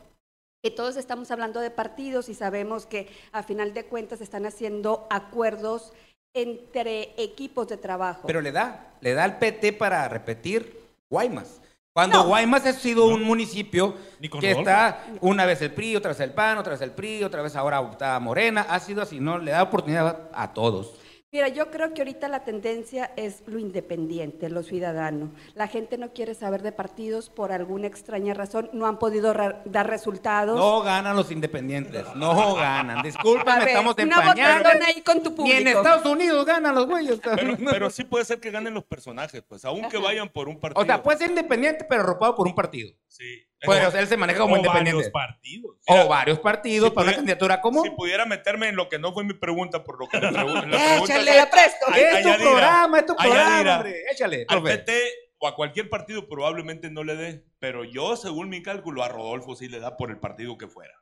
que 0.61 0.69
todos 0.69 0.95
estamos 0.95 1.31
hablando 1.31 1.59
de 1.59 1.71
partidos 1.71 2.29
y 2.29 2.35
sabemos 2.35 2.85
que 2.85 3.07
a 3.31 3.41
final 3.41 3.73
de 3.73 3.85
cuentas 3.85 4.21
están 4.21 4.45
haciendo 4.45 5.07
acuerdos 5.09 5.93
entre 6.35 7.13
equipos 7.17 7.67
de 7.67 7.77
trabajo. 7.77 8.27
pero 8.27 8.41
le 8.41 8.51
da, 8.51 8.93
le 9.01 9.13
da 9.13 9.23
al 9.23 9.39
PT 9.39 9.73
para 9.73 10.07
repetir 10.07 10.79
Guaymas. 11.09 11.61
Cuando 11.93 12.19
No. 12.19 12.27
Guaymas 12.27 12.63
ha 12.67 12.73
sido 12.73 13.07
un 13.07 13.23
municipio 13.23 13.95
que 14.21 14.27
Rodolfo. 14.29 14.59
está 14.59 15.03
una 15.21 15.47
vez 15.47 15.59
el 15.63 15.73
PRI, 15.73 15.95
otra 15.95 16.09
vez 16.09 16.19
el 16.19 16.31
PAN, 16.31 16.59
otra 16.59 16.73
vez 16.73 16.81
el 16.81 16.91
PRI, 16.91 17.23
otra 17.23 17.41
vez 17.41 17.55
ahora 17.55 17.81
está 17.91 18.19
Morena, 18.19 18.67
ha 18.69 18.79
sido 18.79 19.01
así, 19.01 19.19
no 19.19 19.39
le 19.39 19.49
da 19.49 19.63
oportunidad 19.63 20.29
a 20.31 20.53
todos. 20.53 20.93
Mira, 21.29 21.49
yo 21.49 21.69
creo 21.71 21.93
que 21.93 22.01
ahorita 22.01 22.29
la 22.29 22.45
tendencia 22.45 23.11
es 23.17 23.43
lo 23.47 23.59
independiente, 23.59 24.49
lo 24.49 24.63
ciudadano. 24.63 25.33
La 25.55 25.67
gente 25.67 25.97
no 25.97 26.13
quiere 26.13 26.33
saber 26.33 26.61
de 26.61 26.71
partidos 26.71 27.29
por 27.29 27.51
alguna 27.51 27.85
extraña 27.87 28.33
razón, 28.33 28.69
no 28.71 28.85
han 28.87 28.97
podido 28.97 29.33
ra- 29.33 29.61
dar 29.65 29.89
resultados. 29.89 30.55
No 30.57 30.81
ganan 30.83 31.17
los 31.17 31.29
independientes, 31.29 32.05
no 32.15 32.55
ganan. 32.55 33.01
Disculpen, 33.03 33.61
estamos 33.67 33.95
una 34.01 34.21
votación 34.21 34.81
ahí 34.85 35.01
con 35.01 35.21
tu 35.21 35.31
Ni 35.43 35.51
en 35.51 35.57
público. 35.63 35.79
Estados 35.79 36.05
Unidos 36.05 36.45
ganan 36.45 36.73
los 36.73 36.85
güeyes. 36.85 37.19
Pero, 37.21 37.57
pero 37.71 37.89
sí 37.89 38.05
puede 38.05 38.23
ser 38.23 38.39
que 38.39 38.49
ganen 38.49 38.73
los 38.73 38.85
personajes, 38.85 39.43
pues, 39.45 39.65
aunque 39.65 39.97
vayan 39.97 40.29
por 40.29 40.47
un 40.47 40.57
partido. 40.57 40.81
O 40.81 40.85
sea, 40.85 41.03
puede 41.03 41.17
ser 41.17 41.29
independiente, 41.31 41.85
pero 41.89 42.03
arropado 42.03 42.35
por 42.35 42.47
un 42.47 42.55
partido. 42.55 42.93
Sí. 43.07 43.43
Pues 43.63 43.93
él 43.95 44.07
se 44.07 44.17
maneja 44.17 44.39
como 44.39 44.53
O 44.53 44.57
independiente. 44.57 45.09
varios 45.11 45.11
partidos. 45.11 45.77
O 45.87 46.07
varios 46.07 46.39
partidos 46.39 46.89
Si 46.89 46.95
para 46.95 47.07
una 47.07 47.15
candidatura 47.15 47.59
común. 47.61 47.83
Si 47.83 47.89
pudiera 47.89 48.25
meterme 48.25 48.69
en 48.69 48.75
lo 48.75 48.87
que 48.87 48.99
no 48.99 49.13
fue 49.13 49.23
mi 49.23 49.33
pregunta, 49.33 49.83
por 49.83 49.99
lo 49.99 50.07
que 50.07 50.19
le 50.19 50.31
pregunto. 50.31 50.77
Échale, 51.03 51.35
la 51.35 51.49
presto. 51.49 51.85
Es 51.95 52.11
tu 52.11 52.29
Ayadira, 52.29 52.37
programa, 52.37 52.99
es 52.99 53.05
tu 53.05 53.15
Ayadira, 53.17 53.43
programa, 53.45 53.75
hombre. 53.77 54.01
Échale, 54.11 54.45
Al 54.47 54.61
profe. 54.61 54.77
PT 54.77 54.93
o 55.39 55.47
a 55.47 55.55
cualquier 55.55 55.89
partido 55.89 56.27
probablemente 56.27 56.89
no 56.89 57.03
le 57.03 57.15
dé, 57.15 57.45
pero 57.59 57.83
yo, 57.83 58.15
según 58.15 58.49
mi 58.49 58.61
cálculo, 58.63 59.03
a 59.03 59.07
Rodolfo 59.07 59.55
sí 59.55 59.67
le 59.67 59.79
da 59.79 59.97
por 59.97 60.09
el 60.11 60.19
partido 60.19 60.57
que 60.57 60.67
fuera. 60.67 60.93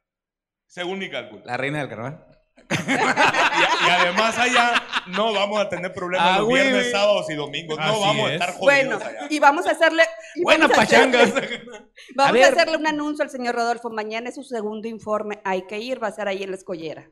Según 0.68 1.00
mi 1.00 1.10
cálculo. 1.10 1.42
La 1.46 1.58
reina 1.58 1.80
del 1.80 1.90
carnaval. 1.90 2.26
Y, 2.70 3.88
y 3.88 3.90
además 3.90 4.38
allá 4.38 4.84
no 5.08 5.32
vamos 5.34 5.60
a 5.62 5.70
tener 5.70 5.94
problemas 5.94 6.28
Ah, 6.30 6.38
los 6.40 6.48
güey, 6.48 6.62
viernes, 6.64 6.82
güey. 6.84 6.92
sábados 6.92 7.30
y 7.30 7.36
domingos. 7.36 7.78
No 7.78 7.84
Así 7.84 8.00
vamos 8.02 8.26
a 8.26 8.28
es. 8.34 8.34
estar 8.42 8.50
jodidos 8.56 8.62
Bueno, 8.62 8.96
allá. 9.06 9.28
y 9.30 9.40
vamos 9.40 9.68
a 9.68 9.72
hacerle. 9.72 10.04
y 10.36 10.44
Buenas 10.44 10.70
vamos 10.70 10.78
a 10.80 10.82
hacerle- 10.84 11.18
pachangas. 11.20 11.34
Vamos 12.16 12.26
A 12.26 12.30
a, 12.30 12.32
ver. 12.32 12.44
hacerle 12.46 12.78
un 12.78 12.88
anuncio 12.88 13.24
al 13.24 13.30
señor 13.30 13.56
Rodolfo. 13.56 13.90
Mañana 13.90 14.30
es 14.30 14.36
su 14.36 14.44
segundo 14.44 14.88
informe. 14.88 15.40
Hay 15.44 15.66
que 15.68 15.80
ir, 15.80 16.02
va 16.04 16.08
a 16.08 16.12
ser 16.12 16.28
ahí 16.28 16.44
en 16.44 16.50
la 16.52 16.58
escollera. 16.58 17.10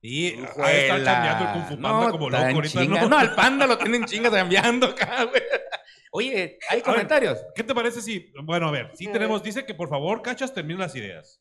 Y 0.00 0.34
ahí 0.62 0.76
está 0.88 1.04
cambiando 1.04 1.44
el 1.44 1.52
Kung 1.52 1.68
Fu 1.68 1.80
Panda 1.80 2.10
como 2.10 2.28
loco 2.30 2.44
ahorita. 2.44 2.84
¿no? 2.84 3.08
No, 3.08 3.18
al 3.18 3.34
panda 3.34 3.66
lo 3.66 3.78
tienen 3.78 4.04
chingas 4.04 4.32
cambiando 4.32 4.88
acá, 4.88 5.24
güey. 5.24 5.42
Oye, 6.10 6.58
¿hay 6.68 6.78
ver. 6.78 6.82
comentarios? 6.84 7.38
¿Qué 7.54 7.62
te 7.62 7.74
parece 7.74 8.02
si, 8.02 8.32
bueno, 8.42 8.68
a 8.68 8.70
ver, 8.72 8.90
sí 8.94 9.06
tenemos, 9.06 9.42
dice 9.42 9.64
que 9.64 9.74
por 9.74 9.88
favor, 9.88 10.20
Cachas, 10.22 10.52
termina 10.52 10.80
las 10.80 10.94
ideas. 10.96 11.40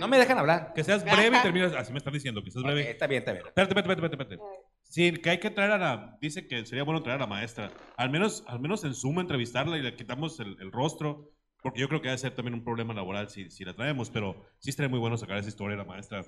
No 0.00 0.08
me 0.08 0.18
dejan 0.18 0.38
hablar. 0.38 0.72
Que 0.74 0.84
seas 0.84 1.04
breve 1.04 1.36
y 1.38 1.42
terminas, 1.42 1.72
así 1.74 1.92
me 1.92 1.98
están 1.98 2.12
diciendo, 2.12 2.42
que 2.42 2.50
seas 2.50 2.64
breve. 2.64 2.90
está 2.90 3.06
bien, 3.06 3.20
está 3.20 3.32
bien. 3.32 3.46
Espérate, 3.46 3.74
espérate, 3.78 3.92
espérate, 4.06 4.34
espérate. 4.34 4.68
Sí, 4.82 5.12
que 5.12 5.30
hay 5.30 5.38
que 5.38 5.50
traer 5.50 5.72
a 5.72 5.78
la, 5.78 6.18
dice 6.20 6.46
que 6.46 6.64
sería 6.64 6.82
bueno 6.84 7.02
traer 7.02 7.18
a 7.18 7.20
la 7.24 7.26
maestra. 7.26 7.70
Al 7.96 8.10
menos, 8.10 8.44
al 8.46 8.60
menos 8.60 8.84
en 8.84 8.94
Zoom 8.94 9.20
entrevistarla 9.20 9.76
y 9.76 9.82
le 9.82 9.94
quitamos 9.94 10.40
el, 10.40 10.56
el 10.60 10.72
rostro. 10.72 11.30
Porque 11.60 11.80
yo 11.80 11.88
creo 11.88 12.00
que 12.00 12.06
va 12.08 12.14
a 12.14 12.18
ser 12.18 12.36
también 12.36 12.54
un 12.54 12.62
problema 12.62 12.94
laboral 12.94 13.28
si, 13.30 13.50
si 13.50 13.64
la 13.64 13.74
traemos, 13.74 14.10
pero 14.10 14.46
sí 14.58 14.70
estaría 14.70 14.88
muy 14.88 15.00
bueno 15.00 15.16
sacar 15.16 15.38
esa 15.38 15.48
historia 15.48 15.76
de 15.76 15.82
la 15.82 15.88
maestra. 15.88 16.24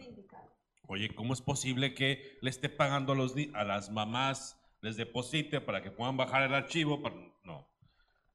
Oye, 0.88 1.14
¿cómo 1.14 1.32
es 1.34 1.40
posible 1.40 1.94
que 1.94 2.36
le 2.40 2.50
esté 2.50 2.68
pagando 2.68 3.12
a, 3.12 3.16
los, 3.16 3.34
a 3.54 3.62
las 3.64 3.90
mamás, 3.90 4.60
les 4.80 4.96
deposite 4.96 5.60
para 5.60 5.82
que 5.82 5.92
puedan 5.92 6.16
bajar 6.16 6.42
el 6.42 6.52
archivo? 6.52 7.00
Para- 7.00 7.14
No. 7.44 7.69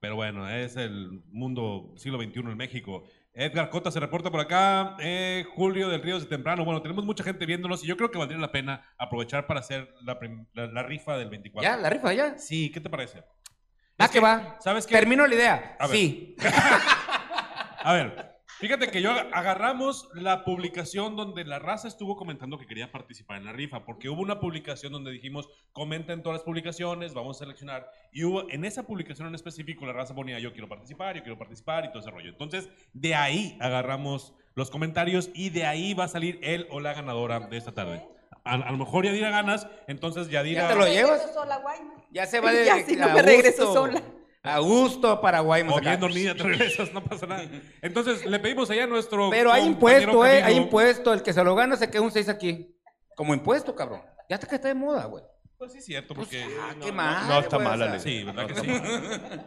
Pero 0.05 0.17
bueno, 0.17 0.47
es 0.47 0.75
el 0.77 1.23
mundo 1.31 1.91
siglo 1.97 2.21
XXI 2.21 2.41
en 2.41 2.57
México. 2.57 3.05
Edgar 3.33 3.71
Cota 3.71 3.89
se 3.89 3.99
reporta 3.99 4.29
por 4.29 4.39
acá. 4.39 4.95
Eh, 4.99 5.43
Julio 5.55 5.89
del 5.89 5.99
Río 6.03 6.19
de 6.19 6.27
temprano. 6.27 6.63
Bueno, 6.63 6.79
tenemos 6.83 7.03
mucha 7.03 7.23
gente 7.23 7.47
viéndonos 7.47 7.83
y 7.83 7.87
yo 7.87 7.97
creo 7.97 8.11
que 8.11 8.19
valdría 8.19 8.39
la 8.39 8.51
pena 8.51 8.83
aprovechar 8.99 9.47
para 9.47 9.61
hacer 9.61 9.91
la, 10.03 10.19
la- 10.53 10.67
la 10.67 10.83
rifa 10.83 11.17
del 11.17 11.29
24. 11.31 11.67
Ya, 11.67 11.75
la 11.75 11.89
rifa, 11.89 12.13
ya. 12.13 12.37
Sí, 12.37 12.71
¿qué 12.71 12.79
te 12.79 12.87
parece? 12.91 13.23
Ah, 13.97 14.05
Es 14.05 14.11
que 14.11 14.19
va. 14.19 14.57
¿Sabes 14.59 14.85
qué? 14.85 14.93
Termino 14.93 15.25
la 15.25 15.33
idea. 15.33 15.75
A 15.79 15.87
ver. 15.87 15.97
Sí. 15.97 16.35
A 17.83 17.93
ver, 17.93 18.34
fíjate 18.67 18.89
que 18.91 19.01
yo 19.01 19.11
ag- 19.11 19.29
agarramos 19.33 20.09
la 20.13 20.43
publicación 20.43 21.15
donde 21.15 21.45
la 21.45 21.59
raza 21.59 21.87
estuvo 21.87 22.15
comentando 22.15 22.57
que 22.57 22.65
quería 22.65 22.91
participar 22.91 23.37
en 23.37 23.45
la 23.45 23.53
rifa, 23.53 23.85
porque 23.85 24.09
hubo 24.09 24.21
una 24.21 24.39
publicación 24.39 24.91
donde 24.91 25.11
dijimos, 25.11 25.47
comenten 25.71 26.23
todas 26.23 26.37
las 26.39 26.43
publicaciones, 26.43 27.13
vamos 27.13 27.37
a 27.37 27.39
seleccionar, 27.45 27.89
y 28.11 28.23
hubo, 28.23 28.49
en 28.49 28.65
esa 28.65 28.83
publicación 28.83 29.27
en 29.27 29.35
específico, 29.35 29.85
la 29.85 29.93
raza 29.93 30.15
ponía, 30.15 30.39
yo 30.39 30.51
quiero 30.53 30.67
participar, 30.67 31.15
yo 31.15 31.21
quiero 31.23 31.37
participar, 31.37 31.85
y 31.85 31.89
todo 31.89 31.99
ese 31.99 32.11
rollo. 32.11 32.29
Entonces, 32.29 32.69
de 32.93 33.15
ahí 33.15 33.57
agarramos 33.61 34.33
los 34.55 34.69
comentarios, 34.71 35.29
y 35.33 35.49
de 35.49 35.65
ahí 35.65 35.93
va 35.93 36.05
a 36.05 36.07
salir 36.07 36.39
él 36.41 36.67
o 36.71 36.79
la 36.79 36.93
ganadora 36.93 37.39
de 37.41 37.57
esta 37.57 37.73
tarde. 37.73 38.03
A, 38.43 38.53
a 38.55 38.71
lo 38.71 38.77
mejor 38.77 39.05
Yadira 39.05 39.29
ganas, 39.29 39.67
entonces 39.87 40.29
Yadira... 40.29 40.63
Ya 40.63 40.67
te 40.69 40.75
lo 40.75 40.87
llevas. 40.87 41.21
Ya 42.11 42.25
se 42.25 42.39
va 42.39 42.51
de. 42.53 42.65
Ya, 42.65 42.83
si 42.85 42.95
no 42.95 43.09
me 43.09 43.21
regreso 43.21 43.73
sola. 43.73 44.01
A 44.45 44.59
gusto 44.59 45.19
Paraguay. 45.21 45.63
O 45.67 45.79
bien 45.79 45.99
dormida, 45.99 46.35
te 46.35 46.43
regresas, 46.43 46.93
no 46.93 47.03
pasa 47.03 47.25
nada. 47.25 47.43
Entonces, 47.81 48.25
le 48.25 48.39
pedimos 48.39 48.69
allá 48.69 48.83
a 48.83 48.87
nuestro. 48.87 49.29
Pero 49.29 49.51
hay 49.51 49.63
impuesto, 49.65 50.25
eh. 50.25 50.43
Hay 50.43 50.55
impuesto. 50.55 51.13
El 51.13 51.21
que 51.23 51.33
se 51.33 51.43
lo 51.43 51.55
gana 51.55 51.75
se 51.75 51.89
queda 51.89 52.01
un 52.01 52.11
6 52.11 52.29
aquí. 52.29 52.75
Como 53.15 53.33
impuesto, 53.33 53.73
cabrón. 53.75 54.01
Ya 54.29 54.35
hasta 54.35 54.47
que 54.47 54.55
está 54.55 54.67
de 54.67 54.75
moda, 54.75 55.05
güey. 55.05 55.23
Pues 55.57 55.71
sí, 55.71 55.77
es 55.77 55.85
cierto, 55.85 56.13
porque. 56.13 56.43
Ah, 56.59 56.73
qué 56.81 56.91
mal. 56.91 57.27
no 57.29 57.39
está 57.39 57.57
mal. 57.57 57.81
Ale. 57.81 57.99
Sí, 58.01 58.23
¿verdad 58.25 58.45
que 58.45 58.55
sí? 58.55 58.67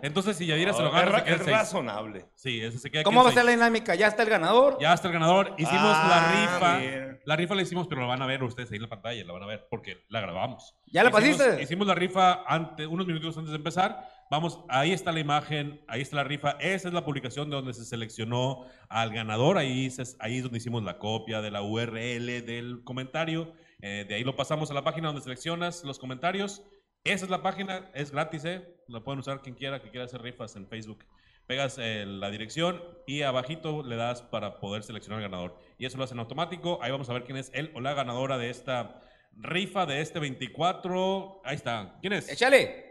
Entonces, 0.02 0.36
si 0.38 0.46
Yadira 0.46 0.72
se 0.72 0.78
lo 0.82 0.86
No, 0.86 0.92
gana, 0.94 1.10
es, 1.10 1.14
se 1.18 1.24
queda 1.24 1.36
es 1.36 1.42
seis. 1.44 1.56
razonable. 1.56 2.26
Sí, 2.34 2.60
ese 2.62 2.78
se 2.78 2.90
queda 2.90 3.00
aquí 3.00 3.04
¿Cómo 3.04 3.22
va 3.22 3.28
a 3.30 3.32
ser 3.32 3.44
la 3.44 3.50
dinámica? 3.50 3.94
¿Ya 3.94 4.06
está 4.06 4.22
el 4.22 4.30
ganador? 4.30 4.78
Ya 4.80 4.94
está 4.94 5.08
el 5.08 5.12
ganador. 5.14 5.54
Hicimos 5.58 5.82
Ah, 5.84 6.08
la 6.08 6.56
rifa. 6.58 6.78
bien. 6.78 7.20
La 7.26 7.36
rifa 7.36 7.54
la 7.54 7.60
hicimos, 7.62 7.86
pero 7.88 8.00
la 8.00 8.06
van 8.06 8.22
a 8.22 8.26
ver 8.26 8.42
ustedes 8.42 8.70
ahí 8.70 8.76
en 8.76 8.82
la 8.84 8.88
pantalla, 8.88 9.22
la 9.22 9.32
van 9.34 9.42
a 9.42 9.46
ver 9.46 9.66
porque 9.68 10.06
la 10.08 10.22
grabamos. 10.22 10.74
¿Ya 10.86 11.02
la 11.04 11.10
Hicimos- 11.10 11.36
pasiste? 11.38 11.62
Hicimos 11.62 11.86
la 11.86 11.94
rifa 11.94 12.42
ante, 12.46 12.86
unos 12.86 13.06
minutos 13.06 13.36
antes 13.36 13.50
de 13.50 13.56
empezar. 13.56 14.08
Vamos, 14.30 14.60
ahí 14.68 14.92
está 14.92 15.10
la 15.10 15.20
imagen, 15.20 15.80
ahí 15.88 16.02
está 16.02 16.16
la 16.16 16.24
rifa. 16.24 16.50
Esa 16.60 16.88
es 16.88 16.94
la 16.94 17.04
publicación 17.04 17.48
de 17.48 17.56
donde 17.56 17.72
se 17.72 17.84
seleccionó 17.84 18.66
al 18.90 19.10
ganador. 19.10 19.56
Ahí, 19.56 19.88
se- 19.90 20.16
ahí 20.20 20.36
es 20.36 20.42
donde 20.42 20.58
hicimos 20.58 20.82
la 20.82 20.98
copia 20.98 21.40
de 21.40 21.50
la 21.50 21.62
URL 21.62 22.42
del 22.42 22.82
comentario. 22.84 23.52
Eh, 23.80 24.04
de 24.06 24.14
ahí 24.16 24.24
lo 24.24 24.36
pasamos 24.36 24.70
a 24.70 24.74
la 24.74 24.84
página 24.84 25.08
donde 25.08 25.22
seleccionas 25.22 25.82
los 25.84 25.98
comentarios. 25.98 26.62
Esa 27.04 27.24
es 27.24 27.30
la 27.30 27.42
página, 27.42 27.90
es 27.94 28.10
gratis, 28.10 28.44
¿eh? 28.44 28.76
La 28.88 29.00
pueden 29.00 29.20
usar 29.20 29.40
quien 29.40 29.54
quiera, 29.54 29.80
que 29.80 29.88
quiera 29.90 30.04
hacer 30.04 30.20
rifas 30.20 30.56
en 30.56 30.66
Facebook. 30.68 31.04
Pegas 31.46 31.78
eh, 31.78 32.04
la 32.06 32.30
dirección 32.30 32.82
y 33.06 33.22
abajito 33.22 33.82
le 33.82 33.96
das 33.96 34.20
para 34.20 34.60
poder 34.60 34.82
seleccionar 34.82 35.22
al 35.22 35.30
ganador. 35.30 35.56
Y 35.78 35.86
eso 35.86 35.96
lo 35.96 36.04
hacen 36.04 36.18
automático. 36.18 36.78
Ahí 36.82 36.90
vamos 36.90 37.08
a 37.08 37.14
ver 37.14 37.24
quién 37.24 37.38
es 37.38 37.50
él 37.54 37.70
o 37.74 37.80
la 37.80 37.94
ganadora 37.94 38.36
de 38.36 38.50
esta 38.50 39.00
rifa 39.32 39.86
de 39.86 40.02
este 40.02 40.18
24. 40.18 41.40
Ahí 41.44 41.56
está. 41.56 41.96
¿Quién 42.02 42.12
es? 42.12 42.28
Échale. 42.30 42.87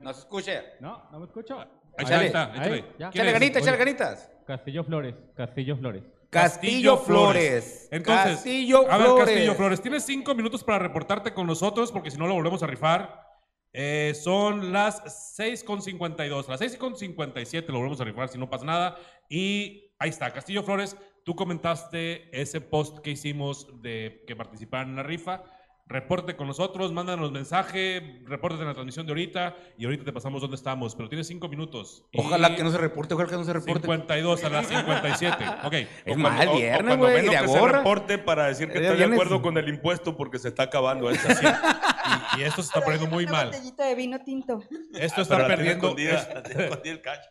No 0.00 0.12
se 0.12 0.20
escuche. 0.20 0.62
No, 0.80 1.08
no 1.10 1.20
me 1.20 1.26
escucho. 1.26 1.58
Ahí 1.60 2.04
Échale. 2.04 2.26
está, 2.26 2.52
Ahí, 2.52 2.84
ya. 2.98 3.10
¿Quién 3.10 3.24
Échale 3.24 3.32
ganitas, 3.32 3.62
échale 3.62 3.76
ganitas. 3.76 4.30
Castillo 4.46 4.84
Flores, 4.84 5.14
Castillo 5.34 5.76
Flores. 5.76 6.02
Castillo 6.30 6.96
Flores. 6.96 7.88
Entonces, 7.90 8.34
Castillo 8.36 8.90
a 8.90 8.96
ver, 8.96 9.06
Flores. 9.06 9.26
Castillo 9.26 9.54
Flores, 9.54 9.82
tienes 9.82 10.04
cinco 10.04 10.34
minutos 10.34 10.62
para 10.62 10.78
reportarte 10.78 11.34
con 11.34 11.46
nosotros, 11.46 11.90
porque 11.90 12.10
si 12.10 12.18
no 12.18 12.26
lo 12.26 12.34
volvemos 12.34 12.62
a 12.62 12.66
rifar. 12.66 13.26
Eh, 13.72 14.14
son 14.20 14.72
las 14.72 15.36
6.52, 15.38 16.48
las 16.48 16.60
6.57 16.60 17.66
lo 17.68 17.74
volvemos 17.78 18.00
a 18.00 18.04
rifar 18.04 18.28
si 18.28 18.38
no 18.38 18.50
pasa 18.50 18.64
nada. 18.64 18.96
Y 19.28 19.92
ahí 19.98 20.10
está, 20.10 20.32
Castillo 20.32 20.62
Flores, 20.62 20.96
tú 21.24 21.36
comentaste 21.36 22.28
ese 22.38 22.60
post 22.60 22.98
que 22.98 23.10
hicimos 23.10 23.80
de 23.82 24.24
que 24.26 24.34
participaran 24.34 24.90
en 24.90 24.96
la 24.96 25.02
rifa. 25.02 25.44
Reporte 25.90 26.36
con 26.36 26.46
nosotros, 26.46 26.92
mándanos 26.92 27.32
mensaje, 27.32 28.22
repórtate 28.24 28.62
en 28.62 28.68
la 28.68 28.74
transmisión 28.74 29.06
de 29.06 29.10
ahorita 29.10 29.56
y 29.76 29.84
ahorita 29.86 30.04
te 30.04 30.12
pasamos 30.12 30.40
dónde 30.40 30.54
estamos, 30.54 30.94
pero 30.94 31.08
tienes 31.08 31.26
cinco 31.26 31.48
minutos. 31.48 32.04
Y 32.12 32.20
Ojalá 32.20 32.54
que 32.54 32.62
no 32.62 32.70
se 32.70 32.78
reporte, 32.78 33.14
ojalá 33.14 33.28
que 33.28 33.36
no 33.36 33.42
se 33.42 33.52
reporte. 33.52 33.80
52 33.82 34.44
a 34.44 34.48
las 34.50 34.68
57. 34.68 35.44
Ok. 35.64 35.72
Es 35.74 36.14
O 36.14 36.16
mal 36.16 36.48
viernes, 36.50 36.86
cuando 36.96 37.06
güey, 37.06 37.16
menos 37.16 37.34
de 37.34 37.40
que 37.40 37.48
se 37.48 37.56
agorra. 37.56 37.78
reporte 37.78 38.18
para 38.18 38.46
decir 38.46 38.68
que 38.70 38.78
está 38.78 38.94
de 38.94 39.04
acuerdo 39.04 39.42
con 39.42 39.58
el 39.58 39.68
impuesto 39.68 40.16
porque 40.16 40.38
se 40.38 40.46
está 40.48 40.62
acabando. 40.64 41.12
Sí. 41.12 41.18
Y, 42.36 42.40
y 42.40 42.44
esto 42.44 42.62
se 42.62 42.68
está 42.68 42.80
poniendo 42.82 43.06
muy 43.08 43.22
Una 43.24 43.32
mal. 43.32 43.46
botellita 43.48 43.84
de 43.84 43.94
vino 43.94 44.18
tinto. 44.24 44.60
Esto 44.94 45.20
Ah, 45.20 45.22
está 45.22 45.46
perdiendo. 45.46 45.94
el 46.84 47.00
cacho. 47.02 47.28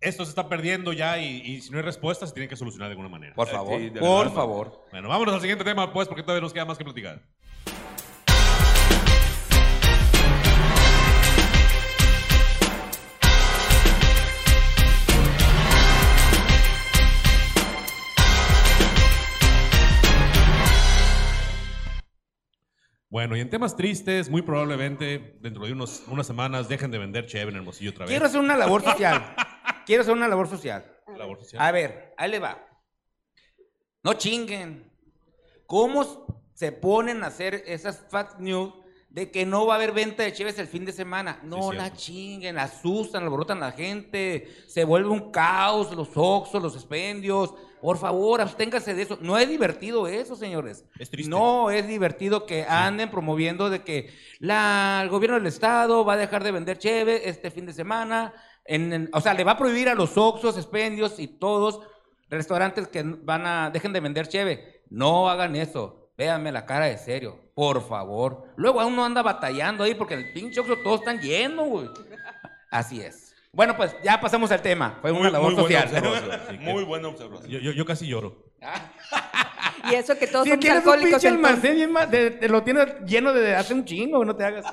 esto 0.00 0.24
se 0.24 0.30
está 0.30 0.48
perdiendo 0.48 0.92
ya 0.94 1.18
y, 1.18 1.26
y 1.42 1.60
si 1.60 1.70
no 1.70 1.76
hay 1.78 1.82
respuesta 1.84 2.26
se 2.26 2.32
tiene 2.32 2.48
que 2.48 2.56
solucionar 2.56 2.88
de 2.88 2.92
alguna 2.92 3.08
manera. 3.10 3.34
Por 3.34 3.48
favor, 3.48 3.78
Sí, 3.78 3.90
por 3.90 4.32
favor. 4.32 4.86
Bueno, 4.90 5.08
vámonos 5.08 5.34
al 5.34 5.40
siguiente 5.40 5.64
tema, 5.64 5.92
pues, 5.92 6.08
porque 6.08 6.22
todavía 6.22 6.40
nos 6.40 6.52
queda 6.52 6.64
más 6.64 6.78
que 6.78 6.84
platicar. 6.84 7.20
Bueno, 23.10 23.36
y 23.36 23.40
en 23.40 23.50
temas 23.50 23.76
tristes, 23.76 24.30
muy 24.30 24.40
probablemente 24.40 25.36
dentro 25.40 25.66
de 25.66 25.72
unos, 25.72 26.04
unas 26.06 26.28
semanas 26.28 26.68
dejen 26.68 26.92
de 26.92 26.98
vender 26.98 27.26
Cheve 27.26 27.50
en 27.50 27.56
Hermosillo 27.56 27.90
otra 27.90 28.04
vez. 28.04 28.10
Quiero 28.10 28.26
hacer 28.26 28.38
una 28.38 28.56
labor 28.56 28.82
social. 28.84 29.34
Quiero 29.84 30.02
hacer 30.02 30.14
una 30.14 30.28
labor 30.28 30.46
social. 30.46 30.84
Labor 31.18 31.40
social. 31.40 31.60
A 31.60 31.72
ver, 31.72 32.14
ahí 32.16 32.30
le 32.30 32.38
va. 32.38 32.64
No 34.04 34.14
chinguen. 34.14 34.92
¿Cómo 35.66 36.28
se 36.54 36.70
ponen 36.70 37.24
a 37.24 37.26
hacer 37.26 37.64
esas 37.66 38.06
fake 38.10 38.38
news 38.38 38.74
de 39.08 39.32
que 39.32 39.44
no 39.44 39.66
va 39.66 39.74
a 39.74 39.76
haber 39.76 39.90
venta 39.90 40.22
de 40.22 40.32
cheves 40.32 40.60
el 40.60 40.68
fin 40.68 40.84
de 40.84 40.92
semana? 40.92 41.40
No 41.42 41.72
Sí, 41.72 41.76
la 41.76 41.92
chinguen, 41.92 42.58
asustan, 42.58 43.24
alborotan 43.24 43.58
a 43.60 43.66
la 43.66 43.72
gente, 43.72 44.48
se 44.68 44.84
vuelve 44.84 45.08
un 45.08 45.32
caos, 45.32 45.92
los 45.96 46.10
oxos, 46.14 46.62
los 46.62 46.76
expendios. 46.76 47.54
Por 47.80 47.96
favor, 47.98 48.40
absténganse 48.40 48.94
de 48.94 49.02
eso. 49.02 49.18
No 49.20 49.38
es 49.38 49.48
divertido 49.48 50.06
eso, 50.06 50.36
señores. 50.36 50.84
Es 50.98 51.10
triste. 51.10 51.30
No 51.30 51.70
es 51.70 51.86
divertido 51.86 52.46
que 52.46 52.64
anden 52.68 53.10
promoviendo 53.10 53.70
de 53.70 53.82
que 53.82 54.10
la, 54.38 55.00
el 55.02 55.08
gobierno 55.08 55.36
del 55.38 55.46
estado 55.46 56.04
va 56.04 56.12
a 56.14 56.16
dejar 56.18 56.44
de 56.44 56.52
vender 56.52 56.78
cheve 56.78 57.28
este 57.28 57.50
fin 57.50 57.66
de 57.66 57.72
semana. 57.72 58.34
En- 58.64 58.92
en- 58.92 59.10
o 59.12 59.20
sea, 59.20 59.34
le 59.34 59.44
va 59.44 59.52
a 59.52 59.58
prohibir 59.58 59.88
a 59.88 59.94
los 59.94 60.16
oxos, 60.18 60.56
expendios 60.56 61.18
y 61.18 61.26
todos 61.28 61.80
restaurantes 62.28 62.86
que 62.88 63.02
van 63.02 63.46
a 63.46 63.70
dejen 63.70 63.92
de 63.92 64.00
vender 64.00 64.28
cheve. 64.28 64.82
No 64.90 65.28
hagan 65.30 65.56
eso. 65.56 66.10
Véanme 66.18 66.52
la 66.52 66.66
cara 66.66 66.84
de 66.84 66.98
serio, 66.98 67.38
por 67.54 67.80
favor. 67.88 68.44
Luego 68.56 68.80
aún 68.82 68.94
no 68.94 69.04
anda 69.06 69.22
batallando 69.22 69.84
ahí 69.84 69.94
porque 69.94 70.12
el 70.14 70.32
pinche 70.34 70.60
oxo 70.60 70.76
todos 70.84 71.00
están 71.00 71.18
llenos, 71.20 71.66
güey. 71.66 71.88
Así 72.70 73.00
es. 73.00 73.29
Bueno, 73.52 73.76
pues 73.76 73.94
ya 74.04 74.20
pasamos 74.20 74.50
al 74.52 74.62
tema. 74.62 74.98
Fue 75.00 75.10
una 75.10 75.22
Muy, 75.22 75.30
labor 75.32 75.52
muy 75.54 75.62
social. 75.62 75.84
observación. 75.88 76.40
Sí, 76.50 76.58
que- 76.58 76.64
Muy 76.72 76.84
buena 76.84 77.08
observación. 77.08 77.50
Yo, 77.50 77.58
yo, 77.58 77.72
yo 77.72 77.84
casi 77.84 78.06
lloro. 78.06 78.44
Y 79.90 79.94
eso 79.94 80.16
que 80.18 80.26
todos 80.26 80.44
Si 80.44 80.50
somos 80.50 80.64
un 80.64 80.70
alcohólicos. 80.70 81.24
entonces. 81.24 81.76
almacén 81.76 82.10
de- 82.10 82.30
de- 82.30 82.48
lo 82.48 82.62
tienes 82.62 82.86
lleno 83.06 83.32
de 83.32 83.54
hace 83.56 83.74
un 83.74 83.84
chingo, 83.84 84.24
no 84.24 84.36
te 84.36 84.44
hagas. 84.44 84.64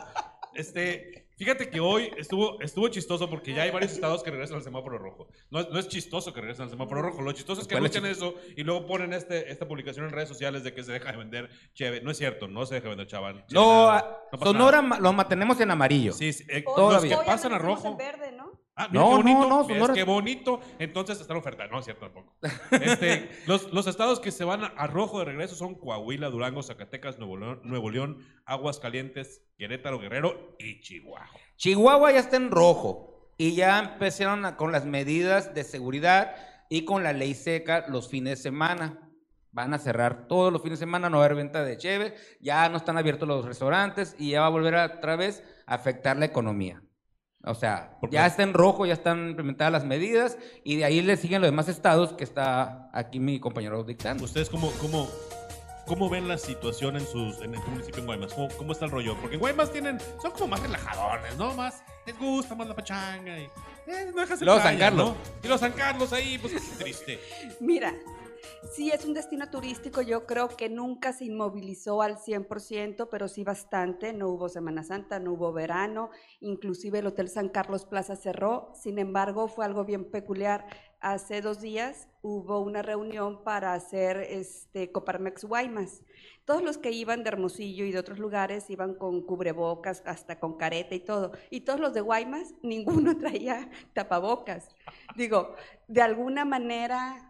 Este, 0.54 1.28
fíjate 1.38 1.70
que 1.70 1.80
hoy 1.80 2.12
estuvo, 2.18 2.60
estuvo 2.62 2.88
chistoso 2.90 3.30
porque 3.30 3.54
ya 3.54 3.62
hay 3.64 3.72
varios 3.72 3.92
estados 3.94 4.22
que 4.24 4.32
regresan 4.32 4.58
al 4.58 4.64
semáforo 4.64 4.98
rojo. 4.98 5.28
No, 5.50 5.60
es- 5.62 5.70
no 5.70 5.80
es 5.80 5.88
chistoso 5.88 6.34
que 6.34 6.42
regresen 6.42 6.64
al 6.64 6.70
semáforo 6.70 7.02
rojo. 7.02 7.22
Lo 7.22 7.32
chistoso 7.32 7.62
es 7.62 7.68
que 7.68 7.76
¿Cuál 7.76 7.86
es 7.86 7.96
anuncian 7.96 8.12
eso 8.12 8.36
y 8.56 8.64
luego 8.64 8.86
ponen 8.86 9.14
este, 9.14 9.50
esta 9.52 9.68
publicación 9.68 10.06
en 10.06 10.12
redes 10.12 10.28
sociales 10.30 10.64
de 10.64 10.74
que 10.74 10.84
se 10.84 10.92
deja 10.92 11.12
de 11.12 11.18
vender 11.18 11.50
cheve. 11.74 12.02
No 12.02 12.12
es 12.12 12.18
cierto, 12.18 12.48
no 12.48 12.66
se 12.66 12.76
deja 12.76 12.86
de 12.86 12.90
vender 12.90 13.08
chaval. 13.08 13.46
No, 13.52 13.94
No 13.96 14.40
Sonora 14.44 14.82
nada. 14.82 15.00
lo 15.00 15.14
mantenemos 15.14 15.60
en 15.62 15.72
amarillo. 15.72 16.12
Sí, 16.14 16.34
sí, 16.34 16.44
eh, 16.50 16.58
Hoy- 16.58 16.64
los 16.66 16.76
Todavía. 16.76 17.10
que 17.12 17.16
hoy 17.22 17.26
pasan 17.26 17.54
a 17.54 17.58
rojo. 17.60 17.88
en 17.88 17.98
verde, 17.98 18.27
¿no? 18.27 18.27
Ah, 18.80 18.88
mira 18.92 19.02
No, 19.04 19.10
qué 19.10 19.16
bonito. 19.18 19.40
no, 19.40 19.50
no, 19.50 19.66
¿ves 19.66 19.76
Sonora- 19.78 19.94
qué 19.96 20.04
bonito. 20.04 20.62
Entonces 20.78 21.20
está 21.20 21.34
en 21.34 21.40
oferta. 21.40 21.66
No 21.68 21.80
es 21.80 21.86
cierto 21.86 22.06
tampoco. 22.06 22.36
Este, 22.72 23.30
los, 23.48 23.74
los 23.74 23.88
estados 23.88 24.20
que 24.20 24.30
se 24.32 24.44
van 24.44 24.64
a, 24.64 24.68
a 24.68 24.86
rojo 24.88 25.20
de 25.20 25.26
regreso 25.26 25.56
son 25.56 25.74
Coahuila, 25.76 26.30
Durango, 26.30 26.62
Zacatecas, 26.62 27.18
Nuevo 27.18 27.38
León, 27.38 27.62
Nuevo 27.64 27.90
León 27.90 28.20
Aguascalientes, 28.46 29.42
Querétaro, 29.58 30.00
Guerrero 30.00 30.56
y 30.60 30.80
Chihuahua. 30.82 31.28
Chihuahua 31.56 32.12
ya 32.12 32.20
está 32.20 32.38
en 32.38 32.52
rojo 32.52 33.32
y 33.38 33.56
ya 33.56 33.80
empezaron 33.80 34.46
a- 34.46 34.56
con 34.58 34.72
las 34.72 34.86
medidas 34.86 35.54
de 35.56 35.64
seguridad 35.64 36.36
y 36.70 36.86
con 36.86 37.04
la 37.04 37.14
ley 37.14 37.34
seca 37.34 37.86
los 37.88 38.10
fines 38.10 38.38
de 38.38 38.44
semana. 38.44 39.10
Van 39.52 39.74
a 39.74 39.80
cerrar 39.80 40.28
todos 40.28 40.54
los 40.54 40.62
fines 40.62 40.80
de 40.80 40.86
semana, 40.86 41.10
no 41.10 41.18
va 41.18 41.24
a 41.24 41.26
haber 41.26 41.38
venta 41.38 41.64
de 41.64 41.78
cheve, 41.78 42.14
ya 42.42 42.70
no 42.70 42.78
están 42.78 42.98
abiertos 42.98 43.28
los 43.28 43.44
restaurantes 43.46 44.16
y 44.20 44.32
ya 44.32 44.42
va 44.42 44.48
a 44.48 44.50
volver 44.52 44.76
a, 44.76 44.86
otra 44.98 45.16
vez 45.16 45.44
a 45.66 45.74
afectar 45.76 46.16
la 46.18 46.26
economía. 46.26 46.84
O 47.48 47.56
sea, 47.56 47.98
ya 48.10 48.26
está 48.26 48.44
en 48.44 48.54
rojo, 48.54 48.86
ya 48.86 48.94
están 48.94 49.30
implementadas 49.30 49.72
las 49.72 49.86
medidas 49.86 50.38
y 50.64 50.78
de 50.78 50.86
ahí 50.86 51.02
le 51.02 51.18
siguen 51.18 51.42
los 51.42 51.50
demás 51.50 51.68
estados 51.70 52.14
que 52.14 52.24
está 52.24 52.90
aquí 52.94 53.20
mi 53.20 53.40
compañero 53.40 53.84
dictando. 53.84 54.26
¿Ustedes 54.26 54.50
cómo, 54.50 54.72
cómo, 54.82 55.08
¿cómo 55.86 56.10
ven 56.10 56.28
la 56.28 56.38
situación 56.38 56.98
en 56.98 57.06
sus 57.06 57.42
en 57.42 57.54
el 57.54 57.60
municipio 57.68 58.00
en 58.00 58.06
Guaymas? 58.06 58.34
¿Cómo, 58.34 58.50
cómo 58.58 58.72
está 58.74 58.86
el 58.86 58.92
rollo? 58.92 59.16
Porque 59.20 59.36
en 59.36 59.40
Guaymas 59.40 59.72
tienen, 59.72 60.00
son 60.22 60.32
como 60.32 60.48
más 60.48 60.62
relajadones, 60.62 61.38
¿no? 61.38 61.54
Más, 61.54 61.84
les 62.06 62.18
gusta 62.18 62.56
más 62.56 62.68
la 62.68 62.76
pachanga 62.76 63.40
y... 63.40 63.44
Eh, 63.88 64.12
no 64.14 64.22
dejas 64.22 64.42
el 64.42 64.46
Luego 64.46 64.62
playa, 64.62 64.72
San 64.72 64.80
Carlos. 64.80 65.10
¿no? 65.10 65.16
Y 65.42 65.48
los 65.48 65.60
San 65.62 65.72
Carlos 65.72 66.12
ahí, 66.12 66.38
pues 66.38 66.54
qué 66.54 66.84
triste. 66.84 67.20
Mira, 67.62 67.94
sí 68.76 68.92
es 68.92 69.06
un 69.06 69.14
destino 69.14 69.50
turístico, 69.50 70.02
yo 70.02 70.26
creo 70.26 70.50
que 70.50 70.70
nunca 70.70 71.14
se 71.14 71.26
inmovilizó 71.26 72.02
al 72.02 72.18
100%, 72.18 73.08
pero 73.10 73.28
sí 73.28 73.44
bastante, 73.44 74.14
no 74.14 74.30
hubo 74.30 74.50
Semana 74.50 74.84
Santa, 74.84 75.20
no 75.20 75.34
hubo 75.34 75.54
verano, 75.54 76.10
inclusive 76.40 77.00
el 77.00 77.08
Hotel 77.08 77.30
San 77.30 77.50
Carlos 77.50 77.86
Plaza 77.86 78.16
cerró, 78.16 78.72
sin 78.76 79.00
embargo 79.00 79.48
fue 79.48 79.66
algo 79.66 79.86
bien 79.86 80.10
peculiar. 80.10 80.66
Hace 81.00 81.42
dos 81.42 81.62
días 81.62 82.08
hubo 82.24 82.60
una 82.60 82.82
reunión 82.82 83.44
para 83.44 83.74
hacer 83.74 84.18
este 84.18 84.92
Coparmex 84.92 85.46
Guaymas. 85.46 86.02
Todos 86.44 86.64
los 86.64 86.80
que 86.80 86.92
iban 86.92 87.24
de 87.24 87.30
Hermosillo 87.30 87.86
y 87.86 87.92
de 87.92 88.00
otros 88.00 88.18
lugares 88.18 88.70
iban 88.72 88.96
con 88.96 89.22
cubrebocas, 89.22 90.02
hasta 90.06 90.40
con 90.40 90.58
careta 90.58 90.96
y 90.96 91.00
todo. 91.02 91.34
Y 91.52 91.62
todos 91.62 91.80
los 91.80 91.94
de 91.94 92.02
Guaymas, 92.02 92.56
ninguno 92.64 93.16
traía 93.16 93.70
tapabocas. 93.94 94.70
Digo, 95.16 95.56
de 95.88 96.02
alguna 96.02 96.46
manera 96.46 97.27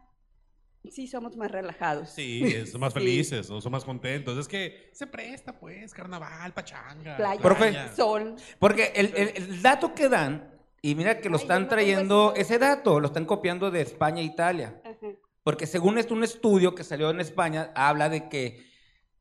sí 0.91 1.08
somos 1.08 1.36
más 1.38 1.52
relajados. 1.52 2.10
Sí, 2.10 2.65
son 2.71 2.82
más 2.82 2.93
Sí. 2.93 3.00
felices, 3.00 3.50
¿no? 3.50 3.62
son 3.62 3.71
más 3.71 3.84
contentos. 3.86 4.38
Es 4.38 4.47
que 4.47 4.89
se 4.93 5.08
presta, 5.08 5.58
pues, 5.60 5.93
carnaval, 5.93 6.54
pachanga. 6.54 7.17
Playa, 7.17 7.41
Profe. 7.41 7.73
sol. 7.95 8.36
Porque 8.60 8.91
el, 8.95 9.13
el- 9.15 9.32
el 9.36 9.62
dato 9.62 9.93
que 9.93 10.10
dan, 10.10 10.54
y 10.82 10.95
mira 10.95 11.19
que 11.19 11.30
lo 11.30 11.38
Ay, 11.38 11.41
están 11.43 11.63
no 11.63 11.67
trayendo, 11.69 12.32
ese 12.36 12.41
ese 12.56 12.60
dato, 12.60 13.00
lo 13.00 13.08
están 13.08 13.26
copiando 13.26 13.71
de 13.71 13.82
España 13.82 14.21
e 14.21 14.26
Italia. 14.26 14.82
Ajá. 14.86 14.95
Porque 15.43 15.65
según 15.65 15.97
esto, 15.97 16.13
un 16.13 16.23
estudio 16.23 16.76
que 16.76 16.84
salió 16.84 17.10
en 17.10 17.21
España 17.21 17.71
habla 17.76 18.10
de 18.10 18.28
que 18.30 18.65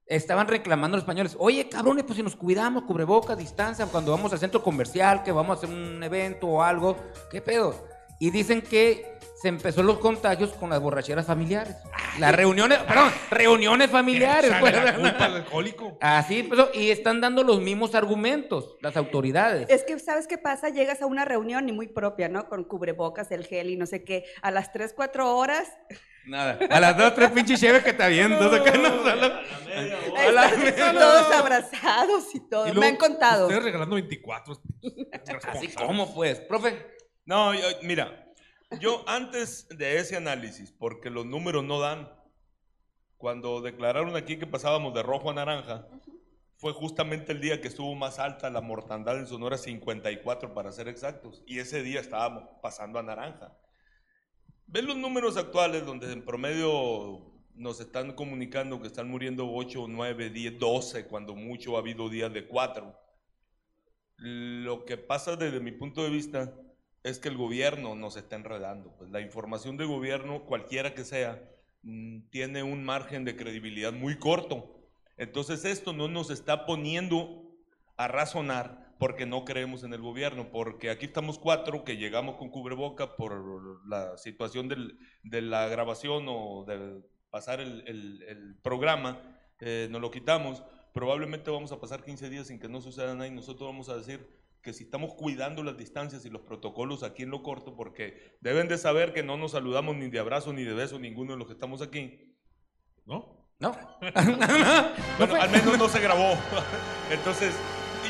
estaban 0.07 0.47
reclamando 0.49 0.97
los 0.97 1.03
españoles, 1.03 1.37
oye, 1.39 1.69
cabrones, 1.69 2.05
pues 2.05 2.17
si 2.17 2.23
nos 2.23 2.37
cuidamos, 2.37 2.85
cubrebocas, 2.85 3.37
distancia, 3.39 3.87
cuando 3.87 4.13
vamos 4.13 4.33
al 4.33 4.39
centro 4.39 4.63
comercial, 4.63 5.23
que 5.23 5.33
vamos 5.33 5.57
a 5.57 5.59
hacer 5.67 5.71
un 5.77 6.03
evento 6.03 6.47
o 6.47 6.63
algo, 6.63 6.97
¿qué 7.31 7.41
pedo? 7.41 7.87
Y 8.21 8.31
dicen 8.31 8.61
que 8.63 9.16
se 9.37 9.49
empezó 9.49 9.83
los 9.83 9.99
contagios 9.99 10.53
con 10.55 10.71
las 10.71 10.81
borracheras 10.81 11.27
familiares. 11.27 11.77
Las 12.19 12.35
reuniones, 12.35 12.79
perdón, 12.79 13.13
reuniones 13.31 13.91
familiares. 13.91 14.51
Pues. 14.59 14.75
la 14.75 14.95
culpa 14.95 15.25
al 15.27 15.37
alcohólico. 15.37 15.99
Así 16.01 16.41
empezó, 16.41 16.71
y 16.73 16.91
están 16.91 17.21
dando 17.21 17.45
los 17.45 17.61
mismos 17.61 17.95
argumentos, 17.95 18.77
las 18.81 18.97
autoridades. 18.97 19.69
Es 19.69 19.85
que, 19.85 19.99
¿sabes 19.99 20.27
qué 20.27 20.39
pasa? 20.39 20.71
Llegas 20.71 21.03
a 21.03 21.07
una 21.07 21.27
reunión 21.27 21.69
y 21.69 21.73
muy 21.73 21.87
propia, 21.87 22.29
¿no? 22.29 22.49
Con 22.49 22.65
cubrebocas, 22.65 23.31
el 23.31 23.47
gel 23.47 23.71
y 23.71 23.77
no 23.77 23.85
sé 23.85 24.05
qué. 24.05 24.25
A 24.41 24.51
las 24.51 24.73
3, 24.73 24.95
4 24.97 25.37
horas, 25.37 25.69
Nada. 26.27 26.59
A 26.71 26.81
las 26.81 26.97
dos, 26.97 27.15
tres 27.15 27.31
pinches 27.31 27.61
cheves 27.61 27.85
que 27.85 27.93
te 27.93 28.03
avientas 28.03 28.53
acá 28.53 28.77
la. 28.77 29.43
A 30.17 30.33
la 30.33 30.49
media. 30.57 30.93
todos 30.93 31.33
abrazados 31.33 32.35
y 32.35 32.41
todo. 32.51 32.67
Y 32.67 32.73
Me 32.73 32.87
han 32.87 32.97
contado. 32.97 33.47
Ustedes 33.47 33.63
regalando 33.63 33.95
24. 33.95 34.61
Así 35.55 35.69
como 35.75 36.13
pues, 36.13 36.41
profe. 36.41 36.85
No, 37.27 37.55
yo- 37.55 37.61
mira, 37.83 38.26
yo 38.81 39.05
antes 39.07 39.69
de 39.69 39.99
ese 39.99 40.17
análisis, 40.17 40.73
porque 40.73 41.11
los 41.11 41.25
números 41.25 41.65
no 41.65 41.81
dan, 41.81 42.11
cuando 43.17 43.61
declararon 43.61 44.17
aquí 44.17 44.39
que 44.39 44.47
pasábamos 44.47 44.93
de 44.95 45.03
rojo 45.03 45.31
a 45.31 45.35
naranja, 45.35 45.87
fue 46.57 46.73
justamente 46.73 47.33
el 47.33 47.41
día 47.41 47.61
que 47.61 47.69
estuvo 47.69 47.95
más 47.95 48.19
alta 48.19 48.51
la 48.51 48.61
mortandad 48.61 49.19
en 49.19 49.27
Sonora, 49.27 49.59
54 49.59 50.55
para 50.55 50.73
ser 50.73 50.89
exactos, 50.89 51.43
y 51.47 51.59
ese 51.59 51.83
día 51.83 52.01
estábamos 52.01 52.45
pasando 52.63 52.99
a 52.99 53.03
naranja. 53.03 53.57
Ven 54.67 54.87
los 54.87 54.97
números 54.97 55.37
actuales 55.37 55.87
donde 55.87 56.13
en 56.13 56.25
promedio 56.25 57.33
nos 57.55 57.81
están 57.81 58.15
comunicando 58.15 58.81
que 58.81 58.89
están 58.89 59.09
muriendo 59.09 59.51
8, 59.51 59.87
9, 59.89 60.31
10, 60.31 60.59
12, 60.59 61.07
cuando 61.07 61.35
mucho 61.35 61.77
ha 61.77 61.81
habido 61.81 62.09
días 62.09 62.33
de 62.33 62.47
4. 62.47 63.01
Lo 64.19 64.85
que 64.85 64.97
pasa 64.97 65.37
desde 65.37 65.61
mi 65.61 65.73
punto 65.73 66.03
de 66.03 66.11
vista 66.11 66.53
es 67.07 67.21
que 67.21 67.29
el 67.29 67.37
gobierno 67.37 67.95
nos 67.95 68.17
está 68.17 68.35
enredando. 68.35 68.93
Pues 68.99 69.11
la 69.11 69.21
información 69.21 69.77
del 69.77 69.87
gobierno, 69.87 70.45
cualquiera 70.45 70.93
que 70.93 71.05
sea, 71.05 71.41
mm, 71.83 72.29
tiene 72.31 72.65
un 72.65 72.85
margen 72.85 73.25
de 73.25 73.37
credibilidad 73.37 73.93
muy 73.93 74.19
corto. 74.19 74.89
Entonces 75.17 75.65
esto 75.65 75.93
no 75.93 76.09
nos 76.09 76.31
está 76.31 76.67
poniendo 76.67 77.45
a 77.97 78.09
razonar 78.09 78.95
porque 78.99 79.25
no 79.25 79.45
creemos 79.45 79.85
en 79.85 79.93
el 79.93 80.01
gobierno, 80.01 80.51
porque 80.51 80.91
aquí 80.91 81.07
estamos 81.07 81.39
cuatro 81.39 81.85
que 81.85 81.97
llegamos 81.97 82.37
con 82.37 82.51
cubreboca 82.51 83.17
por 83.17 83.87
la 83.87 84.17
situación 84.19 84.69
de 85.23 85.43
la 85.43 85.69
grabación 85.69 86.27
o 86.29 86.65
de 86.67 87.03
pasar 87.31 87.61
el 87.61 88.59
programa, 88.63 89.21
eh, 89.61 89.89
nos 89.91 90.01
lo 90.01 90.11
quitamos. 90.11 90.63
Probablemente 90.93 91.51
vamos 91.51 91.73
a 91.73 91.81
pasar 91.81 92.03
15 92.03 92.31
días 92.31 92.47
sin 92.49 92.59
que 92.59 92.69
no 92.69 92.81
suceda 92.81 93.15
nada 93.15 93.29
y 93.29 93.31
nosotros 93.31 93.69
vamos 93.69 93.89
a 93.89 93.97
decir 93.97 94.27
que 94.67 94.73
si 94.73 94.83
estamos 94.83 95.15
cuidando 95.15 95.63
las 95.63 95.77
distancias 95.77 96.27
y 96.27 96.29
los 96.29 96.43
protocolos 96.43 97.05
aquí 97.05 97.23
en 97.23 97.31
lo 97.31 97.45
corto, 97.45 97.77
porque 97.77 98.37
deben 98.41 98.67
de 98.67 98.79
saber 98.79 99.13
que 99.13 99.23
no 99.23 99.37
nos 99.37 99.53
saludamos 99.53 99.95
ni 99.95 100.11
de 100.11 100.19
abrazo 100.19 100.53
ni 100.53 100.65
de 100.65 100.75
beso 100.75 100.99
ninguno 100.99 101.35
de 101.35 101.39
los 101.39 101.47
que 101.47 101.53
estamos 101.53 101.83
aquí, 101.83 102.35
¿No? 103.05 103.49
¿No? 103.61 103.71
bueno, 105.19 105.35
al 105.37 105.51
menos 105.51 105.79
no 105.79 105.89
se 105.89 106.01
grabó. 106.01 106.37
Entonces, 107.13 107.55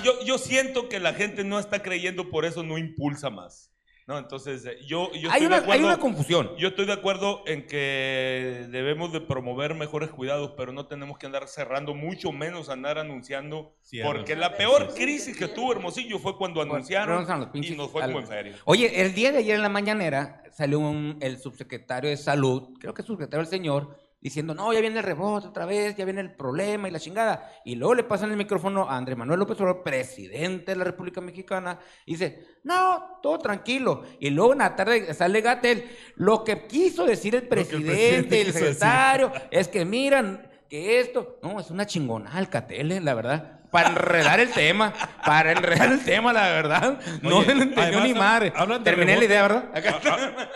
yo, 0.03 0.15
yo 0.25 0.39
siento 0.39 0.89
que 0.89 0.99
la 0.99 1.13
gente 1.13 1.45
no 1.45 1.59
está 1.59 1.83
creyendo, 1.83 2.31
por 2.31 2.47
eso 2.47 2.63
no 2.63 2.79
impulsa 2.79 3.29
más. 3.29 3.76
¿No? 4.07 4.19
Entonces, 4.19 4.65
eh, 4.67 4.79
yo, 4.87 5.11
yo 5.13 5.31
Hay 5.31 5.43
estoy 5.43 5.47
una, 5.47 5.57
de 5.57 5.63
acuerdo. 5.63 5.73
hay 5.73 5.85
una 5.85 5.99
confusión. 5.99 6.51
Yo 6.59 6.69
estoy 6.69 6.87
de 6.87 6.93
acuerdo 6.93 7.43
en 7.47 7.67
que 7.67 8.67
debemos 8.71 9.13
de 9.13 9.21
promover 9.21 9.75
mejores 9.75 10.11
cuidados, 10.11 10.53
pero 10.57 10.73
no 10.73 10.87
tenemos 10.87 11.19
que 11.19 11.27
andar 11.27 11.49
cerrando, 11.49 11.95
mucho 11.95 12.31
menos 12.31 12.69
andar 12.69 12.99
anunciando, 12.99 13.75
porque 14.05 14.37
la 14.37 14.57
peor 14.57 14.95
crisis 14.95 15.37
que 15.37 15.49
tuvo 15.49 15.73
Hermosillo 15.73 16.19
fue 16.21 16.37
cuando 16.37 16.63
anunciaron 16.63 17.25
Fueron 17.25 17.41
los 17.41 17.49
y 17.49 17.53
pinches 17.53 17.77
nos 17.77 17.91
fue 17.91 18.03
como 18.03 18.21
en 18.21 18.27
feria. 18.29 18.57
Oye, 18.65 19.03
el 19.03 19.13
día 19.15 19.33
de 19.33 19.39
ayer 19.39 19.57
en 19.57 19.63
la 19.63 19.69
mañanera 19.69 20.43
salió 20.53 20.79
un- 20.79 21.19
el 21.21 21.39
subsecretario 21.39 22.09
de 22.11 22.17
salud, 22.17 22.71
creo 22.81 22.95
que 22.95 23.03
es 23.03 23.07
subsecretario 23.07 23.45
del 23.45 23.51
señor, 23.51 23.99
diciendo, 24.21 24.55
no, 24.55 24.73
ya 24.73 24.81
viene 24.81 24.99
el 24.99 25.05
rebote 25.05 25.49
otra 25.49 25.67
vez, 25.67 25.95
ya 25.97 26.05
viene 26.05 26.21
el 26.21 26.35
problema 26.35 26.89
y 26.89 26.91
la 26.91 26.99
chingada. 26.99 27.51
Y 27.65 27.75
luego 27.75 27.95
le 27.95 28.05
pasan 28.05 28.31
el 28.31 28.37
micrófono 28.37 28.89
a 28.89 28.97
Andrés 28.97 29.17
Manuel 29.17 29.41
López 29.41 29.61
Obrador, 29.61 29.83
presidente 29.83 30.73
de 30.73 30.77
la 30.77 30.85
República 30.85 31.21
Mexicana, 31.21 31.79
y 32.05 32.13
dice, 32.13 32.59
no, 32.65 33.21
todo 33.23 33.39
tranquilo. 33.39 34.03
Y 34.19 34.31
luego 34.31 34.53
en 34.53 34.59
la 34.59 34.75
tarde 34.75 35.13
sale 35.15 35.41
Gatel, 35.41 35.85
lo 36.17 36.43
que 36.45 36.67
quiso 36.67 37.05
decir 37.05 37.35
el 37.35 37.47
presidente 37.47 38.41
el 38.41 38.47
decir. 38.47 38.53
secretario 38.53 39.33
es 39.51 39.69
que 39.69 39.85
miran 39.85 40.49
que 40.69 41.01
esto, 41.01 41.39
no, 41.43 41.61
es 41.61 41.71
una 41.71 41.87
chingonada 41.87 42.39
el 42.39 42.47
Gatel, 42.47 42.93
eh, 42.93 43.01
la 43.01 43.15
verdad. 43.15 43.56
Para 43.77 43.89
enredar 43.91 44.41
el 44.41 44.51
tema, 44.53 44.93
para 45.25 45.53
enredar 45.53 45.93
el 45.93 46.03
tema, 46.05 46.33
la 46.33 46.49
verdad. 46.49 46.99
No 47.23 47.37
Oye, 47.39 47.47
se 47.47 47.55
lo 47.55 47.63
entendió 47.63 47.83
además, 47.85 48.05
ni 48.09 48.15
madre. 48.15 48.53
hablan 48.57 48.83
de 48.83 48.91
Terminé 48.91 49.13
la 49.15 49.21
rebote. 49.21 49.27
idea, 49.27 49.43
¿verdad? 49.43 49.71
Ha- 49.75 50.11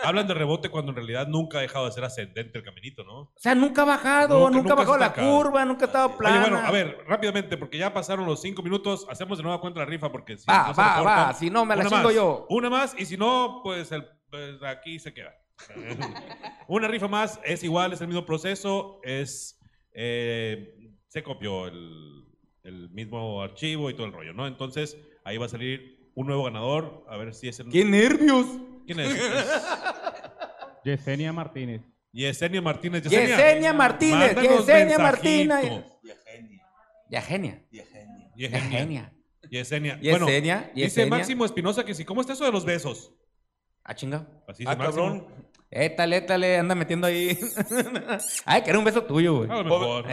ha- 0.05 0.07
Hablan 0.09 0.27
de 0.27 0.33
rebote 0.33 0.69
cuando 0.69 0.91
en 0.91 0.95
realidad 0.95 1.27
nunca 1.27 1.59
ha 1.59 1.61
dejado 1.61 1.85
de 1.85 1.91
ser 1.91 2.03
ascendente 2.03 2.57
el 2.57 2.63
caminito, 2.63 3.03
¿no? 3.03 3.13
O 3.19 3.33
sea, 3.37 3.53
nunca 3.53 3.83
ha 3.83 3.85
bajado, 3.85 4.39
Nunca- 4.39 4.49
nunca, 4.57 4.57
nunca 4.69 4.73
ha 4.73 4.75
bajado 4.75 4.93
se 4.95 4.99
la 4.99 5.13
curva, 5.31 5.65
nunca 5.65 5.85
ha 5.85 5.87
estado 5.87 6.17
plana. 6.17 6.41
Oye, 6.41 6.49
bueno, 6.51 6.67
a 6.67 6.71
ver, 6.71 6.97
rápidamente, 7.07 7.57
porque 7.57 7.77
ya 7.77 7.93
pasaron 7.93 8.25
los 8.25 8.41
cinco 8.41 8.63
minutos, 8.63 9.05
hacemos 9.09 9.37
de 9.37 9.43
nueva 9.43 9.61
cuenta 9.61 9.79
la 9.81 9.85
rifa 9.85 10.11
porque 10.11 10.37
si 10.37 10.45
Va, 10.49 10.67
no 10.69 10.73
se 10.73 10.81
va, 10.81 10.95
reportan, 10.97 11.29
va, 11.29 11.33
si 11.33 11.49
no, 11.49 11.63
me 11.65 11.75
la 11.75 11.81
una 11.81 11.89
chingo 11.89 12.03
más, 12.03 12.13
yo. 12.15 12.45
Una 12.49 12.69
más, 12.69 12.95
y 12.97 13.05
si 13.05 13.17
no, 13.17 13.61
pues, 13.63 13.91
el, 13.91 14.05
pues, 14.29 14.61
aquí 14.63 14.97
se 14.99 15.13
queda. 15.13 15.31
una 16.67 16.87
rifa 16.87 17.07
más, 17.07 17.39
es 17.43 17.63
igual, 17.63 17.93
es 17.93 18.01
el 18.01 18.07
mismo 18.07 18.25
proceso, 18.25 18.99
es 19.03 19.59
eh, 19.93 20.73
se 21.07 21.21
copió 21.21 21.67
el, 21.67 22.25
el 22.63 22.89
mismo 22.91 23.41
archivo 23.41 23.89
y 23.89 23.93
todo 23.93 24.05
el 24.07 24.13
rollo, 24.13 24.33
¿no? 24.33 24.47
Entonces, 24.47 24.97
ahí 25.23 25.37
va 25.37 25.45
a 25.45 25.49
salir 25.49 26.09
un 26.15 26.27
nuevo 26.27 26.43
ganador, 26.43 27.05
a 27.09 27.17
ver 27.17 27.33
si 27.33 27.47
es 27.47 27.59
el... 27.59 27.69
¡Qué 27.69 27.85
nervios! 27.85 28.45
¿Quién 28.85 28.99
es? 28.99 29.11
Es 29.15 29.21
Yesenia 30.83 31.31
Martínez. 31.31 31.81
Yesenia 32.11 32.61
Martínez. 32.61 33.03
Yesenia 33.03 33.73
Martínez, 33.73 34.35
mándanos 34.35 34.65
Yesenia. 34.65 34.97
Martínez. 34.97 35.85
Ya 37.09 37.21
genia. 37.21 37.65
Ya 37.71 37.83
Yesenia. 38.35 38.69
genia. 38.69 39.13
Yesenia. 39.49 39.97
Yesenia, 39.99 39.99
Bueno, 40.11 40.25
dice 40.25 40.71
Yesenia. 40.75 41.09
Máximo 41.09 41.45
Espinosa 41.45 41.83
que 41.85 41.93
sí. 41.93 42.05
¿Cómo 42.05 42.21
está 42.21 42.33
eso 42.33 42.45
de 42.45 42.51
los 42.51 42.65
besos? 42.65 43.13
Ah, 43.83 43.93
chinga. 43.95 44.27
Así 44.47 44.63
dice 44.63 44.71
Ah, 44.71 44.75
Máximo. 44.75 45.27
Étale, 45.73 46.17
étale, 46.17 46.57
anda 46.57 46.75
metiendo 46.75 47.07
ahí. 47.07 47.39
Ay, 48.45 48.61
que 48.61 48.69
era 48.71 48.77
un 48.77 48.83
beso 48.83 49.03
tuyo, 49.03 49.35
güey. 49.37 49.47
Mejor, 49.47 49.65
lo 49.65 49.97
Ah, 49.99 50.03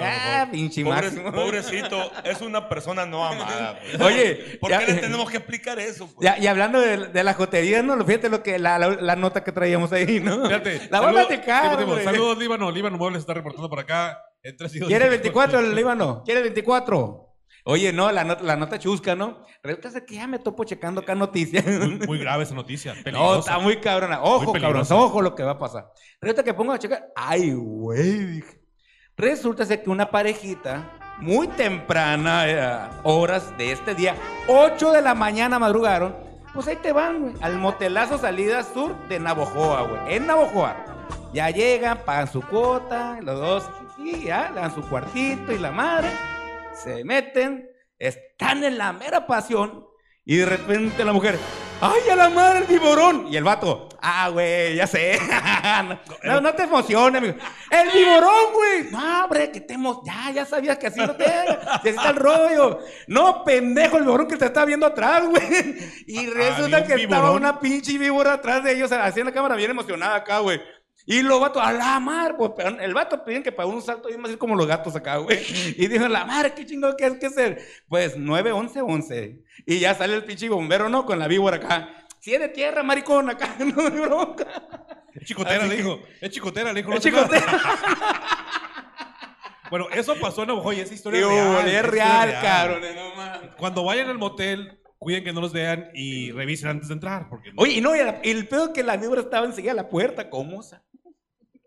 mejor. 0.44 0.50
pinche 0.52 0.84
Pobre- 0.84 1.10
pobrecito, 1.32 2.12
es 2.22 2.40
una 2.42 2.68
persona 2.68 3.04
no 3.06 3.24
amada. 3.26 3.76
pues. 3.80 4.00
Oye, 4.00 4.58
¿por 4.60 4.70
ya- 4.70 4.78
qué 4.78 4.92
le 4.92 5.00
tenemos 5.00 5.28
que 5.28 5.38
explicar 5.38 5.78
eso? 5.80 6.06
pues? 6.14 6.24
Ya, 6.24 6.38
y 6.38 6.46
hablando 6.46 6.80
de, 6.80 7.08
de 7.08 7.24
la 7.24 7.34
jotería, 7.34 7.82
¿no? 7.82 7.96
Fíjate 8.06 8.28
lo 8.28 8.40
que, 8.40 8.60
la, 8.60 8.78
la, 8.78 8.88
la 8.90 9.16
nota 9.16 9.42
que 9.42 9.50
traíamos 9.50 9.92
ahí, 9.92 10.20
¿no? 10.20 10.44
Fíjate. 10.46 10.80
La 10.92 11.00
voy 11.00 11.10
a 11.10 11.26
platicar, 11.26 11.84
güey. 11.84 12.04
Saludos, 12.04 12.38
Líbano. 12.38 12.70
Líbano 12.70 12.96
Muebles 12.96 13.20
está 13.20 13.34
reportando 13.34 13.68
por 13.68 13.80
acá. 13.80 14.16
En 14.44 14.56
tres 14.56 14.72
y 14.76 14.78
dos 14.78 14.86
¿Quiere 14.88 15.06
el 15.06 15.10
minutos. 15.10 15.24
24 15.34 15.58
el 15.58 15.74
Líbano? 15.74 16.22
¿Quiere 16.24 16.38
el 16.38 16.44
24? 16.44 17.27
Oye, 17.70 17.92
no, 17.92 18.11
la, 18.11 18.24
not- 18.24 18.40
la 18.40 18.57
nota 18.57 18.78
chusca, 18.78 19.14
¿no? 19.14 19.42
Resulta 19.62 20.04
que 20.07 20.14
ya 20.14 20.26
me 20.26 20.38
topo 20.38 20.64
checando 20.64 21.02
acá 21.02 21.14
noticias. 21.14 21.66
Muy, 21.66 21.98
muy 22.07 22.18
grave 22.18 22.44
esa 22.44 22.54
noticia. 22.54 22.94
No, 22.96 23.02
Peligrosa. 23.04 23.38
está 23.40 23.59
muy 23.59 23.76
cabrona. 23.78 24.22
Ojo, 24.22 24.52
Muy 24.52 24.61
cabrón, 24.61 24.87
ojo 24.90 25.20
lo 25.20 25.35
que 25.35 25.42
va 25.42 25.50
a 25.52 25.59
pasar. 25.59 25.92
Resulta 26.18 26.42
que 26.42 26.54
pongo 26.54 26.72
a 26.72 26.78
checar. 26.78 27.09
Ay, 27.14 27.52
güey, 27.52 28.24
dije. 28.24 28.59
Resulta 29.18 29.66
ser 29.66 29.83
que 29.83 29.90
una 29.90 30.11
parejita, 30.11 30.92
muy 31.18 31.46
temprana, 31.48 32.44
eh, 32.48 32.88
horas 33.02 33.52
de 33.59 33.72
este 33.72 33.94
día, 33.94 34.14
8 34.46 34.92
de 34.92 35.02
la 35.02 35.14
mañana 35.14 35.59
madrugaron, 35.59 36.16
pues 36.54 36.68
ahí 36.68 36.76
te 36.76 36.92
van, 36.92 37.20
güey, 37.20 37.35
al 37.42 37.59
motelazo 37.59 38.16
salida 38.16 38.62
sur 38.62 38.96
de 39.09 39.18
Navojoa, 39.20 39.83
güey, 39.83 40.14
en 40.14 40.26
Navojoa. 40.26 40.74
Ya 41.35 41.50
llegan, 41.50 41.98
pagan 42.07 42.33
su 42.33 42.40
cuota, 42.40 43.18
los 43.20 43.38
dos, 43.38 43.64
y 43.98 44.22
ya, 44.24 44.48
le 44.54 44.61
dan 44.61 44.74
su 44.74 44.81
cuartito 44.88 45.52
y 45.52 45.59
la 45.59 45.70
madre, 45.70 46.09
se 46.82 47.04
meten, 47.04 47.68
están 47.98 48.64
en 48.64 48.78
la 48.78 48.92
mera 48.92 49.26
pasión, 49.26 49.86
y 50.24 50.36
de 50.36 50.46
repente 50.46 51.04
la 51.06 51.12
mujer, 51.14 51.38
¡ay, 51.80 52.10
a 52.10 52.16
la 52.16 52.28
madre 52.28 52.58
el 52.58 52.64
viborón! 52.64 53.28
Y 53.30 53.36
el 53.38 53.44
vato, 53.44 53.88
¡ah, 54.02 54.28
güey, 54.28 54.74
ya 54.76 54.86
sé! 54.86 55.18
no, 56.24 56.40
no 56.42 56.54
te 56.54 56.64
emociones, 56.64 57.18
amigo. 57.22 57.34
¡El 57.70 57.90
viborón, 57.90 58.52
güey! 58.52 58.90
No, 58.90 59.24
hombre, 59.24 59.50
que 59.50 59.62
te 59.62 59.74
emo- 59.74 60.02
Ya, 60.04 60.30
ya 60.30 60.44
sabías 60.44 60.76
que 60.76 60.88
así 60.88 61.00
no 61.00 61.16
te. 61.16 61.24
Así 61.24 61.88
está 61.88 62.10
el 62.10 62.16
rollo. 62.16 62.78
No, 63.06 63.42
pendejo, 63.42 63.96
el 63.96 64.04
viborón 64.04 64.28
que 64.28 64.36
te 64.36 64.44
está 64.44 64.66
viendo 64.66 64.84
atrás, 64.84 65.24
güey. 65.26 65.76
Y 66.06 66.26
resulta 66.26 66.76
¿Había 66.76 66.78
un 66.80 66.86
que 66.86 67.02
estaba 67.04 67.30
una 67.30 67.58
pinche 67.58 67.96
víbora 67.96 68.34
atrás 68.34 68.62
de 68.62 68.72
ellos, 68.72 68.92
así 68.92 69.20
en 69.20 69.26
la 69.26 69.32
cámara, 69.32 69.56
bien 69.56 69.70
emocionada 69.70 70.16
acá, 70.16 70.40
güey. 70.40 70.60
Y 71.10 71.22
los 71.22 71.40
vatos, 71.40 71.62
a 71.64 71.72
la 71.72 71.98
madre, 72.00 72.34
pues, 72.34 72.52
el 72.80 72.92
vato 72.92 73.24
piden 73.24 73.42
que 73.42 73.50
pagó 73.50 73.70
un 73.70 73.80
salto 73.80 74.08
bien 74.08 74.22
así 74.26 74.36
como 74.36 74.54
los 74.54 74.66
gatos 74.66 74.94
acá, 74.94 75.16
güey. 75.16 75.38
Y 75.78 75.86
dijo, 75.86 76.06
la 76.06 76.26
madre, 76.26 76.52
qué 76.52 76.66
chingo 76.66 76.94
que 76.98 77.06
es 77.06 77.14
que 77.14 77.26
hacer. 77.28 77.66
Pues 77.88 78.18
9, 78.18 78.52
11, 78.52 78.82
11. 78.82 79.42
Y 79.64 79.78
ya 79.78 79.94
sale 79.94 80.16
el 80.16 80.24
pinche 80.24 80.50
bombero, 80.50 80.90
¿no? 80.90 81.06
Con 81.06 81.18
la 81.18 81.26
víbora 81.26 81.56
acá. 81.56 82.04
Si 82.20 82.34
es 82.34 82.40
de 82.40 82.48
tierra, 82.48 82.82
maricón, 82.82 83.30
acá, 83.30 83.56
no 83.58 83.86
hay 83.86 84.00
bronca. 84.00 84.46
Es 85.14 85.26
chicotera, 85.26 85.64
Así 85.64 85.70
le 85.70 85.76
dijo. 85.76 85.98
Es 86.20 86.30
chicotera, 86.30 86.72
le 86.74 86.82
dijo. 86.82 86.92
Es 86.92 87.00
chicotera. 87.00 87.58
Bueno, 89.70 89.86
eso 89.92 90.14
pasó 90.18 90.42
en 90.42 90.48
Navajo 90.48 90.72
y 90.72 90.80
esa 90.80 90.94
historia 90.94 91.20
es 91.20 91.26
real. 91.26 91.38
es 91.38 91.56
historia 91.56 91.82
real, 91.82 92.28
es 92.30 92.34
cabrón, 92.36 92.82
no 92.94 93.14
mames. 93.14 93.50
Cuando 93.58 93.84
vayan 93.84 94.08
al 94.08 94.16
motel, 94.16 94.77
cuiden 94.98 95.24
que 95.24 95.32
no 95.32 95.40
los 95.40 95.52
vean 95.52 95.90
y 95.94 96.32
revisen 96.32 96.68
antes 96.70 96.88
de 96.88 96.94
entrar. 96.94 97.28
Porque 97.28 97.52
Oye, 97.56 97.74
y 97.74 97.80
no, 97.80 97.94
y 97.94 98.00
el, 98.22 98.48
pedo 98.48 98.72
que 98.72 98.82
la 98.82 98.96
víbora 98.96 99.20
estaba 99.22 99.46
enseguida 99.46 99.72
a 99.72 99.76
la 99.76 99.88
puerta. 99.88 100.28
¿Cómo, 100.30 100.62
sa- 100.62 100.82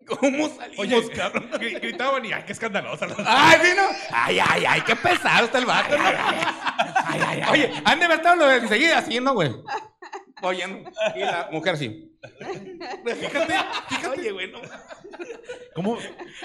¿Cómo 0.05 0.49
salimos, 0.49 0.79
Oye, 1.05 1.09
cabrón? 1.15 1.49
gri- 1.53 1.79
gritaban 1.79 2.25
y 2.25 2.33
ay, 2.33 2.43
qué 2.45 2.51
escandalosa. 2.51 3.07
Ay, 3.25 3.59
vino. 3.69 3.83
Ay, 4.11 4.39
ay, 4.39 4.63
ay, 4.67 4.81
qué 4.81 4.95
pesado 4.95 5.45
está 5.45 5.57
el 5.59 5.65
vato. 5.65 5.97
¿no? 5.97 6.03
Ay, 6.05 7.21
ay, 7.27 7.41
ay. 7.45 7.49
Oye, 7.51 7.71
han 7.85 7.99
de 7.99 8.05
haber 8.05 8.17
estado 8.17 8.35
lo 8.35 8.47
de 8.47 8.57
enseguida 8.57 8.97
así, 8.97 9.19
¿no, 9.19 9.33
güey? 9.33 9.51
Oye, 10.41 10.67
no. 10.67 10.89
y 11.15 11.19
la 11.19 11.49
mujer 11.51 11.77
sí. 11.77 12.07
Fíjate, 12.39 13.15
fíjate. 13.15 14.07
Oye, 14.09 14.31
güey, 14.31 14.51
no. 14.51 14.59
¿Cómo? 15.75 15.97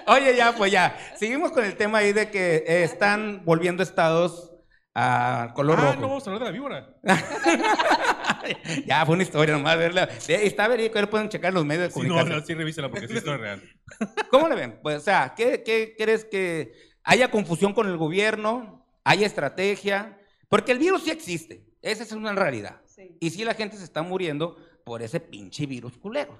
Oye, 0.06 0.36
ya, 0.36 0.52
pues 0.54 0.70
ya. 0.70 0.96
Seguimos 1.18 1.50
con 1.50 1.64
el 1.64 1.76
tema 1.76 1.98
ahí 1.98 2.12
de 2.12 2.30
que 2.30 2.56
eh, 2.66 2.84
están 2.84 3.42
volviendo 3.44 3.82
estados 3.82 4.52
a 4.98 5.52
color 5.54 5.78
Ah, 5.78 5.82
rojo. 5.90 6.00
no 6.00 6.08
vamos 6.08 6.26
a 6.26 6.30
hablar 6.30 6.40
de 6.40 6.46
la 6.46 6.52
víbora. 6.52 6.94
Ya, 8.86 9.04
fue 9.04 9.14
una 9.14 9.24
historia 9.24 9.54
nomás 9.56 9.76
verla. 9.76 10.04
Está 10.28 10.68
verídico, 10.68 10.98
ahí 10.98 11.06
pueden 11.06 11.28
checar 11.28 11.52
los 11.52 11.64
medios 11.64 11.88
de 11.88 11.90
Sí, 11.90 12.00
no, 12.06 12.14
comunicación. 12.14 12.38
no, 12.40 12.46
sí, 12.46 12.54
revísela 12.54 12.88
porque 12.88 13.06
sí 13.08 13.12
es 13.14 13.18
historia 13.18 13.38
real. 13.38 13.62
¿Cómo 14.30 14.48
le 14.48 14.54
ven? 14.54 14.78
Pues, 14.82 14.98
o 14.98 15.00
sea, 15.00 15.34
¿qué, 15.36 15.62
qué 15.64 15.94
crees 15.98 16.24
que 16.24 16.72
haya 17.02 17.30
confusión 17.30 17.72
con 17.74 17.88
el 17.88 17.96
gobierno? 17.96 18.86
¿Haya 19.04 19.26
estrategia? 19.26 20.18
Porque 20.48 20.72
el 20.72 20.78
virus 20.78 21.02
sí 21.04 21.10
existe. 21.10 21.66
Esa 21.82 22.04
es 22.04 22.12
una 22.12 22.32
realidad. 22.34 22.80
Sí. 22.86 23.16
Y 23.20 23.30
sí 23.30 23.44
la 23.44 23.54
gente 23.54 23.76
se 23.76 23.84
está 23.84 24.02
muriendo 24.02 24.56
por 24.84 25.02
ese 25.02 25.18
pinche 25.20 25.66
virus 25.66 25.98
culero. 25.98 26.38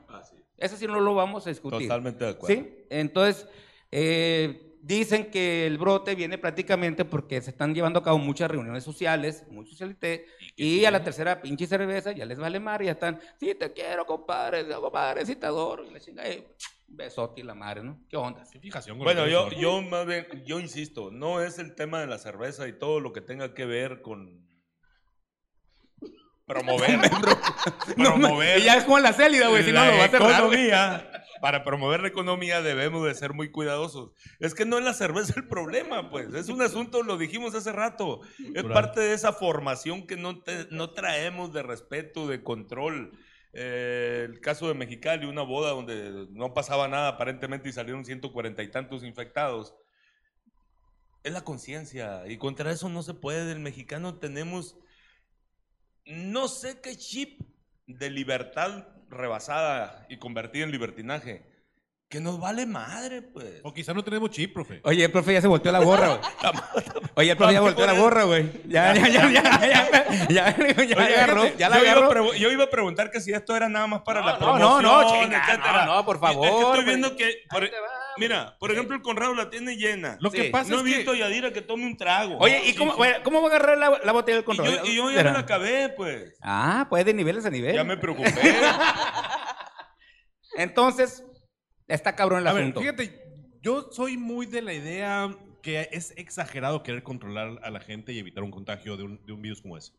Eso 0.56 0.76
sí 0.76 0.86
no 0.86 1.00
lo 1.00 1.14
vamos 1.14 1.46
a 1.46 1.50
discutir. 1.50 1.82
Totalmente 1.88 2.24
de 2.24 2.30
acuerdo. 2.30 2.54
¿Sí? 2.54 2.86
Entonces, 2.88 3.48
eh, 3.90 4.65
dicen 4.86 5.30
que 5.32 5.66
el 5.66 5.78
brote 5.78 6.14
viene 6.14 6.38
prácticamente 6.38 7.04
porque 7.04 7.40
se 7.40 7.50
están 7.50 7.74
llevando 7.74 7.98
a 7.98 8.02
cabo 8.04 8.18
muchas 8.18 8.48
reuniones 8.48 8.84
sociales, 8.84 9.44
muy 9.50 9.66
socialité, 9.66 10.26
y, 10.54 10.84
a 10.84 10.92
la 10.92 11.02
tercera 11.02 11.42
pinche 11.42 11.66
cerveza 11.66 12.12
ya 12.12 12.24
les 12.24 12.38
vale 12.38 12.60
mar, 12.60 12.82
ya 12.82 12.92
están, 12.92 13.20
sí, 13.40 13.54
te 13.56 13.72
quiero, 13.72 14.06
compadre, 14.06 14.64
compadre, 14.68 15.26
sí 15.26 15.34
te 15.34 15.46
adoro, 15.46 15.84
y 15.84 15.90
la 15.90 15.98
chinga, 15.98 16.28
eh, 16.28 16.46
besote 16.86 17.40
y 17.40 17.44
la 17.44 17.54
madre, 17.54 17.82
¿no? 17.82 17.98
¿Qué 18.08 18.16
onda? 18.16 18.44
Qué 18.50 18.60
fijación 18.60 18.98
con 18.98 19.04
Bueno, 19.04 19.26
yo, 19.26 19.50
yo 19.50 19.82
más 19.82 20.06
bien, 20.06 20.26
yo 20.44 20.60
insisto, 20.60 21.10
no 21.10 21.40
es 21.40 21.58
el 21.58 21.74
tema 21.74 22.00
de 22.00 22.06
la 22.06 22.18
cerveza 22.18 22.68
y 22.68 22.72
todo 22.72 23.00
lo 23.00 23.12
que 23.12 23.20
tenga 23.20 23.54
que 23.54 23.66
ver 23.66 24.02
con 24.02 24.46
promover, 26.46 27.00
promover 27.96 28.60
Y 28.60 28.62
ya 28.62 28.76
es 28.76 28.84
como 28.84 29.00
la 29.00 29.12
célida, 29.12 29.48
güey, 29.48 29.64
si 29.64 29.72
no 29.72 29.84
lo 29.84 29.98
va 29.98 30.04
a 30.04 30.08
cerrar, 30.08 30.44
güey. 30.46 30.66
economía. 30.68 31.25
Para 31.40 31.64
promover 31.64 32.00
la 32.00 32.08
economía 32.08 32.62
debemos 32.62 33.04
de 33.06 33.14
ser 33.14 33.32
muy 33.34 33.50
cuidadosos. 33.50 34.12
Es 34.40 34.54
que 34.54 34.64
no 34.64 34.78
es 34.78 34.84
la 34.84 34.94
cerveza 34.94 35.34
el 35.36 35.46
problema, 35.48 36.10
pues. 36.10 36.32
Es 36.34 36.48
un 36.48 36.62
asunto, 36.62 37.02
lo 37.02 37.18
dijimos 37.18 37.54
hace 37.54 37.72
rato. 37.72 38.20
Es 38.54 38.62
parte 38.64 39.00
de 39.00 39.12
esa 39.14 39.32
formación 39.32 40.06
que 40.06 40.16
no, 40.16 40.42
te- 40.42 40.66
no 40.70 40.90
traemos 40.90 41.52
de 41.52 41.62
respeto, 41.62 42.26
de 42.26 42.42
control. 42.42 43.12
Eh, 43.52 44.26
el 44.28 44.40
caso 44.40 44.68
de 44.68 44.74
Mexicali, 44.74 45.26
una 45.26 45.42
boda 45.42 45.70
donde 45.70 46.26
no 46.30 46.52
pasaba 46.54 46.88
nada 46.88 47.08
aparentemente 47.08 47.68
y 47.68 47.72
salieron 47.72 48.04
140 48.04 48.62
y 48.62 48.70
tantos 48.70 49.02
infectados. 49.04 49.74
Es 51.22 51.32
la 51.32 51.42
conciencia 51.42 52.26
y 52.28 52.36
contra 52.38 52.70
eso 52.70 52.88
no 52.88 53.02
se 53.02 53.14
puede. 53.14 53.50
El 53.52 53.60
mexicano 53.60 54.16
tenemos 54.18 54.76
no 56.04 56.48
sé 56.48 56.80
qué 56.80 56.96
chip 56.96 57.40
de 57.86 58.10
libertad 58.10 58.86
rebasada 59.08 60.06
y 60.08 60.16
convertida 60.18 60.64
en 60.64 60.70
libertinaje. 60.72 61.42
Que 62.08 62.20
nos 62.20 62.38
vale 62.38 62.66
madre, 62.66 63.20
pues. 63.20 63.60
O 63.64 63.74
quizá 63.74 63.92
no 63.92 64.04
tenemos 64.04 64.30
chip, 64.30 64.54
profe. 64.54 64.80
Oye, 64.84 65.04
el 65.04 65.10
profe 65.10 65.32
ya 65.32 65.40
se 65.40 65.48
volteó 65.48 65.72
la 65.72 65.80
gorra, 65.80 66.06
güey. 66.08 66.20
Oye, 67.16 67.30
el 67.32 67.36
profe 67.36 67.52
ya 67.54 67.60
volteó 67.60 67.84
la 67.84 67.94
gorra, 67.94 68.22
güey. 68.22 68.48
Ya, 68.68 68.94
ya, 68.94 69.08
ya, 69.08 69.28
ya, 69.32 69.42
ya, 69.60 70.28
ya, 70.28 70.56
ya, 70.56 70.56
Oye, 70.78 70.94
agarró, 70.94 71.46
ya 71.56 71.68
la 71.68 71.82
yo, 71.82 71.90
agarró. 71.90 72.32
yo 72.34 72.50
iba 72.52 72.62
a 72.64 72.70
preguntar 72.70 73.10
que 73.10 73.20
si 73.20 73.32
esto 73.32 73.56
era 73.56 73.68
nada 73.68 73.88
más 73.88 74.02
para 74.02 74.20
No, 74.20 74.26
la 74.26 74.32
no, 74.34 74.38
promoción, 74.38 74.82
no, 74.82 75.02
no, 75.02 75.10
chinga, 75.10 75.38
etcétera. 75.48 75.84
no, 75.84 75.96
no, 75.96 76.04
por 76.04 76.14
Es 76.16 76.20
que 76.20 76.26
favor, 76.28 76.46
estoy 76.78 76.84
viendo 76.84 77.16
que, 77.16 77.42
por- 77.50 77.62
Ahí 77.64 77.70
te 77.70 77.80
va, 77.80 77.88
mira, 78.18 78.56
por 78.58 78.70
ejemplo, 78.72 78.96
el 78.96 79.02
Conrado 79.02 79.34
la 79.34 79.50
tiene 79.50 79.76
llena. 79.76 80.16
Lo 80.20 80.30
que 80.30 80.44
Sí. 80.44 80.48
pasa 80.50 80.70
no 80.70 80.76
he 80.76 80.78
es 80.80 80.84
que... 80.90 80.96
visto 80.98 81.12
a 81.12 81.16
Yadira 81.16 81.52
que 81.52 81.62
tome 81.62 81.86
un 81.86 81.96
trago. 81.96 82.38
Oye, 82.38 82.62
¿y 82.66 82.74
cómo, 82.74 82.92
sí. 82.92 82.96
güey, 82.98 83.22
cómo 83.22 83.40
va 83.42 83.48
a 83.48 83.56
agarrar 83.56 83.78
la, 83.78 84.00
la 84.04 84.12
botella 84.12 84.36
del 84.36 84.42
Y 84.42 84.46
control? 84.46 84.68
yo, 84.68 84.84
y 84.84 84.96
yo 84.96 85.10
ya 85.10 85.22
me 85.24 85.32
la 85.32 85.38
acabé, 85.40 85.88
pues. 85.90 86.36
Ah, 86.42 86.86
pues 86.88 87.04
de 87.04 87.14
niveles 87.14 87.44
a 87.46 87.50
nivel. 87.50 87.74
Ya 87.74 87.84
me 87.84 87.96
preocupé. 87.96 88.32
Entonces, 90.56 91.24
está 91.88 92.14
cabrón 92.16 92.40
el 92.40 92.46
A 92.46 92.52
ver, 92.52 92.62
asunto. 92.62 92.80
fíjate, 92.80 93.22
yo 93.62 93.88
soy 93.92 94.16
muy 94.16 94.46
de 94.46 94.62
la 94.62 94.72
idea 94.72 95.36
que 95.62 95.88
es 95.92 96.12
exagerado 96.16 96.82
querer 96.82 97.02
controlar 97.02 97.58
a 97.62 97.70
la 97.70 97.80
gente 97.80 98.12
y 98.12 98.18
evitar 98.18 98.44
un 98.44 98.50
contagio 98.50 98.96
de 98.96 99.02
un, 99.04 99.26
de 99.26 99.32
un 99.32 99.42
virus 99.42 99.60
como 99.60 99.76
ese. 99.76 99.92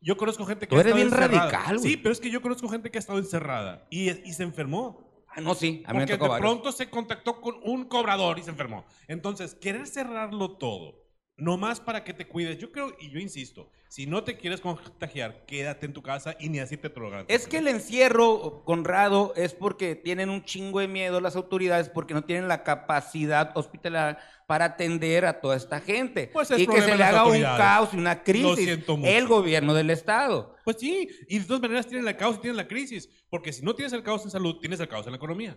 Yo 0.00 0.16
conozco 0.16 0.44
gente 0.44 0.66
que 0.66 0.70
Tú 0.70 0.76
ha 0.76 0.80
eres 0.80 0.92
estado 0.94 1.04
bien 1.10 1.14
encerrada. 1.14 1.50
radical, 1.50 1.78
güey. 1.78 1.90
Sí, 1.90 1.96
pero 1.96 2.12
es 2.12 2.20
que 2.20 2.30
yo 2.30 2.42
conozco 2.42 2.68
gente 2.68 2.90
que 2.90 2.98
ha 2.98 3.00
estado 3.00 3.18
encerrada 3.18 3.86
y, 3.90 4.10
y 4.10 4.32
se 4.32 4.42
enfermó. 4.42 5.04
Ah, 5.36 5.40
no, 5.42 5.54
sí, 5.54 5.82
a 5.86 5.92
mí 5.92 6.00
me 6.00 6.06
Porque 6.06 6.14
tocó 6.14 6.24
de 6.24 6.30
varios. 6.30 6.50
pronto 6.50 6.72
se 6.72 6.90
contactó 6.90 7.40
con 7.40 7.56
un 7.62 7.84
cobrador 7.84 8.38
y 8.38 8.42
se 8.42 8.50
enfermó. 8.50 8.86
Entonces, 9.06 9.54
querer 9.54 9.86
cerrarlo 9.86 10.56
todo, 10.56 11.05
nomás 11.36 11.80
para 11.80 12.02
que 12.02 12.14
te 12.14 12.26
cuides, 12.26 12.58
yo 12.58 12.72
creo, 12.72 12.96
y 12.98 13.10
yo 13.10 13.18
insisto, 13.18 13.70
si 13.88 14.06
no 14.06 14.24
te 14.24 14.36
quieres 14.36 14.60
contagiar, 14.60 15.44
quédate 15.46 15.86
en 15.86 15.92
tu 15.92 16.02
casa 16.02 16.36
y 16.40 16.48
ni 16.48 16.58
así 16.58 16.76
te 16.76 16.88
lo 16.88 17.10
garantizo. 17.10 17.36
Es 17.36 17.46
que 17.46 17.58
el 17.58 17.68
encierro, 17.68 18.62
Conrado, 18.64 19.32
es 19.36 19.54
porque 19.54 19.94
tienen 19.94 20.30
un 20.30 20.44
chingo 20.44 20.80
de 20.80 20.88
miedo 20.88 21.20
las 21.20 21.36
autoridades 21.36 21.88
porque 21.88 22.14
no 22.14 22.24
tienen 22.24 22.48
la 22.48 22.64
capacidad 22.64 23.56
hospitalaria 23.56 24.18
para 24.46 24.66
atender 24.66 25.26
a 25.26 25.40
toda 25.40 25.56
esta 25.56 25.80
gente. 25.80 26.30
Pues 26.32 26.50
es 26.50 26.60
y 26.60 26.66
que 26.66 26.80
se 26.80 26.96
le 26.96 27.04
haga 27.04 27.26
un 27.26 27.40
caos 27.40 27.90
y 27.92 27.98
una 27.98 28.22
crisis. 28.22 28.78
El 29.04 29.26
gobierno 29.26 29.74
del 29.74 29.90
Estado. 29.90 30.56
Pues 30.64 30.78
sí, 30.78 31.08
y 31.28 31.38
de 31.38 31.44
todas 31.44 31.62
maneras 31.62 31.86
tienen 31.86 32.08
el 32.08 32.16
caos 32.16 32.36
y 32.36 32.40
tienen 32.40 32.56
la 32.56 32.68
crisis, 32.68 33.08
porque 33.28 33.52
si 33.52 33.62
no 33.62 33.74
tienes 33.74 33.92
el 33.92 34.02
caos 34.02 34.24
en 34.24 34.30
salud, 34.30 34.58
tienes 34.60 34.80
el 34.80 34.88
caos 34.88 35.06
en 35.06 35.12
la 35.12 35.16
economía. 35.16 35.56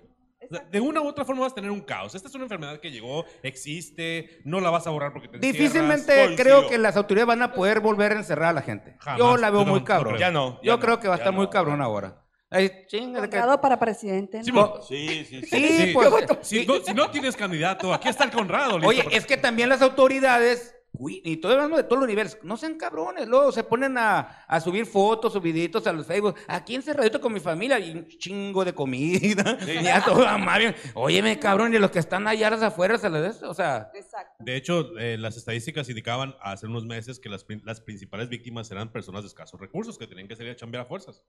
O 0.52 0.56
sea, 0.56 0.66
de 0.70 0.80
una 0.80 1.02
u 1.02 1.08
otra 1.08 1.26
forma 1.26 1.42
vas 1.44 1.52
a 1.52 1.56
tener 1.56 1.72
un 1.72 1.82
caos. 1.82 2.16
Esta 2.16 2.28
es 2.28 2.36
una 2.36 2.44
enfermedad 2.46 2.80
que 2.80 2.92
llegó, 2.92 3.26
existe, 3.44 4.40
no 4.46 4.60
la 4.60 4.70
vas 4.70 4.88
a 4.88 4.90
borrar 4.90 5.14
porque 5.14 5.28
te. 5.28 5.38
Difícilmente 5.40 6.36
creo 6.36 6.68
que 6.68 6.78
las 6.78 6.96
autoridades 6.96 7.28
van 7.28 7.42
a 7.42 7.54
poder 7.54 7.80
volver 7.80 8.14
a 8.14 8.16
encerrar 8.16 8.50
a 8.50 8.54
la 8.54 8.62
gente. 8.62 8.96
Jamás. 9.00 9.20
Yo 9.20 9.38
la 9.38 9.50
veo 9.50 9.64
no- 9.66 9.72
muy 9.72 9.84
cabrón. 9.84 10.18
Ya 10.18 10.32
no. 10.32 10.56
ya 10.62 10.68
Yo 10.68 10.72
no, 10.74 10.80
creo 10.80 11.00
que 11.00 11.08
va 11.08 11.16
a 11.16 11.18
estar 11.18 11.34
muy 11.34 11.48
cabrón 11.50 11.82
ahora. 11.82 12.24
Ay, 12.52 12.72
que- 12.90 13.60
para 13.62 13.78
presidente. 13.80 14.44
Sí, 14.44 14.52
¿no? 14.52 14.82
Sí, 14.82 15.24
sí, 15.26 15.42
sí. 15.42 15.46
Sí, 15.50 15.78
Sí. 15.88 15.92
pues. 15.94 16.10
Si 16.42 16.66
no, 16.66 16.76
si 16.80 16.94
no 16.96 17.12
tienes 17.12 17.36
candidato, 17.36 17.94
aquí 17.94 18.10
está 18.10 18.24
el 18.24 18.32
Conrado. 18.32 18.80
listo 18.80 18.88
Oye, 18.88 19.06
es 19.12 19.26
que 19.28 19.38
también 19.38 19.70
las 19.70 19.84
autoridades, 19.84 20.76
uy, 21.00 21.22
y 21.26 21.38
todo 21.38 21.54
hablando 21.54 21.78
de 21.78 21.84
todos 21.84 22.00
los 22.02 22.08
niveles, 22.10 22.38
no 22.44 22.58
sean 22.58 22.76
cabrones, 22.78 23.28
luego 23.28 23.52
se 23.52 23.64
ponen 23.64 23.98
a, 23.98 24.20
a 24.48 24.60
subir 24.60 24.86
fotos 24.86 25.36
o 25.36 25.42
videitos 25.42 25.88
a 25.88 25.94
los 25.94 26.06
Facebook, 26.06 26.36
aquí 26.48 26.76
encerradito 26.76 27.20
con 27.20 27.34
mi 27.34 27.40
familia 27.40 27.80
y 27.80 27.92
un 27.92 28.08
chingo 28.08 28.64
de 28.64 28.74
comida, 28.76 29.58
ya 29.84 30.04
todo 30.04 30.28
amable. 30.28 30.76
Óyeme, 30.94 31.40
cabrón, 31.40 31.74
y 31.74 31.80
los 31.80 31.90
que 31.90 32.00
están 32.00 32.28
allá 32.28 32.50
a 32.50 32.52
las 32.52 32.62
afueras, 32.62 33.04
a 33.04 33.10
las- 33.10 33.42
o 33.42 33.54
sea, 33.54 33.90
Exacto. 33.96 34.36
De 34.44 34.56
hecho, 34.56 34.98
eh, 35.00 35.18
las 35.18 35.38
estadísticas 35.38 35.88
indicaban 35.90 36.36
hace 36.42 36.66
unos 36.68 36.86
meses 36.86 37.20
que 37.20 37.30
las, 37.30 37.46
las 37.64 37.82
principales 37.82 38.30
víctimas 38.30 38.70
eran 38.72 38.92
personas 38.92 39.24
de 39.24 39.30
escasos 39.30 39.60
recursos 39.60 39.98
que 39.98 40.06
tenían 40.06 40.28
que 40.28 40.36
salir 40.36 40.52
a 40.52 40.56
chambear 40.56 40.84
a 40.84 40.88
fuerzas. 40.88 41.24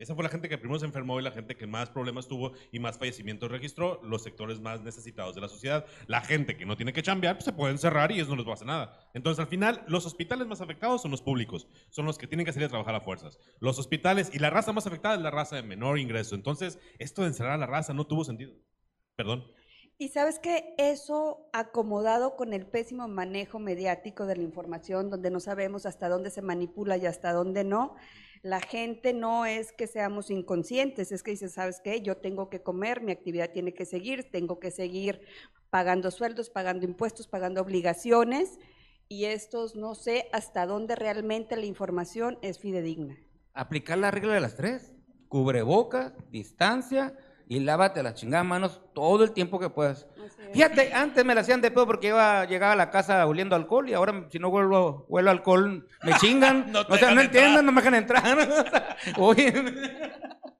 Esa 0.00 0.14
fue 0.14 0.24
la 0.24 0.30
gente 0.30 0.48
que 0.48 0.56
primero 0.56 0.80
se 0.80 0.86
enfermó 0.86 1.20
y 1.20 1.22
la 1.22 1.30
gente 1.30 1.56
que 1.56 1.66
más 1.66 1.90
problemas 1.90 2.26
tuvo 2.26 2.52
y 2.72 2.78
más 2.78 2.96
fallecimientos 2.96 3.50
registró, 3.50 4.00
los 4.02 4.22
sectores 4.22 4.58
más 4.58 4.80
necesitados 4.80 5.34
de 5.34 5.42
la 5.42 5.48
sociedad. 5.48 5.84
La 6.06 6.22
gente 6.22 6.56
que 6.56 6.64
no 6.64 6.74
tiene 6.74 6.94
que 6.94 7.02
chambear, 7.02 7.36
pues 7.36 7.44
se 7.44 7.52
pueden 7.52 7.76
cerrar 7.76 8.10
y 8.10 8.18
eso 8.18 8.30
no 8.30 8.36
les 8.36 8.46
va 8.46 8.52
a 8.52 8.54
hacer 8.54 8.66
nada. 8.66 9.10
Entonces, 9.12 9.38
al 9.40 9.48
final, 9.48 9.84
los 9.88 10.06
hospitales 10.06 10.46
más 10.46 10.62
afectados 10.62 11.02
son 11.02 11.10
los 11.10 11.20
públicos, 11.20 11.68
son 11.90 12.06
los 12.06 12.16
que 12.16 12.26
tienen 12.26 12.46
que 12.46 12.52
salir 12.52 12.64
a 12.64 12.70
trabajar 12.70 12.94
a 12.94 13.02
fuerzas. 13.02 13.38
Los 13.58 13.78
hospitales 13.78 14.30
y 14.32 14.38
la 14.38 14.48
raza 14.48 14.72
más 14.72 14.86
afectada 14.86 15.16
es 15.16 15.20
la 15.20 15.30
raza 15.30 15.56
de 15.56 15.62
menor 15.62 15.98
ingreso. 15.98 16.34
Entonces, 16.34 16.78
esto 16.98 17.20
de 17.20 17.28
encerrar 17.28 17.52
a 17.52 17.58
la 17.58 17.66
raza 17.66 17.92
no 17.92 18.06
tuvo 18.06 18.24
sentido. 18.24 18.54
Perdón. 19.16 19.44
Y 19.98 20.08
sabes 20.08 20.38
que 20.38 20.74
eso 20.78 21.50
acomodado 21.52 22.36
con 22.36 22.54
el 22.54 22.64
pésimo 22.64 23.06
manejo 23.06 23.58
mediático 23.58 24.24
de 24.24 24.36
la 24.36 24.42
información, 24.42 25.10
donde 25.10 25.30
no 25.30 25.40
sabemos 25.40 25.84
hasta 25.84 26.08
dónde 26.08 26.30
se 26.30 26.40
manipula 26.40 26.96
y 26.96 27.04
hasta 27.04 27.34
dónde 27.34 27.64
no, 27.64 27.96
la 28.42 28.60
gente 28.60 29.12
no 29.12 29.44
es 29.44 29.72
que 29.72 29.86
seamos 29.86 30.30
inconscientes, 30.30 31.12
es 31.12 31.22
que 31.22 31.32
dice, 31.32 31.48
¿sabes 31.48 31.80
qué? 31.82 32.00
Yo 32.00 32.16
tengo 32.16 32.48
que 32.48 32.62
comer, 32.62 33.02
mi 33.02 33.12
actividad 33.12 33.50
tiene 33.52 33.74
que 33.74 33.84
seguir, 33.84 34.30
tengo 34.30 34.58
que 34.58 34.70
seguir 34.70 35.20
pagando 35.68 36.10
sueldos, 36.10 36.50
pagando 36.50 36.84
impuestos, 36.84 37.28
pagando 37.28 37.60
obligaciones, 37.60 38.58
y 39.08 39.26
estos 39.26 39.74
no 39.74 39.94
sé 39.94 40.28
hasta 40.32 40.66
dónde 40.66 40.96
realmente 40.96 41.56
la 41.56 41.66
información 41.66 42.38
es 42.42 42.58
fidedigna. 42.58 43.18
Aplicar 43.52 43.98
la 43.98 44.10
regla 44.10 44.34
de 44.34 44.40
las 44.40 44.54
tres. 44.54 44.92
Cubreboca, 45.28 46.14
distancia 46.30 47.16
y 47.50 47.58
lávate 47.58 48.00
las 48.04 48.14
chingadas 48.14 48.46
manos 48.46 48.80
todo 48.94 49.24
el 49.24 49.32
tiempo 49.32 49.58
que 49.58 49.68
puedas. 49.68 50.06
Fíjate, 50.52 50.94
antes 50.94 51.24
me 51.24 51.34
la 51.34 51.40
hacían 51.40 51.60
de 51.60 51.72
pedo 51.72 51.84
porque 51.84 52.06
iba, 52.06 52.44
llegaba 52.44 52.74
a 52.74 52.76
la 52.76 52.90
casa 52.90 53.26
oliendo 53.26 53.56
alcohol 53.56 53.88
y 53.88 53.92
ahora 53.92 54.24
si 54.30 54.38
no 54.38 54.50
vuelvo, 54.50 55.04
huelo 55.08 55.32
alcohol 55.32 55.84
me 56.04 56.12
chingan. 56.14 56.66
No 56.70 56.82
o 56.88 56.96
sea, 56.96 57.12
no 57.12 57.20
entienden, 57.20 57.66
no 57.66 57.72
me 57.72 57.80
dejan 57.80 57.96
entrar. 57.96 58.48
Oye, 59.18 59.52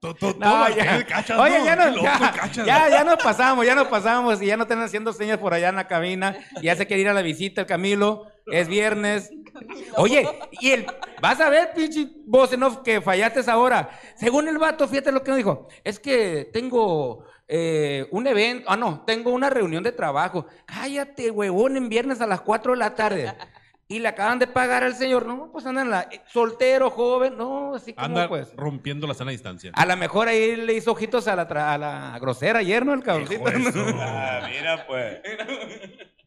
To- 0.01 0.15
to- 0.15 0.33
no, 0.33 0.33
todas 0.39 0.75
ya, 0.75 1.05
cachas, 1.05 1.37
oye, 1.37 1.59
¿no? 1.59 1.65
ya, 1.65 1.77
Qué 1.77 1.85
no, 1.85 1.91
loco, 1.91 2.03
ya, 2.55 2.65
ya, 2.65 2.89
ya 2.89 3.03
nos 3.03 3.21
pasamos, 3.21 3.63
ya 3.67 3.75
nos 3.75 3.87
pasamos 3.87 4.41
y 4.41 4.47
ya 4.47 4.57
no 4.57 4.63
están 4.63 4.81
haciendo 4.81 5.13
señas 5.13 5.37
por 5.37 5.53
allá 5.53 5.69
en 5.69 5.75
la 5.75 5.87
cabina. 5.87 6.35
Ya 6.63 6.75
se 6.75 6.87
quiere 6.87 7.03
ir 7.03 7.09
a 7.09 7.13
la 7.13 7.21
visita 7.21 7.61
el 7.61 7.67
Camilo, 7.67 8.25
es 8.47 8.67
viernes. 8.67 9.29
Oye, 9.97 10.27
y 10.59 10.71
el, 10.71 10.87
vas 11.21 11.39
a 11.39 11.51
ver, 11.51 11.73
pinche 11.75 12.07
voz 12.25 12.51
en 12.51 12.63
off, 12.63 12.77
que 12.83 12.99
fallaste 12.99 13.41
ahora. 13.51 13.91
Según 14.15 14.47
el 14.47 14.57
vato, 14.57 14.87
fíjate 14.87 15.11
lo 15.11 15.21
que 15.21 15.29
nos 15.29 15.37
dijo. 15.37 15.67
Es 15.83 15.99
que 15.99 16.49
tengo 16.51 17.23
eh, 17.47 18.07
un 18.09 18.25
evento, 18.25 18.65
ah, 18.71 18.77
no, 18.77 19.03
tengo 19.05 19.29
una 19.29 19.51
reunión 19.51 19.83
de 19.83 19.91
trabajo. 19.91 20.47
Cállate, 20.65 21.29
huevón, 21.29 21.77
en 21.77 21.89
viernes 21.89 22.21
a 22.21 22.25
las 22.25 22.41
4 22.41 22.71
de 22.71 22.77
la 22.79 22.95
tarde. 22.95 23.31
Y 23.91 23.99
le 23.99 24.07
acaban 24.07 24.39
de 24.39 24.47
pagar 24.47 24.83
al 24.83 24.95
señor. 24.95 25.25
No, 25.25 25.51
pues 25.51 25.65
andan 25.65 25.89
la, 25.89 26.07
soltero, 26.27 26.89
joven, 26.89 27.37
no, 27.37 27.75
así 27.75 27.93
como 27.93 28.05
Anda 28.05 28.27
pues. 28.27 28.53
rompiendo 28.55 29.05
la 29.07 29.13
sana 29.13 29.31
distancia. 29.31 29.71
A 29.75 29.85
lo 29.85 29.97
mejor 29.97 30.27
ahí 30.27 30.55
le 30.55 30.73
hizo 30.73 30.91
ojitos 30.91 31.27
a 31.27 31.35
la, 31.35 31.47
tra- 31.47 31.73
a 31.73 31.77
la 31.77 32.17
grosera 32.19 32.59
ayer, 32.59 32.85
¿no? 32.85 32.93
El 32.93 33.03
cabroncito. 33.03 33.43
Ah, 33.99 34.47
mira, 34.49 34.85
pues. 34.87 35.19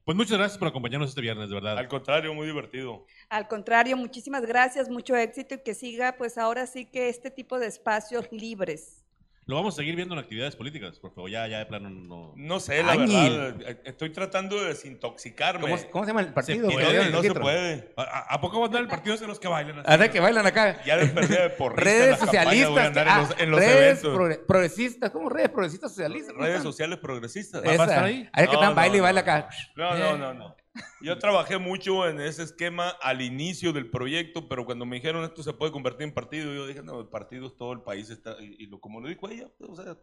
Pues 0.05 0.17
muchas 0.19 0.37
gracias 0.37 0.59
por 0.59 0.69
acompañarnos 0.69 1.09
este 1.09 1.23
viernes, 1.23 1.49
de 1.49 1.55
verdad. 1.55 1.79
Al 1.79 1.89
contrario, 1.89 2.35
muy 2.35 2.47
divertido. 2.47 3.07
Al 3.31 3.49
contrario, 3.49 3.97
muchísimas 3.97 4.45
gracias, 4.45 4.91
mucho 4.91 5.17
éxito 5.17 5.55
y 5.55 5.63
que 5.63 5.73
siga 5.75 6.17
pues 6.19 6.37
ahora 6.37 6.67
sí 6.67 6.85
que 6.85 7.09
este 7.09 7.31
tipo 7.31 7.59
de 7.59 7.69
espacios 7.69 8.29
libres. 8.31 9.04
Lo 9.47 9.57
vamos 9.57 9.75
a 9.75 9.77
seguir 9.77 9.95
viendo 9.95 10.15
en 10.15 10.21
actividades 10.21 10.57
políticas, 10.57 10.99
por 10.99 11.15
favor. 11.15 11.29
Ya, 11.31 11.47
ya 11.47 11.59
de 11.59 11.67
plano 11.67 11.91
no. 11.91 12.33
No 12.35 12.61
sé, 12.61 12.83
la 12.83 12.97
verdad. 12.97 13.57
eh, 13.61 13.81
Estoy 13.85 14.09
tratando 14.11 14.59
de 14.63 14.69
desintoxicarme. 14.69 15.61
¿Cómo, 15.69 15.77
cómo 15.91 16.05
se 16.05 16.11
llama 16.11 16.21
el 16.23 16.33
partido? 16.33 16.71
Se 16.71 16.77
que 16.77 16.83
no, 16.83 17.11
no 17.11 17.23
se 17.23 17.35
puede. 17.35 17.93
¿A, 17.97 18.35
a- 18.35 18.41
poco 18.41 18.57
van 18.61 18.63
a 18.63 18.67
andar 18.69 18.83
el 18.83 18.89
partido 18.89 19.17
de 19.19 19.27
los 19.27 19.39
que 19.39 19.49
bailan 19.49 19.81
así? 19.81 19.93
A 19.93 19.97
ver 19.99 20.11
que 20.11 20.21
bailan 20.21 20.47
acá. 20.47 20.83
Ya 20.87 20.97
de 20.97 21.07
perdida 21.09 21.49
de 21.49 21.55
en 21.59 21.77
Redes 21.77 22.19
socialistas. 22.21 22.97
ah, 22.97 23.13
en 23.13 23.21
los, 23.29 23.41
en 23.41 23.51
los 23.51 23.61
redes 23.61 23.77
eventos. 24.05 24.15
progre- 24.19 24.47
progresistas. 24.47 25.11
¿Cómo 25.11 25.29
redes 25.29 25.51
progresistas 25.51 25.91
socialistas? 25.91 26.33
¿Cómo 26.33 26.45
Redes 26.47 26.63
sociales 26.63 26.99
progresistas. 26.99 27.63
¿Va 27.65 27.71
a 27.71 27.75
Esa. 27.75 27.85
estar 27.85 28.05
ahí? 28.05 28.29
A 28.33 28.41
ver 28.41 28.49
que 28.49 28.55
No, 28.55 28.61
están 28.63 28.71
no, 28.71 28.77
baile 28.77 28.97
y 28.97 28.99
no, 29.01 29.05
baila 29.05 29.21
no. 29.23 29.31
acá. 29.31 29.49
No, 29.77 29.95
no, 29.99 30.17
no, 30.17 30.35
no. 30.35 30.57
Yo 31.01 31.19
trabajé 31.19 31.59
mucho 31.59 32.09
en 32.09 32.21
ese 32.21 32.43
esquema 32.43 32.89
al 33.03 33.23
inicio 33.23 33.73
del 33.73 33.91
proyecto, 33.91 34.49
pero 34.49 34.65
cuando 34.65 34.85
me 34.87 34.97
dijeron 34.97 35.23
esto 35.25 35.43
se 35.43 35.53
puede 35.53 35.71
convertir 35.71 36.03
en 36.03 36.15
partido, 36.15 36.53
yo 36.53 36.67
dije, 36.67 36.83
no, 36.83 37.01
el 37.01 37.07
partido 37.09 37.47
es 37.47 37.57
todo 37.57 37.73
el 37.73 37.83
país. 37.83 38.11
Está, 38.11 38.37
y, 38.41 38.57
y 38.59 38.67
lo, 38.67 38.81
como 38.81 39.01
lo 39.01 39.09
dijo 39.09 39.29
ella, 39.29 39.49
pues, 39.59 39.71
o 39.71 39.77
sea, 39.83 39.97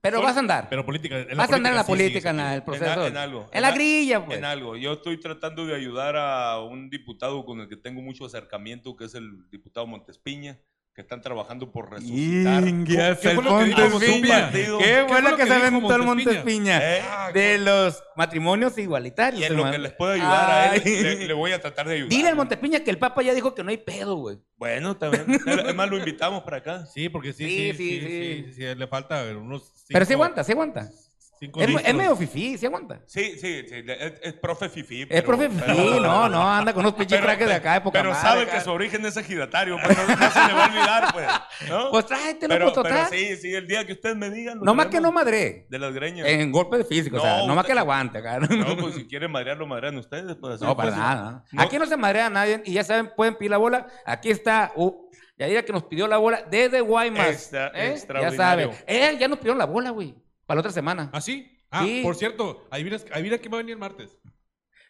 Pero 0.00 0.22
vas 0.22 0.36
a 0.36 0.40
andar. 0.40 0.68
Pero 0.68 0.84
política. 0.84 1.18
en 1.20 1.28
la 1.28 1.34
Vas 1.36 1.52
a 1.52 1.56
andar 1.56 1.72
en 1.72 1.76
la 1.76 1.84
sí 1.84 1.92
política, 1.92 2.30
en 2.30 2.36
la- 2.38 2.52
el 2.54 2.58
en, 2.60 2.64
proceso. 2.64 3.00
a- 3.00 3.06
en 3.08 3.16
algo. 3.16 3.46
En 3.52 3.62
la 3.62 3.70
grilla, 3.72 4.24
pues. 4.24 4.38
En 4.38 4.44
algo. 4.44 4.76
Yo 4.76 4.94
estoy 4.94 5.18
tratando 5.20 5.66
de 5.66 5.74
ayudar 5.76 6.16
a 6.16 6.60
un 6.60 6.90
diputado 6.90 7.44
con 7.44 7.60
el 7.60 7.68
que 7.68 7.76
tengo 7.76 8.00
mucho 8.02 8.24
acercamiento, 8.24 8.96
que 8.96 9.04
es 9.04 9.14
el 9.14 9.48
diputado 9.50 9.86
Montespiña, 9.86 10.58
que 10.96 11.02
están 11.02 11.20
trabajando 11.20 11.70
por 11.70 11.90
resucitar. 11.90 12.66
Inguias, 12.66 13.18
¿Qué 13.18 13.28
el 13.28 13.34
fue 13.34 13.44
lo 13.44 13.58
que 13.58 13.64
dijo 13.66 13.80
Montespiña. 13.90 14.50
¿Qué 14.50 14.58
¿Qué 14.58 14.64
fue 14.66 15.08
fue 15.08 15.22
lo 15.22 15.30
lo 15.30 15.36
que 15.36 15.42
que 15.42 15.48
se 15.48 15.54
aventó 15.54 15.94
el 15.94 16.02
Montespiña? 16.04 16.80
Eh, 16.82 17.02
De 17.34 17.58
los 17.58 18.02
matrimonios 18.16 18.78
igualitarios. 18.78 19.42
Y 19.42 19.44
en 19.44 19.56
lo 19.58 19.70
que 19.70 19.76
les 19.76 19.92
puedo 19.92 20.12
ayudar 20.12 20.50
a 20.50 20.74
él, 20.74 20.82
le, 20.84 21.26
le 21.26 21.32
voy 21.34 21.52
a 21.52 21.60
tratar 21.60 21.86
de 21.86 21.96
ayudar. 21.96 22.08
Dile 22.08 22.28
al 22.30 22.36
Montespiña 22.36 22.80
que 22.80 22.90
el 22.90 22.96
Papa 22.96 23.20
ya 23.20 23.34
dijo 23.34 23.54
que 23.54 23.62
no 23.62 23.68
hay 23.68 23.76
pedo, 23.76 24.16
güey. 24.16 24.38
Bueno, 24.56 24.96
también. 24.96 25.26
Además 25.46 25.90
lo 25.90 25.98
invitamos 25.98 26.42
para 26.44 26.56
acá. 26.56 26.86
Sí, 26.86 27.10
porque 27.10 27.34
sí, 27.34 27.44
Sí, 27.44 27.72
sí, 27.72 27.76
sí, 27.76 27.76
sí, 27.76 28.00
sí. 28.00 28.44
sí, 28.46 28.52
sí, 28.54 28.74
le 28.74 28.86
falta 28.86 29.22
unos. 29.36 29.64
Cinco, 29.74 29.88
Pero 29.90 30.04
sí 30.06 30.12
aguanta, 30.14 30.44
sí 30.44 30.52
aguanta. 30.52 30.90
Cinco 31.38 31.60
Es, 31.60 31.94
medio 31.94 32.16
fifí, 32.16 32.56
sí 32.58 32.66
aguanta. 32.66 33.00
Sí, 33.06 33.32
sí, 33.40 33.64
sí. 33.68 33.84
Es, 33.86 34.12
es 34.22 34.32
profe 34.34 34.68
Fifi. 34.68 35.02
Es 35.02 35.08
pero- 35.08 35.26
profe 35.26 35.48
fifí, 35.50 35.62
pero- 35.66 36.00
no, 36.00 36.28
no, 36.30 36.50
anda 36.52 36.72
con 36.72 36.80
unos 36.84 36.94
pinches 36.94 37.18
pero- 37.18 37.26
trajes 37.26 37.48
de 37.48 37.54
acá 37.54 37.74
de 37.74 37.80
poca 37.82 37.98
Pero 37.98 38.10
madre, 38.12 38.28
sabe 38.28 38.46
que 38.46 38.60
su 38.60 38.70
origen 38.70 39.04
es 39.06 39.16
ejidatario, 39.16 39.76
pues 39.84 39.96
no, 39.96 40.06
no 40.16 40.30
se 40.30 40.46
le 40.46 40.52
va 40.54 40.64
a 40.64 40.68
olvidar, 40.68 41.12
pues. 41.12 41.28
¿no? 41.68 41.90
Pues 41.90 42.06
tráetelo, 42.06 42.54
pero, 42.54 42.72
pues, 42.72 42.78
pero 42.82 42.96
total. 42.96 43.08
sí, 43.10 43.36
sí, 43.36 43.54
el 43.54 43.66
día 43.66 43.86
que 43.86 43.92
ustedes 43.92 44.16
me 44.16 44.30
digan. 44.30 44.58
lo 44.58 44.64
No 44.64 44.74
más 44.74 44.86
que 44.86 45.00
no 45.00 45.12
madre. 45.12 45.66
De 45.68 45.78
las 45.78 45.92
greñas. 45.92 46.26
En 46.26 46.50
golpe 46.52 46.78
de 46.78 46.84
físico, 46.84 47.16
o 47.16 47.20
sea, 47.20 47.38
No, 47.38 47.46
no 47.48 47.54
más 47.54 47.66
que 47.66 47.74
la 47.74 47.80
aguante 47.82 48.18
acá. 48.18 48.38
No, 48.40 48.76
pues 48.76 48.94
si 48.94 49.06
quieren 49.06 49.30
madrearlo, 49.30 49.66
madrean 49.66 49.96
ustedes. 49.98 50.36
Pues, 50.40 50.60
No, 50.60 50.76
para 50.76 50.88
pues, 50.90 50.98
nada. 50.98 51.44
no. 51.52 51.62
Aquí 51.62 51.78
no 51.78 51.86
se 51.86 51.96
madrea 51.96 52.26
a 52.26 52.30
nadie 52.30 52.62
y 52.64 52.72
ya 52.72 52.84
saben, 52.84 53.10
pueden 53.16 53.36
pedir 53.36 53.50
la 53.50 53.56
bola. 53.58 53.86
Aquí 54.04 54.30
está 54.30 54.72
uh, 54.76 55.06
Yadira 55.38 55.62
que 55.64 55.72
nos 55.72 55.82
pidió 55.84 56.06
la 56.08 56.16
bola 56.16 56.42
desde 56.50 56.80
Guaymas. 56.80 57.28
Extra- 57.28 57.68
¿eh? 57.68 57.72
Ya 57.74 57.86
extraordinario. 57.92 58.72
sabe. 58.72 58.84
Eh, 58.86 59.16
ya 59.20 59.28
nos 59.28 59.38
pidieron 59.38 59.58
la 59.58 59.66
bola, 59.66 59.90
güey. 59.90 60.14
Para 60.46 60.56
la 60.56 60.60
otra 60.60 60.72
semana. 60.72 61.10
¿Ah, 61.12 61.20
sí? 61.20 61.52
Ah, 61.70 61.82
Sí. 61.84 62.00
por 62.02 62.14
cierto, 62.14 62.66
adivina, 62.70 62.96
adivina 63.12 63.38
quién 63.38 63.52
va 63.52 63.56
a 63.56 63.58
venir 63.58 63.72
el 63.74 63.78
martes. 63.80 64.16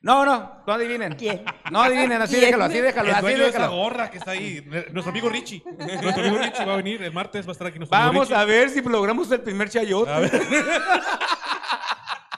No, 0.02 0.24
no, 0.26 0.62
no 0.66 0.72
adivinen. 0.72 1.14
¿Quién? 1.16 1.42
No 1.72 1.82
adivinen, 1.82 2.20
así 2.22 2.34
¿Quién? 2.34 2.44
déjalo, 2.50 2.64
así 2.64 2.80
déjalo, 2.80 3.08
el 3.08 3.14
así 3.14 3.22
dueño 3.22 3.38
de 3.38 3.48
esa 3.48 3.58
déjalo. 3.60 3.76
gorra 3.76 4.10
que 4.10 4.18
está 4.18 4.32
ahí. 4.32 4.62
Nuestro 4.92 5.10
amigo 5.10 5.28
Richie. 5.30 5.62
Nuestro 5.78 6.22
amigo 6.22 6.38
Richie 6.38 6.64
va 6.64 6.74
a 6.74 6.76
venir 6.76 7.02
el 7.02 7.12
martes, 7.12 7.46
va 7.46 7.50
a 7.50 7.52
estar 7.52 7.66
aquí 7.68 7.78
nuestro 7.78 7.96
amigo 7.96 8.12
Vamos 8.12 8.28
Richie. 8.28 8.40
a 8.40 8.44
ver 8.44 8.70
si 8.70 8.82
logramos 8.82 9.32
el 9.32 9.40
primer 9.40 9.68
chayote. 9.70 10.10
A 10.12 10.18
ver, 10.20 10.30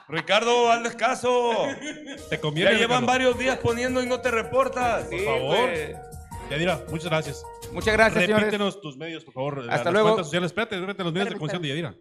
Ricardo, 0.07 0.71
hazles 0.71 0.95
caso. 0.95 1.51
te 2.29 2.39
conviene. 2.39 2.71
Ya 2.71 2.77
llevan 2.77 3.01
Ricardo. 3.01 3.05
varios 3.07 3.37
días 3.37 3.57
poniendo 3.59 4.01
y 4.01 4.07
no 4.07 4.19
te 4.21 4.31
reportas. 4.31 5.03
Por 5.05 5.23
favor. 5.23 5.69
Yadira, 6.49 6.81
muchas 6.89 7.09
gracias. 7.09 7.43
Muchas 7.71 7.93
gracias, 7.93 8.23
señores. 8.23 8.45
Repítenos 8.45 8.81
tus 8.81 8.97
medios, 8.97 9.23
por 9.23 9.33
favor. 9.35 9.59
Hasta 9.69 9.83
las 9.85 9.93
luego. 9.93 10.07
cuentas 10.09 10.25
sociales. 10.25 10.47
Espérate, 10.47 10.75
espérate, 10.75 11.03
los 11.03 11.13
medios 11.13 11.29
de 11.29 11.35
Espérame, 11.35 11.39
comunicación 11.39 11.61
de 11.61 11.67
Yadira. 11.69 11.95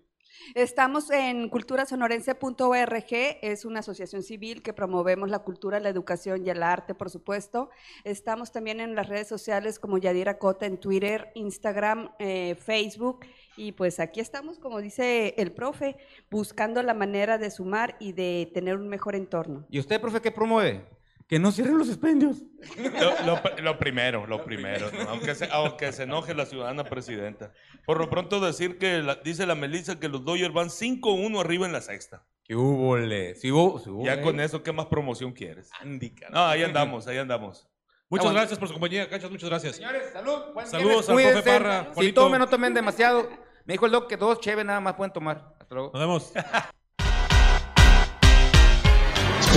Estamos 0.55 1.11
en 1.11 1.49
culturasonorense.org, 1.49 3.05
es 3.43 3.65
una 3.65 3.81
asociación 3.81 4.23
civil 4.23 4.63
que 4.63 4.73
promovemos 4.73 5.29
la 5.29 5.41
cultura, 5.41 5.79
la 5.81 5.89
educación 5.89 6.47
y 6.47 6.51
el 6.51 6.63
arte, 6.63 6.95
por 6.95 7.11
supuesto. 7.11 7.71
Estamos 8.05 8.51
también 8.51 8.81
en 8.81 8.95
las 8.95 9.09
redes 9.09 9.29
sociales 9.29 9.79
como 9.79 9.99
Yadira 9.99 10.39
Cota 10.39 10.67
en 10.67 10.79
Twitter, 10.79 11.31
Instagram, 11.35 12.11
eh, 12.19 12.57
Facebook. 12.59 13.27
Y 13.57 13.73
pues 13.73 14.01
aquí 14.01 14.21
estamos, 14.21 14.59
como 14.59 14.81
dice 14.81 15.35
el 15.37 15.53
profe, 15.53 15.97
buscando 16.31 16.83
la 16.83 16.95
manera 16.95 17.39
de 17.39 17.51
sumar 17.51 17.97
y 17.99 18.13
de 18.13 18.51
tener 18.55 18.77
un 18.77 18.89
mejor 18.89 19.17
entorno. 19.17 19.67
¿Y 19.69 19.81
usted, 19.81 20.01
profe, 20.01 20.21
qué 20.21 20.31
promueve? 20.31 20.98
Que 21.29 21.39
no 21.39 21.53
cierren 21.53 21.77
los 21.77 21.89
expendios. 21.89 22.39
Lo, 22.79 23.27
lo 23.27 23.63
lo 23.63 23.79
primero, 23.79 24.27
lo 24.27 24.43
primero, 24.45 24.91
¿no? 24.91 25.11
aunque, 25.11 25.35
se, 25.35 25.47
aunque 25.53 25.93
se 25.93 26.05
enoje 26.05 26.33
la 26.35 26.47
ciudadana 26.47 26.85
presidenta. 26.85 27.53
Por 27.85 27.99
lo 27.99 28.09
pronto 28.09 28.41
decir 28.41 28.79
que 28.79 29.03
la- 29.03 29.17
dice 29.17 29.47
la 29.47 29.55
Melissa 29.55 30.01
que 30.01 30.09
los 30.09 30.25
Dodgers 30.25 30.55
van 30.55 30.69
5-1 30.71 31.39
arriba 31.41 31.67
en 31.67 31.73
la 31.73 31.83
sexta. 31.83 32.25
¿Qué 32.45 32.57
hubo, 32.57 32.97
le? 32.97 33.35
Sí 33.35 33.53
hubo, 33.53 33.79
sí 33.79 33.91
hubo, 33.91 34.07
Ya 34.07 34.15
eh. 34.15 34.23
con 34.23 34.41
eso, 34.41 34.63
¿qué 34.63 34.73
más 34.73 34.87
promoción 34.87 35.33
quieres? 35.33 35.69
Andy. 35.81 36.15
No, 36.31 36.47
ahí 36.47 36.63
andamos, 36.63 37.07
ahí 37.07 37.19
andamos. 37.19 37.69
Muchas 38.09 38.25
bueno. 38.25 38.39
gracias 38.41 38.59
por 38.59 38.69
su 38.69 38.73
compañía, 38.75 39.07
Cachas. 39.11 39.31
Muchas 39.31 39.51
gracias. 39.51 39.77
Señores, 39.77 40.11
salud. 40.15 40.55
buen 40.55 40.67
Saludos 40.67 41.01
al 41.11 41.15
profe 41.15 41.23
cuídense. 41.25 41.43
Parra, 41.51 41.85
Si 41.91 41.95
Juanito. 41.95 42.23
tomen, 42.23 42.39
no 42.41 42.47
tomen 42.49 42.73
demasiado. 42.73 43.29
Me 43.67 43.75
dijo 43.75 43.85
el 43.85 43.93
doc 43.93 44.09
que 44.09 44.17
dos 44.17 44.41
cheves 44.41 44.65
nada 44.65 44.81
más 44.81 44.95
pueden 44.95 45.13
tomar. 45.13 45.55
Hasta 45.61 45.75
luego. 45.75 45.91
Nos 45.93 46.01
vemos. 46.01 46.33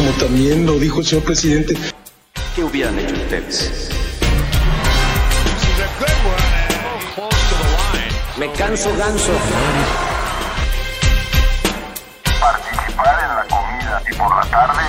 Como 0.02 0.14
también 0.14 0.66
lo 0.66 0.80
dijo 0.80 1.02
el 1.02 1.06
señor 1.06 1.26
presidente, 1.26 1.76
¿Qué 2.56 2.64
hubieran 2.64 2.98
hecho 2.98 3.14
ustedes? 3.14 3.92
Me 8.36 8.52
canso 8.54 8.90
ganso. 8.98 9.32
Participar 12.40 13.20
en 13.22 13.36
la 13.36 13.46
comida 13.48 14.02
y 14.12 14.16
por 14.16 14.36
la 14.36 14.50
tarde, 14.50 14.82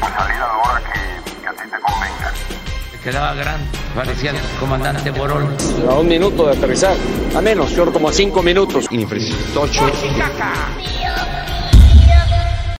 pues 0.00 0.12
salir 0.12 0.36
a 0.36 0.38
la 0.38 0.56
hora 0.58 0.82
que, 0.84 1.40
que 1.40 1.48
a 1.48 1.52
ti 1.52 1.62
te 1.62 1.80
convenga. 1.80 2.34
quedaba 3.02 3.32
grande, 3.32 3.66
parecía 3.94 4.32
el 4.32 4.36
comandante 4.60 5.10
Borol. 5.12 5.48
A 5.88 5.94
un 5.94 6.08
minuto 6.08 6.44
de 6.44 6.58
aterrizar. 6.58 6.94
A 7.34 7.40
menos, 7.40 7.70
señor, 7.70 7.90
como 7.90 8.10
a 8.10 8.12
cinco 8.12 8.42
minutos. 8.42 8.84
Infraestructura. 8.90 9.94